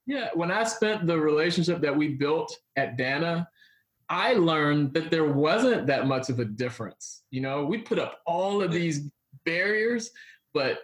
yeah, 0.06 0.28
when 0.34 0.50
I 0.50 0.64
spent 0.64 1.06
the 1.06 1.18
relationship 1.18 1.80
that 1.82 1.94
we 1.96 2.08
built 2.08 2.56
at 2.76 2.96
Dana, 2.96 3.46
I 4.08 4.34
learned 4.34 4.94
that 4.94 5.10
there 5.10 5.30
wasn't 5.30 5.86
that 5.86 6.06
much 6.06 6.30
of 6.30 6.38
a 6.40 6.44
difference. 6.44 7.22
You 7.30 7.42
know, 7.42 7.64
we 7.64 7.78
put 7.78 7.98
up 7.98 8.20
all 8.26 8.62
of 8.62 8.72
these 8.72 9.08
barriers, 9.44 10.10
but 10.52 10.78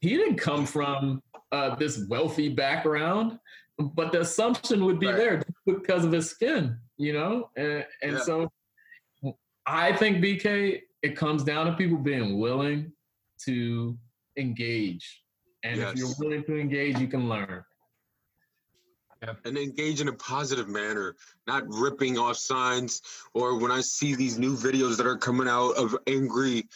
he 0.00 0.10
didn't 0.16 0.36
come 0.36 0.66
from 0.66 1.22
uh, 1.52 1.74
this 1.76 2.04
wealthy 2.08 2.48
background. 2.48 3.38
But 3.78 4.12
the 4.12 4.20
assumption 4.20 4.84
would 4.84 4.98
be 4.98 5.06
Right. 5.06 5.16
there 5.16 5.42
because 5.66 6.04
of 6.04 6.12
his 6.12 6.30
skin, 6.30 6.78
you 6.96 7.12
know, 7.12 7.50
and, 7.56 7.84
and 8.02 8.12
Yeah. 8.12 8.22
so 8.22 8.52
I 9.66 9.94
think 9.96 10.22
BK 10.22 10.82
it 11.02 11.16
comes 11.16 11.44
down 11.44 11.66
to 11.66 11.72
people 11.74 11.98
being 11.98 12.38
willing 12.38 12.92
to 13.44 13.96
engage, 14.36 15.22
and 15.62 15.80
if 15.80 15.96
you're 15.96 16.14
willing 16.18 16.44
to 16.44 16.56
engage, 16.58 16.98
you 16.98 17.08
can 17.08 17.28
learn. 17.28 17.62
and 19.44 19.56
engage 19.58 20.00
in 20.00 20.08
a 20.08 20.12
positive 20.12 20.68
manner, 20.68 21.16
not 21.46 21.64
ripping 21.68 22.16
off 22.18 22.36
signs. 22.36 23.00
Or 23.34 23.58
when 23.58 23.72
I 23.72 23.80
see 23.80 24.14
these 24.14 24.38
new 24.38 24.54
videos 24.56 24.96
that 24.98 25.06
are 25.06 25.16
coming 25.16 25.48
out 25.48 25.72
of 25.72 25.96
angry, 26.06 26.68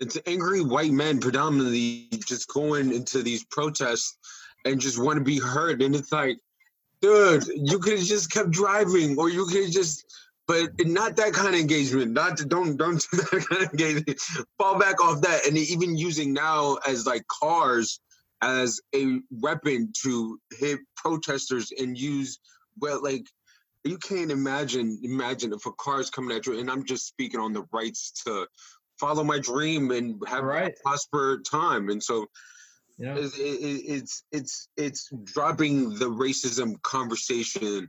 it's 0.00 0.16
angry 0.26 0.62
white 0.62 0.92
men 0.92 1.18
predominantly 1.20 2.08
just 2.24 2.48
going 2.48 2.92
into 2.92 3.22
these 3.22 3.44
protests 3.44 4.16
and 4.64 4.80
just 4.80 4.98
want 4.98 5.18
to 5.18 5.24
be 5.24 5.38
heard. 5.38 5.82
And 5.82 5.94
it's 5.94 6.12
like, 6.12 6.38
dude, 7.02 7.46
you 7.54 7.78
could 7.78 7.98
have 7.98 8.06
just 8.06 8.30
kept 8.32 8.50
driving, 8.50 9.18
or 9.18 9.28
you 9.28 9.46
could 9.46 9.70
just. 9.72 10.04
But 10.46 10.70
not 10.86 11.16
that 11.16 11.34
kind 11.34 11.54
of 11.54 11.60
engagement. 11.60 12.12
Not 12.12 12.38
to, 12.38 12.46
don't 12.46 12.78
don't 12.78 13.04
do 13.10 13.16
that 13.18 13.46
kind 13.50 13.64
of 13.64 13.70
engagement. 13.72 14.18
Fall 14.58 14.78
back 14.78 15.02
off 15.02 15.20
that, 15.20 15.46
and 15.46 15.58
even 15.58 15.96
using 15.98 16.32
now 16.32 16.78
as 16.86 17.04
like 17.06 17.22
cars 17.26 18.00
as 18.40 18.80
a 18.94 19.18
weapon 19.30 19.92
to 20.02 20.38
hit 20.58 20.78
protesters 20.96 21.72
and 21.78 21.98
use 21.98 22.38
well 22.78 23.02
like 23.02 23.24
you 23.84 23.98
can't 23.98 24.30
imagine 24.30 24.98
imagine 25.02 25.52
if 25.52 25.66
a 25.66 25.72
car 25.72 26.00
is 26.00 26.10
coming 26.10 26.36
at 26.36 26.46
you 26.46 26.58
and 26.58 26.70
i'm 26.70 26.84
just 26.84 27.06
speaking 27.06 27.40
on 27.40 27.52
the 27.52 27.64
rights 27.72 28.12
to 28.24 28.46
follow 28.98 29.24
my 29.24 29.38
dream 29.38 29.90
and 29.90 30.22
have 30.26 30.44
Right. 30.44 30.72
a 30.72 30.82
prosper 30.82 31.40
time 31.50 31.88
and 31.88 32.02
so 32.02 32.26
Yeah. 32.98 33.14
it's, 33.16 33.38
it, 33.38 33.42
it- 33.42 33.84
it's 33.86 34.24
it's 34.32 34.68
it's 34.76 35.08
dropping 35.24 35.94
the 35.98 36.06
racism 36.10 36.80
conversation 36.82 37.88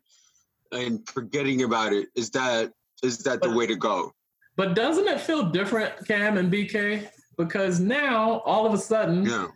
and 0.71 1.07
forgetting 1.09 1.63
about 1.63 1.93
it 1.93 2.09
is 2.15 2.29
that 2.31 2.71
is 3.03 3.17
that 3.19 3.41
the 3.41 3.49
way 3.51 3.65
to 3.65 3.75
go 3.75 4.13
But 4.55 4.75
doesn't 4.75 5.07
it 5.07 5.19
feel 5.21 5.43
different, 5.49 5.93
Cam 6.07 6.37
and 6.37 6.51
BK? 6.51 7.07
Because 7.37 7.79
now, 7.79 8.39
all 8.45 8.65
of 8.67 8.73
a 8.73 8.77
sudden, 8.77 9.25
yeah 9.25 9.47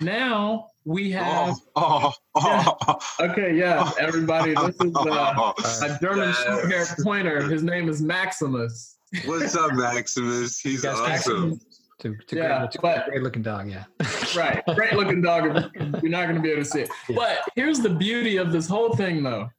now 0.00 0.68
we 0.84 1.12
have. 1.12 1.54
oh, 1.76 2.12
oh, 2.34 2.76
oh, 2.88 2.98
Okay, 3.20 3.54
yeah, 3.56 3.88
everybody, 4.00 4.52
this 4.54 4.74
is 4.80 4.92
uh, 4.96 5.52
a 5.82 5.98
German 6.00 6.28
Yes. 6.30 6.42
short-haired 6.44 6.88
pointer. 7.04 7.42
His 7.42 7.62
name 7.62 7.88
is 7.88 8.00
Maximus. 8.02 8.96
what's 9.26 9.54
up 9.54 9.72
maximus 9.74 10.58
he's 10.58 10.80
Guys, 10.82 10.98
awesome 10.98 11.60
to, 12.02 12.16
to 12.16 12.36
Yeah, 12.36 12.58
great, 12.60 12.70
to 12.72 12.80
but- 12.80 13.06
great 13.06 13.22
looking 13.22 13.42
dog. 13.42 13.68
Yeah. 13.70 13.84
Right, 14.36 14.62
great 14.74 14.94
looking 14.94 15.20
dog. 15.20 15.44
You're 16.02 16.10
not 16.10 16.22
going 16.24 16.36
to 16.36 16.40
be 16.40 16.50
able 16.50 16.62
to 16.62 16.68
see 16.68 16.80
it. 16.82 16.90
Yeah. 17.08 17.16
But 17.16 17.38
here's 17.54 17.80
the 17.80 17.90
beauty 17.90 18.38
of 18.38 18.50
this 18.50 18.66
whole 18.66 18.96
thing, 18.96 19.22
though, 19.22 19.50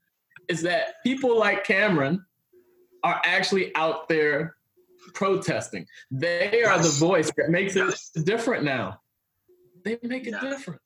is 0.49 0.61
that 0.63 0.95
people 1.05 1.37
like 1.37 1.63
Cameron 1.63 2.25
are 3.03 3.21
actually 3.23 3.75
out 3.75 4.07
there 4.09 4.55
protesting. 5.13 5.85
They 6.09 6.63
are 6.63 6.79
the 6.81 6.89
voice 6.89 7.31
that 7.37 7.49
makes 7.49 7.75
it 7.75 7.93
different 8.25 8.63
now. 8.63 8.99
They 9.85 9.99
make 10.01 10.25
it 10.25 10.31
Yeah. 10.41 10.49
different. 10.49 10.81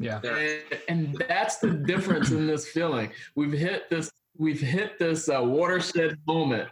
Yeah. 0.00 0.20
and, 0.24 0.62
and 0.88 1.24
that's 1.28 1.58
the 1.58 1.70
difference 1.70 2.30
in 2.32 2.46
this 2.48 2.66
feeling. 2.68 3.10
We've 3.36 3.52
hit 3.52 3.88
this. 3.90 4.10
We've 4.38 4.60
hit 4.60 4.98
this 4.98 5.28
uh, 5.28 5.40
watershed 5.42 6.18
moment, 6.26 6.68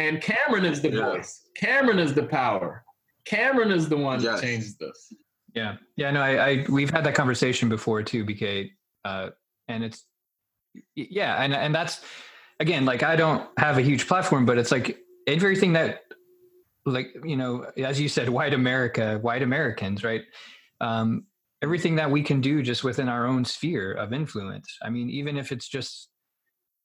and 0.00 0.20
Cameron 0.22 0.64
is 0.64 0.80
the 0.80 0.90
Yeah. 0.90 1.10
voice. 1.12 1.48
Cameron 1.56 1.98
is 1.98 2.14
the 2.14 2.24
power. 2.24 2.84
Cameron 3.24 3.70
is 3.70 3.88
the 3.88 3.96
one 3.96 4.20
Yes. 4.20 4.40
that 4.40 4.46
changed 4.46 4.78
this. 4.78 5.12
Yeah, 5.54 5.76
yeah, 5.96 6.10
no, 6.12 6.20
I, 6.20 6.48
I 6.50 6.66
we've 6.68 6.90
had 6.90 7.04
that 7.04 7.14
conversation 7.14 7.68
before 7.68 8.02
too, 8.02 8.24
BK, 8.24 8.70
uh, 9.04 9.30
and 9.68 9.82
it's 9.84 10.04
yeah, 10.94 11.42
and 11.42 11.52
and 11.54 11.74
that's 11.74 12.04
again, 12.60 12.84
like 12.84 13.02
I 13.02 13.16
don't 13.16 13.48
have 13.58 13.76
a 13.78 13.82
huge 13.82 14.06
platform, 14.06 14.46
but 14.46 14.58
it's 14.58 14.70
like 14.70 14.98
everything 15.26 15.72
that, 15.72 16.02
like 16.86 17.08
you 17.24 17.36
know, 17.36 17.64
as 17.76 18.00
you 18.00 18.08
said, 18.08 18.28
white 18.28 18.54
America, 18.54 19.18
white 19.22 19.42
Americans, 19.42 20.04
right? 20.04 20.22
Um, 20.80 21.26
everything 21.62 21.96
that 21.96 22.10
we 22.10 22.22
can 22.22 22.40
do 22.40 22.62
just 22.62 22.84
within 22.84 23.08
our 23.08 23.26
own 23.26 23.44
sphere 23.44 23.92
of 23.92 24.12
influence. 24.12 24.68
I 24.82 24.88
mean, 24.88 25.10
even 25.10 25.36
if 25.36 25.52
it's 25.52 25.68
just, 25.68 26.08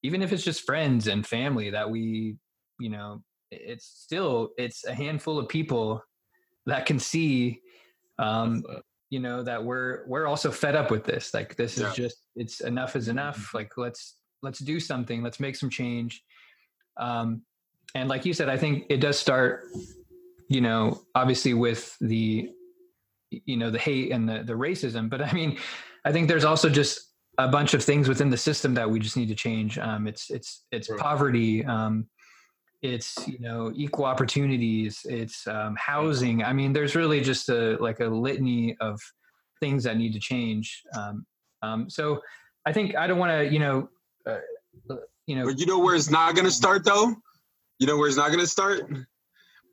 even 0.04 0.22
if 0.22 0.34
it's 0.34 0.44
just 0.44 0.66
friends 0.66 1.08
and 1.08 1.26
family 1.26 1.70
that 1.70 1.90
we, 1.90 2.36
you 2.80 2.90
know, 2.90 3.22
it's 3.52 3.86
still 3.86 4.50
it's 4.58 4.86
a 4.86 4.94
handful 4.94 5.40
of 5.40 5.48
people 5.48 6.04
that 6.66 6.86
can 6.86 7.00
see 7.00 7.62
um 8.18 8.64
uh, 8.70 8.80
you 9.10 9.20
know 9.20 9.44
that 9.44 9.64
we're 9.64 10.06
we're 10.08 10.26
also 10.28 10.52
fed 10.52 10.76
up 10.76 10.90
with 10.92 11.04
this. 11.04 11.34
Like 11.34 11.56
this 11.56 11.78
Yeah. 11.78 11.90
is 11.90 11.96
just 11.96 12.18
it's 12.36 12.62
enough 12.62 12.96
is 12.96 13.08
enough. 13.08 13.54
Like 13.54 13.78
let's 13.78 14.18
let's 14.42 14.60
do 14.60 14.80
something. 14.80 15.22
Let's 15.24 15.40
make 15.40 15.56
some 15.56 15.70
change. 15.70 16.24
Um 16.98 17.44
and 17.94 18.10
like 18.10 18.26
you 18.26 18.34
said 18.34 18.50
i 18.50 18.58
think 18.58 18.86
it 18.90 18.98
does 18.98 19.18
start 19.18 19.64
you 20.50 20.60
know 20.60 21.02
obviously 21.14 21.54
with 21.54 21.96
the 22.02 22.50
you 23.30 23.56
know 23.58 23.70
the 23.70 23.80
hate 23.80 24.12
and 24.12 24.28
the 24.28 24.44
the 24.44 24.54
racism. 24.54 25.10
But 25.10 25.22
i 25.22 25.32
mean 25.34 25.58
i 26.04 26.12
think 26.12 26.28
there's 26.28 26.46
also 26.46 26.70
just 26.70 27.12
a 27.38 27.48
bunch 27.48 27.74
of 27.74 27.84
things 27.84 28.08
within 28.08 28.30
the 28.30 28.38
system 28.38 28.74
that 28.74 28.90
we 28.90 29.00
just 29.00 29.18
need 29.18 29.28
to 29.28 29.36
change. 29.36 29.78
Um 29.78 30.08
it's 30.08 30.30
it's 30.32 30.66
it's 30.72 30.90
Right. 30.90 31.00
poverty 31.00 31.64
um 31.66 32.08
it's 32.94 33.28
you 33.28 33.40
know 33.40 33.72
equal 33.76 34.06
opportunities 34.06 35.06
it's 35.10 35.48
um, 35.48 35.76
housing 35.78 36.44
i 36.44 36.54
mean 36.54 36.72
there's 36.74 36.96
really 36.96 37.22
just 37.22 37.50
a 37.50 37.78
like 37.82 38.00
a 38.00 38.06
litany 38.06 38.76
of 38.80 39.00
things 39.60 39.84
that 39.84 39.98
need 39.98 40.14
to 40.14 40.20
change 40.20 40.84
um, 40.98 41.26
um, 41.62 41.90
so 41.90 42.22
i 42.66 42.72
think 42.72 42.96
i 42.96 43.08
don't 43.08 43.18
want 43.18 43.32
to 43.32 43.52
you 43.52 43.60
know 43.60 43.90
uh, 44.28 44.38
you 45.28 45.36
know 45.36 45.46
But 45.46 45.60
you 45.60 45.66
know 45.66 45.80
where 45.80 45.96
it's 45.96 46.10
not 46.10 46.36
gonna 46.36 46.52
start 46.52 46.84
though? 46.84 47.16
You 47.80 47.88
know 47.88 47.98
where 47.98 48.08
it's 48.08 48.18
not 48.18 48.32
gonna 48.32 48.48
start? 48.48 48.82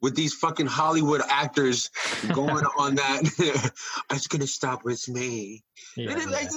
With 0.00 0.16
these 0.16 0.34
fucking 0.34 0.66
Hollywood 0.66 1.20
actors 1.28 1.90
going 2.32 2.64
on 2.78 2.96
that 2.96 3.72
it's 4.10 4.26
gonna 4.26 4.46
stop 4.46 4.84
with 4.84 5.06
me. 5.08 5.62
yeah, 5.96 6.14
Like, 6.14 6.48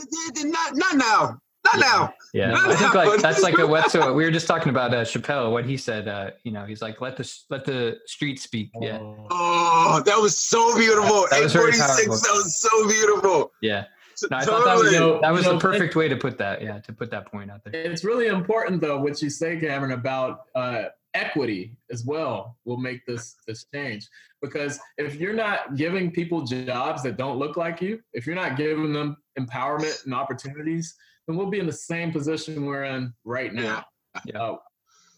Not 0.44 0.76
not 0.76 0.96
now. 0.96 1.40
Not 1.66 1.76
Yeah. 1.76 1.82
now. 1.82 2.14
yeah. 2.34 2.52
Not 2.52 2.70
i 2.72 2.76
think 2.76 2.94
now. 2.94 3.06
like 3.12 3.22
that's 3.22 3.42
like 3.44 3.58
a 3.58 3.68
what's 3.68 3.92
so 3.96 4.14
we 4.14 4.24
were 4.24 4.32
just 4.32 4.48
talking 4.48 4.70
about 4.70 4.94
uh, 4.94 5.04
chappelle 5.04 5.52
what 5.52 5.66
he 5.66 5.78
said 5.78 6.08
uh, 6.08 6.32
you 6.44 6.52
know 6.52 6.66
he's 6.66 6.82
like 6.82 7.02
let 7.02 7.18
the 7.18 7.26
let 7.50 7.66
the 7.66 7.98
street 8.06 8.40
speak 8.40 8.70
yeah 8.80 9.00
oh, 9.02 10.02
that 10.06 10.18
was 10.18 10.38
so 10.38 10.78
beautiful. 10.78 11.28
That 11.32 11.42
was 11.44 11.54
very 11.54 11.70
846, 11.70 11.80
powerful. 11.80 12.16
that 12.16 12.44
was 12.44 12.62
so 12.62 12.88
beautiful. 12.88 13.52
yeah 13.62 13.86
no, 14.32 14.38
i 14.38 14.46
thought 14.46 14.64
that 14.66 14.78
was 14.78 14.92
totally. 14.94 15.22
that 15.22 15.34
was 15.34 15.46
You 15.46 15.54
the 15.54 15.60
perfect 15.60 15.96
way 15.96 16.08
to 16.08 16.16
put 16.16 16.38
that 16.38 16.62
yeah 16.62 16.80
to 16.80 16.94
put 16.94 17.12
that 17.12 17.30
point 17.32 17.52
out 17.52 17.64
there 17.64 17.74
It's 17.74 18.04
really 18.04 18.28
important, 18.28 18.82
though, 18.82 19.00
what 19.00 19.22
you 19.22 19.30
say, 19.30 19.60
Cameron, 19.60 19.92
about 19.92 20.44
uh, 20.56 20.86
equity 21.14 21.78
as 21.92 22.06
well 22.06 22.58
will 22.66 22.78
make 22.78 23.06
this 23.06 23.36
this 23.48 23.66
change. 23.74 24.08
Because 24.42 24.80
if 24.98 25.16
you're 25.16 25.34
not 25.34 25.76
giving 25.76 26.12
people 26.12 26.42
jobs 26.44 27.04
that 27.04 27.18
don't 27.18 27.38
look 27.40 27.58
like 27.58 27.82
you, 27.82 28.00
if 28.14 28.26
you're 28.28 28.36
not 28.36 28.56
giving 28.58 28.94
them 28.94 29.18
empowerment 29.40 30.06
and 30.06 30.14
opportunities, 30.14 30.96
then 31.28 31.36
we'll 31.38 31.50
be 31.50 31.60
in 31.60 31.66
the 31.66 31.74
same 31.74 32.12
position 32.12 32.66
we're 32.66 32.84
in 32.84 33.14
right 33.24 33.54
now. 33.54 33.86
Yeah. 34.26 34.42
Uh, 34.42 34.58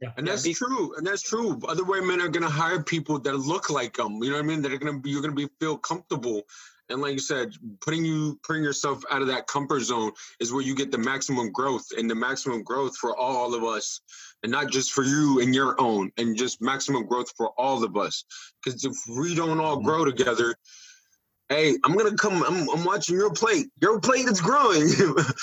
yeah. 0.01 0.12
And 0.18 0.28
Yeah, 0.28 0.34
that's 0.34 0.43
be- 0.43 0.53
true. 0.53 0.95
And 0.95 1.05
that's 1.05 1.22
true. 1.22 1.60
Other 1.68 1.84
women 1.84 2.22
are 2.22 2.30
gonna 2.30 2.49
hire 2.49 2.82
people 2.84 3.20
that 3.20 3.36
look 3.36 3.70
like 3.70 3.97
them. 3.97 4.22
You 4.24 4.30
know 4.30 4.36
what 4.38 4.43
I 4.43 4.47
mean? 4.47 4.62
That 4.62 4.72
are 4.72 4.78
gonna 4.78 4.99
be 4.99 5.10
you're 5.10 5.22
gonna 5.22 5.34
be 5.34 5.49
feel 5.60 5.78
comfortable. 5.78 6.43
And 6.89 7.01
like 7.01 7.14
you 7.14 7.20
said, 7.20 7.53
putting 7.82 8.05
you 8.05 8.39
putting 8.43 8.64
yourself 8.64 9.03
out 9.12 9.22
of 9.22 9.28
that 9.28 9.47
comfort 9.47 9.82
zone 9.82 10.12
is 10.39 10.53
where 10.53 10.62
you 10.62 10.74
get 10.74 10.91
the 10.91 10.97
maximum 10.97 11.51
growth 11.51 11.86
and 11.97 12.10
the 12.10 12.16
maximum 12.16 12.64
growth 12.64 12.95
for 12.95 13.18
all 13.18 13.53
of 13.53 13.64
us, 13.64 13.99
and 14.43 14.51
not 14.51 14.72
just 14.72 14.93
for 14.93 15.03
you 15.03 15.41
and 15.41 15.53
your 15.53 15.76
own, 15.82 16.12
and 16.18 16.38
just 16.38 16.62
maximum 16.62 17.05
growth 17.05 17.30
for 17.36 17.49
all 17.60 17.84
of 17.84 17.97
us. 17.97 18.24
Because 18.64 18.86
if 18.86 18.95
we 19.18 19.36
don't 19.36 19.60
all 19.60 19.82
grow 19.82 20.05
together, 20.05 20.55
hey, 21.49 21.75
I'm 21.83 21.95
gonna 21.95 22.15
come. 22.15 22.43
I'm, 22.43 22.69
I'm 22.69 22.83
watching 22.83 23.15
your 23.15 23.31
plate. 23.31 23.67
Your 23.81 23.99
plate 23.99 24.27
is 24.27 24.41
growing. 24.41 24.87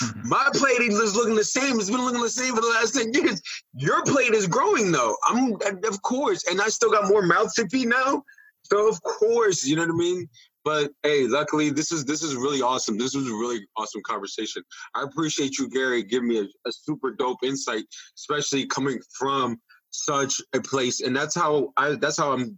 Mhm. 0.05 0.25
My 0.25 0.49
plate 0.53 0.81
is 0.81 1.15
looking 1.15 1.35
the 1.35 1.43
same. 1.43 1.79
It's 1.79 1.89
been 1.89 2.03
looking 2.03 2.21
the 2.21 2.29
same 2.29 2.55
for 2.55 2.61
the 2.61 2.67
last 2.67 2.95
10 2.95 3.13
years. 3.13 3.41
Your 3.75 4.03
plate 4.03 4.33
is 4.33 4.47
growing 4.47 4.91
though. 4.91 5.15
I'm 5.27 5.53
of 5.85 6.01
course, 6.01 6.45
and 6.49 6.61
I 6.61 6.67
still 6.67 6.91
got 6.91 7.07
more 7.07 7.21
mouths 7.21 7.53
to 7.55 7.67
feed 7.69 7.87
now. 7.87 8.23
So 8.63 8.87
of 8.89 9.01
course, 9.03 9.65
you 9.65 9.75
know 9.75 9.83
what 9.83 9.91
I 9.91 9.97
mean? 9.97 10.29
But 10.63 10.91
hey, 11.03 11.27
luckily 11.27 11.69
this 11.69 11.91
is 11.91 12.05
this 12.05 12.23
is 12.23 12.35
really 12.35 12.61
awesome. 12.61 12.97
This 12.97 13.15
was 13.15 13.27
a 13.27 13.33
really 13.33 13.65
awesome 13.77 14.01
conversation. 14.05 14.63
I 14.95 15.03
appreciate 15.03 15.57
you, 15.57 15.69
Garry, 15.69 16.03
giving 16.03 16.29
me 16.29 16.39
a, 16.39 16.43
a 16.67 16.71
super 16.71 17.11
dope 17.11 17.43
insight, 17.43 17.85
especially 18.17 18.65
coming 18.67 18.99
from 19.17 19.59
such 19.91 20.41
a 20.53 20.61
place. 20.61 21.01
And 21.01 21.15
that's 21.15 21.35
how 21.35 21.71
I 21.77 21.95
that's 21.95 22.17
how 22.17 22.33
I'm 22.33 22.57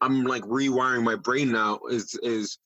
I'm 0.00 0.24
like 0.24 0.42
rewiring 0.44 1.02
my 1.02 1.16
brain 1.16 1.50
now 1.50 1.80
is 1.90 2.18
is 2.22 2.58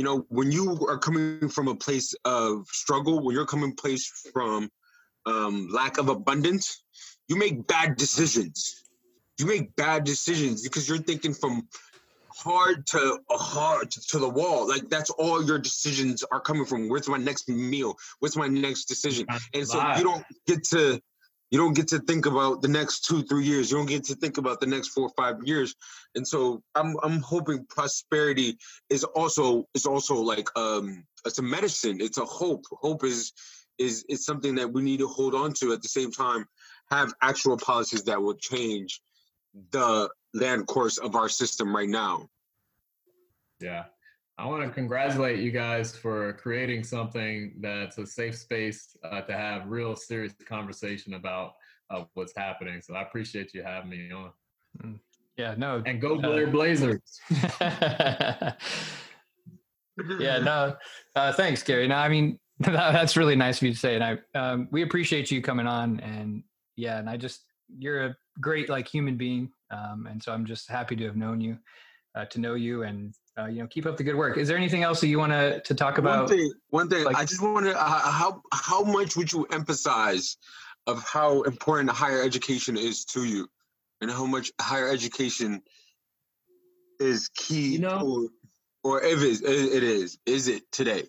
you 0.00 0.04
know 0.04 0.24
when 0.28 0.50
you 0.50 0.64
are 0.88 0.98
coming 0.98 1.48
from 1.48 1.68
a 1.68 1.76
place 1.76 2.14
of 2.24 2.66
struggle 2.68 3.22
when 3.22 3.34
you're 3.36 3.52
coming 3.54 3.74
place 3.74 4.06
from 4.32 4.70
um, 5.26 5.68
lack 5.70 5.98
of 5.98 6.08
abundance 6.08 6.82
you 7.30 7.36
make 7.36 7.64
bad 7.68 7.96
decisions. 7.96 8.82
You 9.38 9.46
make 9.46 9.76
bad 9.76 10.02
decisions 10.02 10.64
because 10.64 10.88
you're 10.88 10.98
thinking 10.98 11.32
from 11.32 11.68
hard 12.28 12.86
to 12.88 13.20
hard 13.30 13.92
to, 13.92 14.00
to 14.08 14.18
the 14.18 14.28
wall. 14.28 14.68
Like 14.68 14.88
that's 14.88 15.10
all 15.10 15.42
your 15.42 15.60
decisions 15.60 16.24
are 16.32 16.40
coming 16.40 16.64
from. 16.64 16.88
Where's 16.88 17.08
my 17.08 17.18
next 17.18 17.48
meal? 17.48 17.94
What's 18.18 18.36
my 18.36 18.48
next 18.48 18.86
decision? 18.86 19.26
And 19.54 19.66
so 19.66 19.80
you 19.96 20.02
don't 20.02 20.24
get 20.48 20.64
to 20.70 21.00
you 21.50 21.58
don't 21.58 21.74
get 21.74 21.88
to 21.88 21.98
think 21.98 22.26
about 22.26 22.62
the 22.62 22.68
next 22.68 23.04
two 23.04 23.22
three 23.22 23.44
years. 23.44 23.70
You 23.70 23.78
don't 23.78 23.86
get 23.86 24.04
to 24.04 24.14
think 24.14 24.38
about 24.38 24.60
the 24.60 24.66
next 24.66 24.88
four 24.88 25.04
or 25.04 25.12
five 25.16 25.36
years. 25.44 25.74
And 26.14 26.26
so 26.26 26.62
i'm 26.74 26.96
i'm 27.02 27.20
hoping 27.20 27.66
prosperity 27.68 28.56
is 28.88 29.04
also 29.04 29.66
is 29.74 29.86
also 29.86 30.16
like 30.16 30.48
um 30.56 31.04
it's 31.26 31.38
a 31.38 31.42
medicine. 31.42 32.00
It's 32.00 32.18
a 32.18 32.24
hope. 32.24 32.64
Hope 32.72 33.04
is 33.04 33.32
is 33.78 34.04
is 34.08 34.24
something 34.24 34.54
that 34.56 34.72
we 34.72 34.82
need 34.82 35.00
to 35.00 35.08
hold 35.08 35.34
on 35.34 35.52
to. 35.54 35.72
At 35.72 35.82
the 35.82 35.88
same 35.88 36.12
time 36.12 36.46
have 36.90 37.12
actual 37.22 37.56
policies 37.56 38.04
that 38.04 38.20
will 38.20 38.34
change 38.34 39.00
the 39.70 40.08
land 40.34 40.66
course 40.66 40.98
of 40.98 41.14
our 41.14 41.28
system 41.28 41.74
right 41.74 41.88
now. 41.88 42.28
Yeah. 43.60 43.84
I 44.40 44.46
want 44.46 44.64
to 44.64 44.70
congratulate 44.70 45.40
you 45.40 45.50
guys 45.50 45.94
for 45.94 46.32
creating 46.32 46.82
something 46.82 47.52
that's 47.60 47.98
a 47.98 48.06
safe 48.06 48.34
space 48.38 48.96
uh, 49.04 49.20
to 49.20 49.36
have 49.36 49.66
real 49.68 49.94
serious 49.94 50.32
conversation 50.46 51.12
about 51.12 51.52
uh, 51.90 52.04
what's 52.14 52.32
happening. 52.34 52.80
So 52.80 52.94
I 52.94 53.02
appreciate 53.02 53.52
you 53.52 53.62
having 53.62 53.90
me 53.90 54.10
on. 54.10 54.30
yeah 55.36 55.54
no 55.58 55.82
And 55.84 56.00
go 56.00 56.16
Uh, 56.16 56.22
Blair 56.22 56.46
Blazers. 56.46 57.00
yeah, 60.18 60.38
no, 60.38 60.74
uh, 61.16 61.32
thanks, 61.34 61.62
Garry. 61.62 61.86
No, 61.86 61.96
I 61.96 62.08
mean, 62.08 62.38
That- 62.60 62.92
That's 62.92 63.16
really 63.16 63.36
nice 63.36 63.58
of 63.58 63.62
you 63.64 63.72
to 63.72 63.78
say, 63.78 63.94
and 63.94 64.04
I 64.04 64.18
um, 64.38 64.68
we 64.70 64.82
appreciate 64.82 65.30
you 65.30 65.40
coming 65.42 65.66
on. 65.66 66.00
And 66.00 66.42
yeah, 66.76 66.98
and 66.98 67.08
I 67.10 67.16
just 67.18 67.40
you're 67.78 68.04
a 68.06 68.16
great 68.40 68.68
like 68.70 68.86
human 68.88 69.16
being, 69.16 69.50
um, 69.70 70.06
and 70.10 70.22
so 70.22 70.32
I'm 70.32 70.44
just 70.46 70.68
happy 70.70 70.94
to 70.96 71.04
have 71.04 71.16
known 71.16 71.40
you, 71.40 71.56
uh, 72.14 72.24
to 72.26 72.38
know 72.38 72.54
you, 72.54 72.82
and 72.82 73.14
uh, 73.40 73.46
you 73.46 73.60
know 73.60 73.66
keep 73.66 73.86
up 73.86 73.96
the 73.96 74.04
good 74.04 74.16
work. 74.16 74.36
Is 74.36 74.48
there 74.48 74.56
anything 74.56 74.82
else 74.82 75.00
that 75.00 75.08
you 75.08 75.18
want 75.18 75.32
to 75.32 75.60
to 75.60 75.74
talk 75.74 75.98
about? 75.98 76.20
one 76.20 76.28
thing, 76.28 76.52
one 76.70 76.88
thing. 76.88 77.04
like- 77.04 77.16
I 77.16 77.24
just 77.24 77.42
wonder 77.42 77.74
uh, 77.76 78.10
how 78.10 78.42
how 78.52 78.82
much 78.82 79.16
would 79.16 79.32
you 79.32 79.46
emphasize 79.52 80.36
of 80.86 81.02
how 81.04 81.42
important 81.42 81.90
higher 81.90 82.22
education 82.22 82.76
is 82.76 83.04
to 83.06 83.24
you, 83.24 83.48
and 84.00 84.10
how 84.10 84.26
much 84.26 84.50
higher 84.60 84.88
education 84.88 85.62
is 86.98 87.28
key, 87.34 87.74
You 87.74 87.80
know- 87.80 87.98
to, 87.98 88.32
or 88.82 89.02
if 89.02 89.18
it 89.22 89.24
is, 89.24 89.42
it 89.42 89.82
is, 89.82 90.18
is 90.26 90.48
it 90.48 90.70
today? 90.72 91.04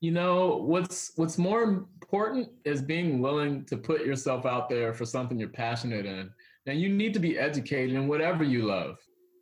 You 0.00 0.12
know, 0.12 0.56
what's 0.56 1.12
what's 1.16 1.38
more 1.38 1.62
important 1.62 2.48
is 2.66 2.82
being 2.82 3.20
willing 3.20 3.64
to 3.66 3.76
put 3.78 4.04
yourself 4.04 4.44
out 4.44 4.68
there 4.68 4.92
for 4.92 5.06
something 5.06 5.38
you're 5.38 5.48
passionate 5.48 6.04
in. 6.04 6.30
And 6.66 6.80
you 6.80 6.88
need 6.90 7.14
to 7.14 7.20
be 7.20 7.38
educated 7.38 7.94
in 7.94 8.08
whatever 8.08 8.44
you 8.44 8.62
love, 8.62 8.96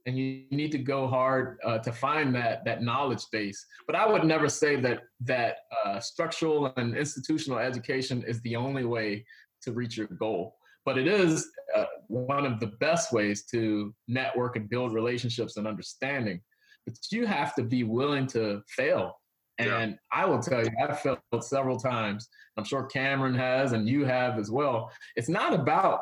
and 0.06 0.18
you 0.18 0.44
need 0.50 0.72
to 0.72 0.78
go 0.78 1.06
hard 1.06 1.58
uh, 1.64 1.78
to 1.78 1.92
find 1.92 2.34
that 2.34 2.64
that 2.64 2.82
knowledge 2.82 3.24
base. 3.30 3.64
But 3.86 3.96
I 3.96 4.06
would 4.10 4.24
never 4.24 4.48
say 4.48 4.76
that 4.76 5.02
that 5.20 5.56
uh, 5.84 6.00
structural 6.00 6.72
and 6.76 6.96
institutional 6.96 7.58
education 7.58 8.24
is 8.26 8.40
the 8.42 8.56
only 8.56 8.84
way 8.84 9.24
to 9.62 9.72
reach 9.72 9.96
your 9.96 10.08
goal. 10.08 10.56
But 10.84 10.98
it 10.98 11.06
is 11.06 11.48
uh, 11.76 11.84
one 12.08 12.44
of 12.44 12.58
the 12.58 12.66
best 12.66 13.12
ways 13.12 13.44
to 13.52 13.94
network 14.08 14.56
and 14.56 14.68
build 14.68 14.92
relationships 14.92 15.56
and 15.56 15.66
understanding. 15.68 16.40
But 16.84 16.96
you 17.12 17.26
have 17.26 17.54
to 17.54 17.62
be 17.62 17.84
willing 17.84 18.26
to 18.28 18.62
fail 18.68 19.20
Yeah. 19.60 19.78
and 19.78 19.98
I 20.10 20.26
will 20.26 20.40
tell 20.40 20.60
you, 20.64 20.70
I've 20.82 20.98
failed 20.98 21.20
several 21.40 21.78
times. 21.78 22.28
I'm 22.56 22.64
sure 22.64 22.84
Cameron 22.86 23.34
has, 23.36 23.72
and 23.72 23.88
you 23.88 24.04
have 24.04 24.38
as 24.38 24.50
well. 24.50 24.90
It's 25.14 25.28
not 25.28 25.52
about 25.54 26.00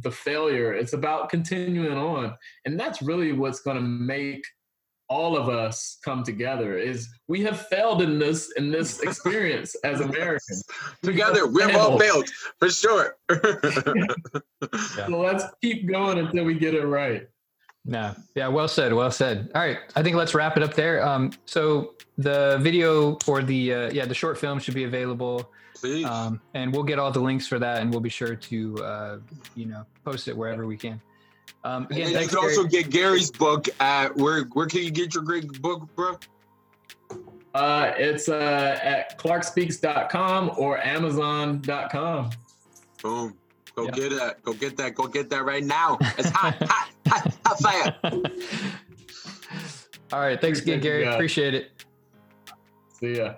the 0.00 0.10
failure, 0.10 0.72
it's 0.74 0.92
about 0.92 1.28
continuing 1.28 1.96
on. 1.96 2.34
And 2.64 2.78
that's 2.78 3.02
really 3.02 3.32
what's 3.32 3.60
going 3.60 3.76
to 3.76 3.82
make 3.82 4.44
all 5.08 5.36
of 5.36 5.48
us 5.48 5.98
come 6.04 6.24
together 6.24 6.76
is 6.76 7.08
we 7.28 7.42
have 7.42 7.66
failed 7.68 8.02
in 8.02 8.18
this 8.18 8.52
in 8.56 8.70
this 8.70 9.00
experience 9.02 9.74
as 9.84 10.00
Americans. 10.00 10.64
Together, 11.02 11.46
we've 11.46 11.74
all 11.76 11.98
failed 11.98 12.28
for 12.58 12.70
sure. 12.70 13.16
Yeah. 13.30 14.06
So 14.96 15.20
let's 15.20 15.44
keep 15.62 15.86
going 15.86 16.18
until 16.18 16.44
we 16.44 16.54
get 16.54 16.74
it 16.74 16.84
right. 16.84 17.28
Yeah, 17.88 18.14
yeah, 18.34 18.48
well 18.48 18.68
said, 18.68 18.92
well 18.92 19.10
said. 19.10 19.50
All 19.54 19.62
right, 19.62 19.78
I 19.94 20.02
think 20.02 20.16
let's 20.16 20.34
wrap 20.34 20.56
it 20.56 20.62
up 20.62 20.74
there. 20.74 21.06
Um, 21.06 21.32
so 21.44 21.94
the 22.18 22.58
video 22.60 23.16
or 23.26 23.42
the 23.42 23.72
uh, 23.74 23.90
yeah 23.92 24.04
the 24.06 24.14
short 24.14 24.38
film 24.38 24.58
should 24.58 24.74
be 24.74 24.84
available, 24.84 25.50
Please. 25.74 26.04
um, 26.04 26.40
and 26.54 26.72
we'll 26.72 26.82
get 26.82 26.98
all 26.98 27.12
the 27.12 27.20
links 27.20 27.46
for 27.46 27.58
that, 27.60 27.82
and 27.82 27.90
we'll 27.90 28.00
be 28.00 28.08
sure 28.10 28.34
to 28.34 28.84
uh, 28.84 29.18
you 29.54 29.66
know 29.66 29.84
post 30.04 30.26
it 30.26 30.36
wherever 30.36 30.66
we 30.66 30.76
can. 30.76 31.00
Um, 31.64 31.84
and 31.90 31.92
again, 31.92 32.12
then 32.12 32.22
you 32.22 32.28
can 32.28 32.40
Garry. 32.40 32.56
also 32.56 32.64
get 32.64 32.90
Garry's 32.90 33.30
book 33.30 33.68
at 33.80 34.16
where? 34.16 34.44
Where 34.46 34.66
can 34.66 34.82
you 34.82 34.90
get 34.90 35.14
your 35.14 35.22
great 35.22 35.60
book, 35.62 35.88
bro? 35.94 36.18
Uh, 37.54 37.92
it's 37.96 38.28
uh, 38.28 38.78
at 38.82 39.18
clarkspeaks.com 39.18 40.52
or 40.58 40.78
amazon.com. 40.78 42.30
Boom. 43.02 43.34
Go 43.76 43.84
Yeah. 43.84 43.90
get 43.90 44.10
that. 44.10 44.42
Go 44.42 44.52
get 44.54 44.76
that. 44.78 44.94
Go 44.94 45.06
get 45.06 45.28
that 45.30 45.44
right 45.44 45.62
now. 45.62 45.98
It's 46.16 46.30
hot, 46.30 46.56
hot, 46.62 46.88
hot, 47.06 47.34
hot 47.44 47.60
fire. 47.60 48.22
all 50.12 50.20
right, 50.20 50.40
thanks 50.40 50.60
again, 50.60 50.80
Garry. 50.80 51.04
Appreciate 51.06 51.52
it. 51.54 51.70
See 52.98 53.16
ya. 53.18 53.34